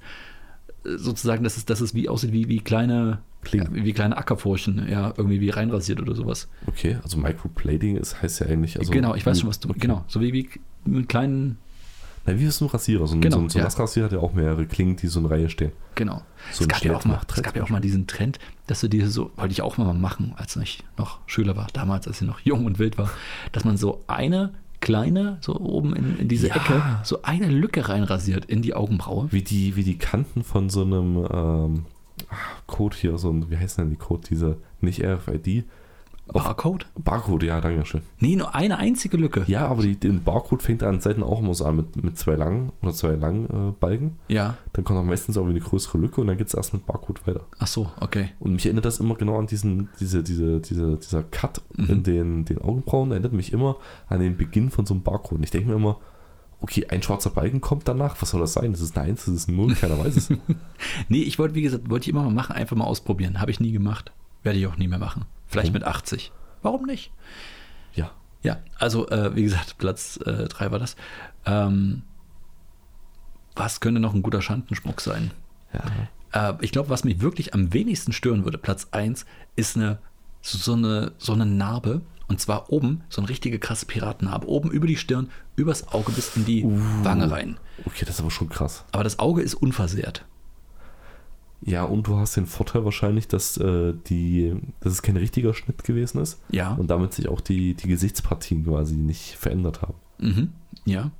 Äh, 0.85 0.97
Sozusagen, 0.97 1.43
dass 1.43 1.57
es, 1.57 1.65
dass 1.65 1.81
es 1.81 1.95
wie 1.95 2.07
aussieht 2.09 2.31
wie, 2.31 2.47
wie 2.47 2.59
kleine. 2.59 3.19
Ja, 3.53 3.63
wie 3.71 3.93
kleine 3.93 4.17
Ackerfurchen, 4.17 4.87
ja, 4.89 5.13
irgendwie 5.15 5.39
wie 5.39 5.51
reinrasiert 5.51 6.01
oder 6.01 6.15
sowas. 6.15 6.47
Okay, 6.65 6.97
also 7.03 7.17
Microplating 7.17 7.95
ist, 7.95 8.19
heißt 8.23 8.39
ja 8.39 8.47
eigentlich. 8.47 8.79
Also, 8.79 8.91
genau, 8.91 9.13
ich 9.13 9.23
weiß 9.23 9.39
schon, 9.41 9.49
was 9.49 9.59
du. 9.59 9.69
okay. 9.69 9.81
Genau, 9.81 10.03
so 10.07 10.19
wie, 10.19 10.33
wie 10.33 10.49
mit 10.83 11.07
kleinen. 11.09 11.59
Na, 12.25 12.39
wie 12.39 12.45
ist 12.45 12.57
so 12.57 12.65
ein 12.65 12.69
Rasierer? 12.69 13.07
So 13.07 13.15
ein, 13.15 13.21
Genau, 13.21 13.37
so 13.37 13.41
ein, 13.43 13.49
so 13.49 13.57
ein 13.57 13.59
ja. 13.59 13.65
Nassrasierer 13.65 14.05
hat 14.05 14.13
ja 14.13 14.19
auch 14.19 14.33
mehrere 14.33 14.65
Klingen, 14.65 14.95
die 14.95 15.07
so 15.07 15.19
in 15.19 15.25
Reihe 15.27 15.49
stehen. 15.49 15.71
Genau. 15.93 16.23
So 16.51 16.63
es, 16.63 16.67
gab 16.67 16.83
ja 16.83 16.95
auch 16.95 17.05
mal, 17.05 17.21
es 17.33 17.43
gab 17.43 17.55
ja 17.55 17.63
auch 17.63 17.69
mal 17.69 17.81
diesen 17.81 18.07
Trend, 18.07 18.39
dass 18.67 18.81
du 18.81 18.87
diese 18.87 19.09
so, 19.09 19.31
wollte 19.35 19.51
ich 19.51 19.61
auch 19.61 19.77
mal 19.77 19.93
machen, 19.93 20.33
als 20.35 20.55
ich 20.55 20.83
noch 20.97 21.19
Schüler 21.27 21.55
war, 21.55 21.67
damals, 21.73 22.07
als 22.07 22.21
ich 22.21 22.27
noch 22.27 22.39
jung 22.39 22.65
und 22.65 22.79
wild 22.79 22.97
war, 22.97 23.09
dass 23.51 23.63
man 23.63 23.77
so 23.77 24.03
eine 24.07 24.53
kleine, 24.81 25.37
so 25.41 25.55
oben 25.59 25.95
in, 25.95 26.17
in 26.19 26.27
diese 26.27 26.47
Ja. 26.47 26.55
Ecke, 26.55 26.81
so 27.03 27.21
eine 27.23 27.47
Lücke 27.47 27.89
reinrasiert 27.89 28.45
in 28.45 28.61
die 28.61 28.73
Augenbraue. 28.73 29.27
Wie 29.31 29.41
die, 29.41 29.75
wie 29.75 29.83
die 29.83 29.97
Kanten 29.97 30.43
von 30.43 30.69
so 30.69 30.81
einem 30.81 31.27
ähm, 31.31 31.85
Code 32.67 32.95
hier, 32.99 33.17
so 33.17 33.31
ein, 33.31 33.49
wie 33.49 33.57
heißt 33.57 33.77
denn 33.77 33.89
die 33.89 33.95
Code, 33.95 34.27
diese, 34.29 34.57
nicht 34.81 35.03
RFID, 35.03 35.65
Barcode? 36.27 36.87
Barcode, 36.97 37.43
ja, 37.43 37.61
danke 37.61 37.85
schön. 37.85 38.01
Nee, 38.19 38.35
nur 38.35 38.55
eine 38.55 38.77
einzige 38.77 39.15
Lücke. 39.17 39.43
Ja, 39.47 39.67
aber 39.67 39.83
die, 39.83 39.95
den 39.95 40.23
Barcode 40.23 40.63
fängt 40.63 40.81
an 40.83 40.99
Seiten 40.99 41.21
auch 41.23 41.39
immer 41.39 41.53
so 41.53 41.65
an 41.65 41.75
mit, 41.75 42.03
mit 42.03 42.17
zwei 42.17 42.35
langen 42.35 42.71
oder 42.81 42.93
zwei 42.93 43.09
langen 43.15 43.45
äh, 43.45 43.71
Balken. 43.79 44.17
Ja. 44.27 44.57
Dann 44.73 44.83
kommt 44.83 44.99
auch 44.99 45.03
meistens 45.03 45.37
auch 45.37 45.45
eine 45.45 45.59
größere 45.59 45.97
Lücke 45.99 46.21
und 46.21 46.27
dann 46.27 46.37
geht 46.37 46.47
es 46.47 46.53
erst 46.53 46.73
mit 46.73 46.85
Barcode 46.85 47.25
weiter. 47.27 47.45
Ach 47.59 47.67
so, 47.67 47.91
okay. 47.99 48.29
Und 48.39 48.53
mich 48.53 48.65
erinnert 48.65 48.85
das 48.85 48.99
immer 48.99 49.15
genau 49.15 49.37
an 49.37 49.47
diesen, 49.47 49.89
diese, 49.99 50.23
diese, 50.23 50.59
diese, 50.61 50.97
dieser 50.97 51.23
Cut 51.23 51.61
Mhm. 51.77 51.85
in 51.89 52.03
den, 52.03 52.45
den 52.45 52.57
Augenbrauen, 52.59 53.11
erinnert 53.11 53.33
mich 53.33 53.51
immer 53.53 53.77
an 54.07 54.19
den 54.19 54.37
Beginn 54.37 54.69
von 54.71 54.85
so 54.85 54.93
einem 54.93 55.03
Barcode. 55.03 55.39
Und 55.39 55.43
ich 55.43 55.51
denke 55.51 55.69
mir 55.69 55.75
immer, 55.75 55.97
okay, 56.61 56.85
ein 56.89 57.03
schwarzer 57.03 57.29
Balken 57.29 57.61
kommt 57.61 57.87
danach, 57.87 58.15
was 58.21 58.29
soll 58.31 58.39
das 58.41 58.53
sein? 58.53 58.71
Das 58.71 58.81
ist 58.81 58.97
eine 58.97 59.09
1, 59.09 59.25
das 59.25 59.33
ist 59.35 59.49
ein 59.49 59.55
0, 59.57 59.75
keiner 59.75 59.99
weiß 59.99 60.15
es. 60.15 60.29
Nee, 61.09 61.21
ich 61.21 61.37
wollte, 61.37 61.53
wie 61.55 61.61
gesagt, 61.61 61.89
wollte 61.89 62.05
ich 62.05 62.09
immer 62.09 62.23
mal 62.23 62.31
machen, 62.33 62.55
einfach 62.55 62.75
mal 62.75 62.85
ausprobieren. 62.85 63.41
Habe 63.41 63.51
ich 63.51 63.59
nie 63.59 63.71
gemacht. 63.71 64.11
Werde 64.43 64.57
ich 64.59 64.67
auch 64.67 64.77
nie 64.77 64.87
mehr 64.87 64.99
machen. 64.99 65.25
Vielleicht 65.55 65.73
Warum? 65.73 65.79
mit 65.81 65.83
80. 65.83 66.31
Warum 66.61 66.83
nicht? 66.85 67.11
ja. 67.93 68.11
Ja, 68.43 68.57
also 68.77 69.07
äh, 69.09 69.35
wie 69.35 69.41
gesagt, 69.41 69.79
Platz 69.79 70.19
3 70.23 70.71
war 70.71 70.77
das. 70.77 70.95
Ähm, 71.47 72.03
was 73.55 73.79
könnte 73.79 73.99
noch 73.99 74.13
ein 74.13 74.21
guter 74.21 74.41
Schandenschmuck 74.41 75.01
sein? 75.01 75.31
ja. 75.73 75.81
Äh, 76.49 76.53
ich 76.61 76.71
glaube, 76.71 76.89
was 76.89 77.03
mich 77.03 77.21
wirklich 77.21 77.53
am 77.53 77.73
wenigsten 77.73 78.11
stören 78.11 78.43
würde, 78.43 78.57
Platz 78.57 78.87
1, 78.91 79.25
ist 79.55 79.75
eine 79.77 79.97
so, 80.41 80.57
so 80.59 80.73
eine 80.73 81.13
so 81.17 81.33
eine 81.33 81.45
Narbe. 81.45 82.01
Und 82.27 82.41
zwar 82.41 82.71
oben, 82.71 83.03
so 83.07 83.21
eine 83.21 83.29
richtige 83.29 83.59
krasse 83.59 83.85
Piratennarbe. 83.85 84.47
Oben 84.47 84.71
über 84.71 84.87
die 84.87 84.97
Stirn, 84.97 85.29
übers 85.55 85.87
Auge 85.89 86.11
bis 86.11 86.35
in 86.35 86.45
die 86.45 86.63
Uh. 86.63 86.79
Wange 87.03 87.29
rein. 87.29 87.57
Okay, 87.85 88.03
das 88.05 88.15
ist 88.15 88.21
aber 88.21 88.31
schon 88.31 88.49
krass. 88.49 88.83
Aber 88.91 89.03
das 89.03 89.19
Auge 89.19 89.41
ist 89.43 89.53
unversehrt. 89.53 90.25
Ja, 91.67 91.83
und 91.83 92.05
du 92.07 92.17
hast 92.17 92.37
den 92.37 92.45
Vorteil 92.45 92.85
wahrscheinlich, 92.85 93.27
dass, 93.27 93.57
äh, 93.57 93.93
die, 94.07 94.55
dass 94.81 94.93
es 94.93 95.01
kein 95.01 95.17
richtiger 95.17 95.53
Schnitt 95.55 95.83
gewesen 95.83 96.19
ist 96.21 96.39
Ja. 96.49 96.73
und 96.75 96.87
damit 96.91 97.13
sich 97.13 97.27
auch 97.27 97.41
die, 97.41 97.73
die 97.73 97.87
Gesichtspartien 97.87 98.63
quasi 98.65 98.95
nicht 98.95 99.35
verändert 99.35 99.81
haben. 99.81 99.95
Mhm, 100.19 100.53
ja. 100.85 101.11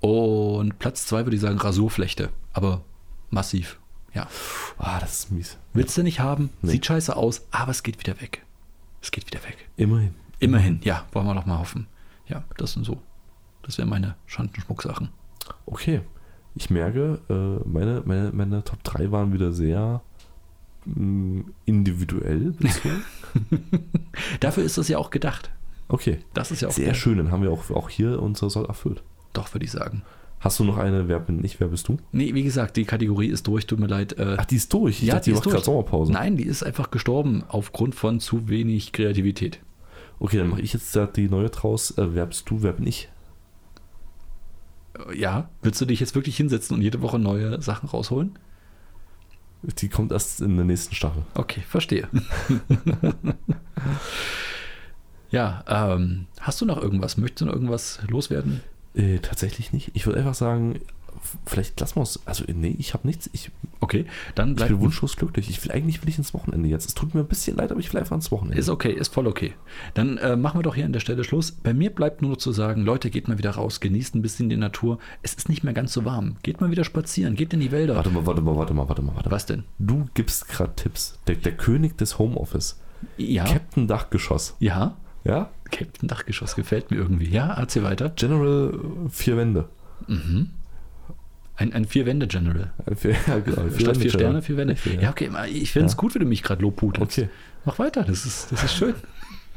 Und 0.00 0.78
Platz 0.78 1.06
2 1.06 1.26
würde 1.26 1.36
ich 1.36 1.42
sagen 1.42 1.58
Rasurflechte. 1.58 2.30
Aber 2.52 2.82
massiv. 3.30 3.78
Ja. 4.14 4.26
Ah, 4.78 4.98
das 5.00 5.20
ist 5.20 5.30
mies. 5.32 5.58
Willst 5.74 5.96
du 5.96 6.02
nicht 6.02 6.20
haben, 6.20 6.50
Nee. 6.62 6.72
sieht 6.72 6.86
scheiße 6.86 7.14
aus, 7.16 7.46
aber 7.52 7.70
es 7.70 7.82
geht 7.82 7.98
wieder 8.00 8.20
weg. 8.20 8.44
Es 9.00 9.10
geht 9.12 9.26
wieder 9.26 9.42
weg. 9.44 9.68
Immerhin. 9.76 10.14
Immerhin, 10.40 10.80
ja, 10.82 11.04
wollen 11.12 11.26
wir 11.26 11.34
doch 11.34 11.46
mal 11.46 11.58
hoffen. 11.58 11.86
Ja, 12.26 12.44
das 12.56 12.72
sind 12.72 12.84
so. 12.84 13.00
Das 13.62 13.78
wären 13.78 13.88
meine 13.88 14.16
Schandenschmucksachen. 14.26 15.08
Okay. 15.66 16.00
Ich 16.58 16.70
merke, 16.70 17.20
äh, 17.30 17.68
meine, 17.68 18.02
meine, 18.04 18.32
meine 18.32 18.64
Top 18.64 18.82
3 18.82 19.12
waren 19.12 19.32
wieder 19.32 19.52
sehr 19.52 20.02
mh, 20.86 21.44
individuell. 21.66 22.54
Dafür 24.40 24.64
ist 24.64 24.76
das 24.76 24.88
ja 24.88 24.98
auch 24.98 25.10
gedacht. 25.10 25.50
Okay. 25.86 26.18
Das 26.34 26.50
ist 26.50 26.60
ja 26.60 26.68
auch 26.68 26.72
Sehr 26.72 26.86
der- 26.86 26.94
schön, 26.94 27.18
dann 27.18 27.30
haben 27.30 27.42
wir 27.44 27.52
auch, 27.52 27.70
auch 27.70 27.88
hier 27.88 28.20
unser 28.20 28.50
Soll 28.50 28.66
erfüllt. 28.66 29.02
Doch, 29.32 29.54
würde 29.54 29.64
ich 29.64 29.70
sagen. 29.70 30.02
Hast 30.40 30.58
du 30.58 30.64
noch 30.64 30.78
eine, 30.78 31.06
wer 31.08 31.20
bin 31.20 31.44
ich, 31.44 31.60
wer 31.60 31.68
bist 31.68 31.86
du? 31.88 31.96
Nee, 32.10 32.34
wie 32.34 32.42
gesagt, 32.42 32.76
die 32.76 32.84
Kategorie 32.84 33.28
ist 33.28 33.46
durch, 33.46 33.66
tut 33.66 33.78
mir 33.78 33.86
leid. 33.86 34.18
Äh, 34.18 34.36
Ach, 34.38 34.44
die 34.44 34.56
ist 34.56 34.72
durch. 34.72 35.00
Ich 35.00 35.08
ja, 35.08 35.14
dachte, 35.14 35.24
die 35.26 35.30
die 35.30 35.34
ist 35.38 35.44
macht 35.44 35.52
gerade 35.52 35.64
Sommerpause. 35.64 36.12
Nein, 36.12 36.36
die 36.36 36.44
ist 36.44 36.62
einfach 36.64 36.90
gestorben 36.90 37.44
aufgrund 37.48 37.94
von 37.94 38.18
zu 38.20 38.48
wenig 38.48 38.92
Kreativität. 38.92 39.60
Okay, 40.20 40.38
dann 40.38 40.48
mache 40.48 40.60
ich 40.62 40.72
jetzt 40.72 40.96
die 41.16 41.28
neue 41.28 41.50
draus. 41.50 41.96
Äh, 41.98 42.14
wer 42.14 42.26
bist 42.26 42.50
du, 42.50 42.62
wer 42.62 42.72
bin 42.72 42.86
ich? 42.88 43.08
Ja, 45.14 45.48
willst 45.62 45.80
du 45.80 45.84
dich 45.84 46.00
jetzt 46.00 46.14
wirklich 46.14 46.36
hinsetzen 46.36 46.76
und 46.76 46.82
jede 46.82 47.02
Woche 47.02 47.18
neue 47.18 47.60
Sachen 47.62 47.88
rausholen? 47.88 48.38
Die 49.62 49.88
kommt 49.88 50.12
erst 50.12 50.40
in 50.40 50.56
der 50.56 50.64
nächsten 50.64 50.94
Staffel. 50.94 51.22
Okay, 51.34 51.62
verstehe. 51.66 52.08
ja, 55.30 55.64
ähm, 55.66 56.26
hast 56.40 56.60
du 56.60 56.64
noch 56.64 56.80
irgendwas? 56.80 57.16
Möchtest 57.16 57.40
du 57.40 57.46
noch 57.46 57.54
irgendwas 57.54 58.00
loswerden? 58.08 58.60
Äh, 58.94 59.18
tatsächlich 59.18 59.72
nicht. 59.72 59.90
Ich 59.94 60.06
würde 60.06 60.20
einfach 60.20 60.34
sagen, 60.34 60.80
vielleicht 61.46 61.78
lassen 61.80 61.96
wir 61.96 62.02
es. 62.02 62.20
Also, 62.26 62.44
nee, 62.52 62.74
ich 62.78 62.94
habe 62.94 63.06
nichts. 63.06 63.28
Ich, 63.32 63.50
Okay, 63.80 64.06
dann 64.34 64.50
ich 64.50 64.56
bleibt 64.56 64.70
bin 64.72 64.80
wunschlos 64.80 65.16
glücklich. 65.16 65.48
Ich 65.48 65.62
will 65.64 65.70
eigentlich 65.70 66.02
will 66.02 66.08
ich 66.08 66.18
ins 66.18 66.34
Wochenende 66.34 66.68
jetzt. 66.68 66.88
Es 66.88 66.94
tut 66.94 67.14
mir 67.14 67.20
ein 67.20 67.26
bisschen 67.28 67.56
leid, 67.56 67.70
aber 67.70 67.78
ich 67.78 67.92
will 67.92 68.00
einfach 68.00 68.16
ins 68.16 68.32
Wochenende. 68.32 68.58
Ist 68.58 68.68
okay, 68.68 68.90
ist 68.92 69.14
voll 69.14 69.28
okay. 69.28 69.54
Dann 69.94 70.18
äh, 70.18 70.36
machen 70.36 70.58
wir 70.58 70.62
doch 70.64 70.74
hier 70.74 70.84
an 70.84 70.92
der 70.92 70.98
Stelle 71.00 71.22
Schluss. 71.22 71.52
Bei 71.52 71.72
mir 71.72 71.90
bleibt 71.90 72.20
nur 72.20 72.32
noch 72.32 72.38
zu 72.38 72.50
sagen, 72.50 72.82
Leute, 72.82 73.08
geht 73.08 73.28
mal 73.28 73.38
wieder 73.38 73.52
raus, 73.52 73.78
genießt 73.78 74.16
ein 74.16 74.22
bisschen 74.22 74.48
die 74.48 74.56
Natur. 74.56 74.98
Es 75.22 75.34
ist 75.34 75.48
nicht 75.48 75.62
mehr 75.62 75.74
ganz 75.74 75.92
so 75.92 76.04
warm. 76.04 76.36
Geht 76.42 76.60
mal 76.60 76.70
wieder 76.72 76.82
spazieren, 76.82 77.36
geht 77.36 77.52
in 77.54 77.60
die 77.60 77.70
Wälder. 77.70 77.94
Warte 77.94 78.10
mal, 78.10 78.26
warte 78.26 78.40
mal, 78.42 78.56
warte 78.56 78.74
mal, 78.74 78.88
warte 78.88 79.02
mal, 79.02 79.14
warte 79.14 79.28
mal. 79.28 79.34
Was 79.34 79.46
denn? 79.46 79.62
Du 79.78 80.06
gibst 80.14 80.48
gerade 80.48 80.74
Tipps. 80.74 81.18
Der, 81.28 81.36
der 81.36 81.56
König 81.56 81.96
des 81.96 82.18
Homeoffice. 82.18 82.80
Ja, 83.16 83.44
Captain 83.44 83.86
Dachgeschoss. 83.86 84.56
ja, 84.58 84.96
Ja? 85.22 85.50
Captain 85.70 86.08
Dachgeschoss 86.08 86.56
gefällt 86.56 86.90
mir 86.90 86.96
irgendwie. 86.96 87.28
Ja, 87.28 87.54
erzähl 87.54 87.84
weiter. 87.84 88.10
General 88.10 88.74
äh, 88.74 89.08
vier 89.08 89.36
Wände. 89.36 89.68
Mhm. 90.08 90.50
Ein, 91.58 91.72
ein 91.72 91.84
Vier-Wände-General. 91.86 92.70
Vier, 92.94 93.16
ja, 93.26 93.38
genau, 93.40 93.68
Statt 93.76 93.96
vier 93.96 94.10
Sterne, 94.10 94.42
vier 94.42 94.56
Wände. 94.56 94.76
Vier, 94.76 95.00
Ja, 95.02 95.10
okay, 95.10 95.28
ich 95.50 95.72
finde 95.72 95.86
es 95.86 95.92
Ja. 95.92 95.98
gut, 95.98 96.14
wie 96.14 96.20
du 96.20 96.24
mich 96.24 96.42
gerade 96.44 96.62
lobpudelst. 96.62 97.18
Okay. 97.18 97.28
Mach 97.64 97.78
weiter, 97.80 98.04
das 98.04 98.24
ist, 98.24 98.52
das 98.52 98.62
ist 98.64 98.74
schön. 98.74 98.94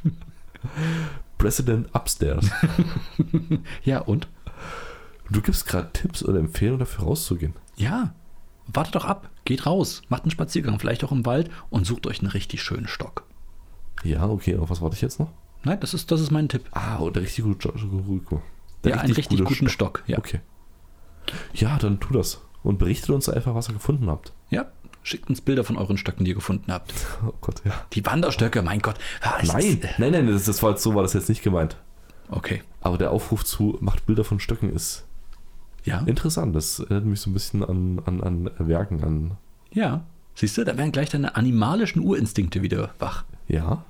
President 1.37 1.93
Upstairs. 1.95 2.49
Ja, 3.83 3.99
und? 3.99 4.27
Du 5.29 5.41
gibst 5.41 5.67
gerade 5.67 5.89
Tipps 5.93 6.23
oder 6.25 6.39
Empfehlungen 6.39 6.79
dafür 6.79 7.05
rauszugehen. 7.05 7.53
Ja, 7.77 8.13
wartet 8.67 8.95
doch 8.95 9.05
ab. 9.05 9.29
Geht 9.45 9.65
raus, 9.65 10.01
macht 10.09 10.23
einen 10.23 10.31
Spaziergang, 10.31 10.79
vielleicht 10.79 11.03
auch 11.03 11.11
im 11.11 11.25
Wald 11.25 11.49
und 11.69 11.85
sucht 11.85 12.05
euch 12.07 12.19
einen 12.19 12.31
richtig 12.31 12.61
schönen 12.61 12.87
Stock. 12.87 13.23
Ja, 14.03 14.27
okay, 14.27 14.57
auf 14.57 14.69
was 14.69 14.81
warte 14.81 14.95
ich 14.95 15.01
jetzt 15.01 15.19
noch? 15.19 15.31
Nein, 15.63 15.79
das 15.79 15.93
ist, 15.93 16.11
das 16.11 16.19
ist 16.21 16.31
mein 16.31 16.49
Tipp. 16.49 16.63
Ah, 16.71 16.95
und 16.97 17.15
der 17.15 17.23
richtig 17.23 17.43
gute 17.45 17.61
Stock. 17.61 17.75
ja, 18.85 18.95
einen 18.97 19.13
richtig 19.13 19.29
gute 19.29 19.43
guten 19.43 19.69
Stock. 19.69 20.03
Ja. 20.07 20.17
Okay. 20.17 20.41
Ja, 21.53 21.77
dann 21.77 21.99
tu 21.99 22.13
das. 22.13 22.41
Und 22.63 22.77
berichtet 22.79 23.09
uns 23.09 23.27
einfach, 23.27 23.55
was 23.55 23.69
ihr 23.69 23.73
gefunden 23.73 24.07
habt. 24.09 24.33
ja, 24.49 24.65
schickt 25.03 25.29
uns 25.29 25.41
Bilder 25.41 25.63
von 25.63 25.77
euren 25.77 25.97
Stöcken, 25.97 26.25
die 26.25 26.31
ihr 26.31 26.35
gefunden 26.35 26.71
habt. 26.71 26.93
Oh 27.25 27.33
Gott, 27.41 27.61
ja. 27.65 27.73
Die 27.93 28.05
Wanderstöcke, 28.05 28.61
mein 28.61 28.81
Gott. 28.81 28.95
Es 29.41 29.47
Nein, 29.51 29.59
Ist, 29.79 29.99
nein, 29.99 30.11
nein, 30.11 30.27
das, 30.27 30.45
das 30.45 30.61
war 30.61 30.71
jetzt 30.71 30.83
so, 30.83 30.93
war 30.95 31.01
das 31.03 31.13
jetzt 31.13 31.29
nicht 31.29 31.41
gemeint. 31.43 31.77
okay, 32.29 32.61
Aber 32.81 32.97
der 32.99 33.11
Aufruf 33.11 33.43
zu 33.45 33.77
macht 33.81 34.05
Bilder 34.05 34.23
von 34.23 34.39
Stöcken 34.39 34.71
ist 34.71 35.05
ja. 35.83 35.99
interessant. 36.01 36.55
Das 36.55 36.79
erinnert 36.79 37.05
mich 37.05 37.21
so 37.21 37.29
ein 37.31 37.33
bisschen 37.33 37.63
an, 37.63 37.99
an, 38.05 38.21
an 38.21 38.51
Werken, 38.59 39.03
an. 39.03 39.37
Ja. 39.71 40.03
Siehst 40.35 40.57
du, 40.57 40.63
da 40.63 40.77
werden 40.77 40.91
gleich 40.91 41.09
deine 41.09 41.35
animalischen 41.35 42.01
Urinstinkte 42.03 42.61
wieder 42.61 42.91
wach. 42.99 43.25
Ja, 43.47 43.83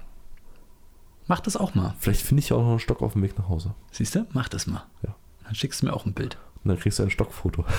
Mach 1.28 1.40
das 1.40 1.56
auch 1.56 1.76
mal. 1.76 1.94
vielleicht 2.00 2.22
finde 2.24 2.42
ich 2.42 2.50
ja 2.50 2.58
auch 2.58 2.62
noch 2.62 2.70
einen 2.72 2.80
Stock 2.80 3.02
auf 3.02 3.14
dem 3.14 3.22
Weg 3.22 3.38
nach 3.38 3.48
Hause. 3.48 3.74
Siehst 3.92 4.16
du? 4.16 4.26
Mach 4.34 4.50
das 4.50 4.68
mal. 4.68 4.84
Ja. 5.06 5.16
Dann 5.46 5.56
schickst 5.56 5.82
du 5.82 5.86
mir 5.86 5.94
auch 5.94 6.06
ein 6.06 6.14
Bild. 6.14 6.38
Und 6.64 6.70
dann 6.70 6.80
kriegst 6.80 7.00
du 7.00 7.04
ein 7.04 7.10
Stockfoto. 7.10 7.66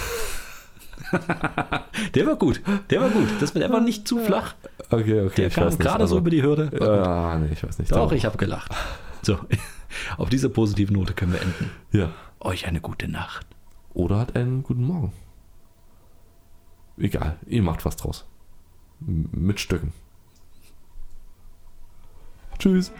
Der 2.14 2.26
war 2.26 2.36
gut. 2.36 2.62
Der 2.90 3.00
war 3.00 3.10
gut. 3.10 3.28
Das 3.40 3.54
wird 3.54 3.64
einfach 3.64 3.82
nicht 3.82 4.06
zu 4.06 4.18
flach. 4.18 4.54
Okay, 4.90 5.22
okay. 5.22 5.42
Der 5.42 5.50
kam 5.50 5.76
gerade 5.78 5.98
so 6.06 6.12
also- 6.16 6.18
über 6.18 6.30
die 6.30 6.42
Hürde. 6.42 6.70
Ah, 6.80 7.38
nee, 7.38 7.52
ich 7.52 7.62
weiß 7.62 7.78
nicht. 7.78 7.92
Doch, 7.92 8.12
ich 8.12 8.24
habe 8.24 8.36
gelacht. 8.38 8.72
So, 9.22 9.38
auf 10.16 10.28
dieser 10.28 10.48
positiven 10.48 10.96
Note 10.96 11.14
können 11.14 11.32
wir 11.32 11.40
enden. 11.40 11.70
Ja. 11.92 12.10
Euch 12.40 12.66
eine 12.66 12.80
gute 12.80 13.08
Nacht. 13.08 13.46
Oder 13.94 14.18
hat 14.18 14.36
einen 14.36 14.62
guten 14.62 14.84
Morgen. 14.84 15.12
Egal, 16.98 17.38
ihr 17.46 17.62
macht 17.62 17.84
was 17.84 17.96
draus. 17.96 18.26
M 19.06 19.28
mit 19.32 19.60
Stöcken. 19.60 19.92
Tschüss. 22.58 22.92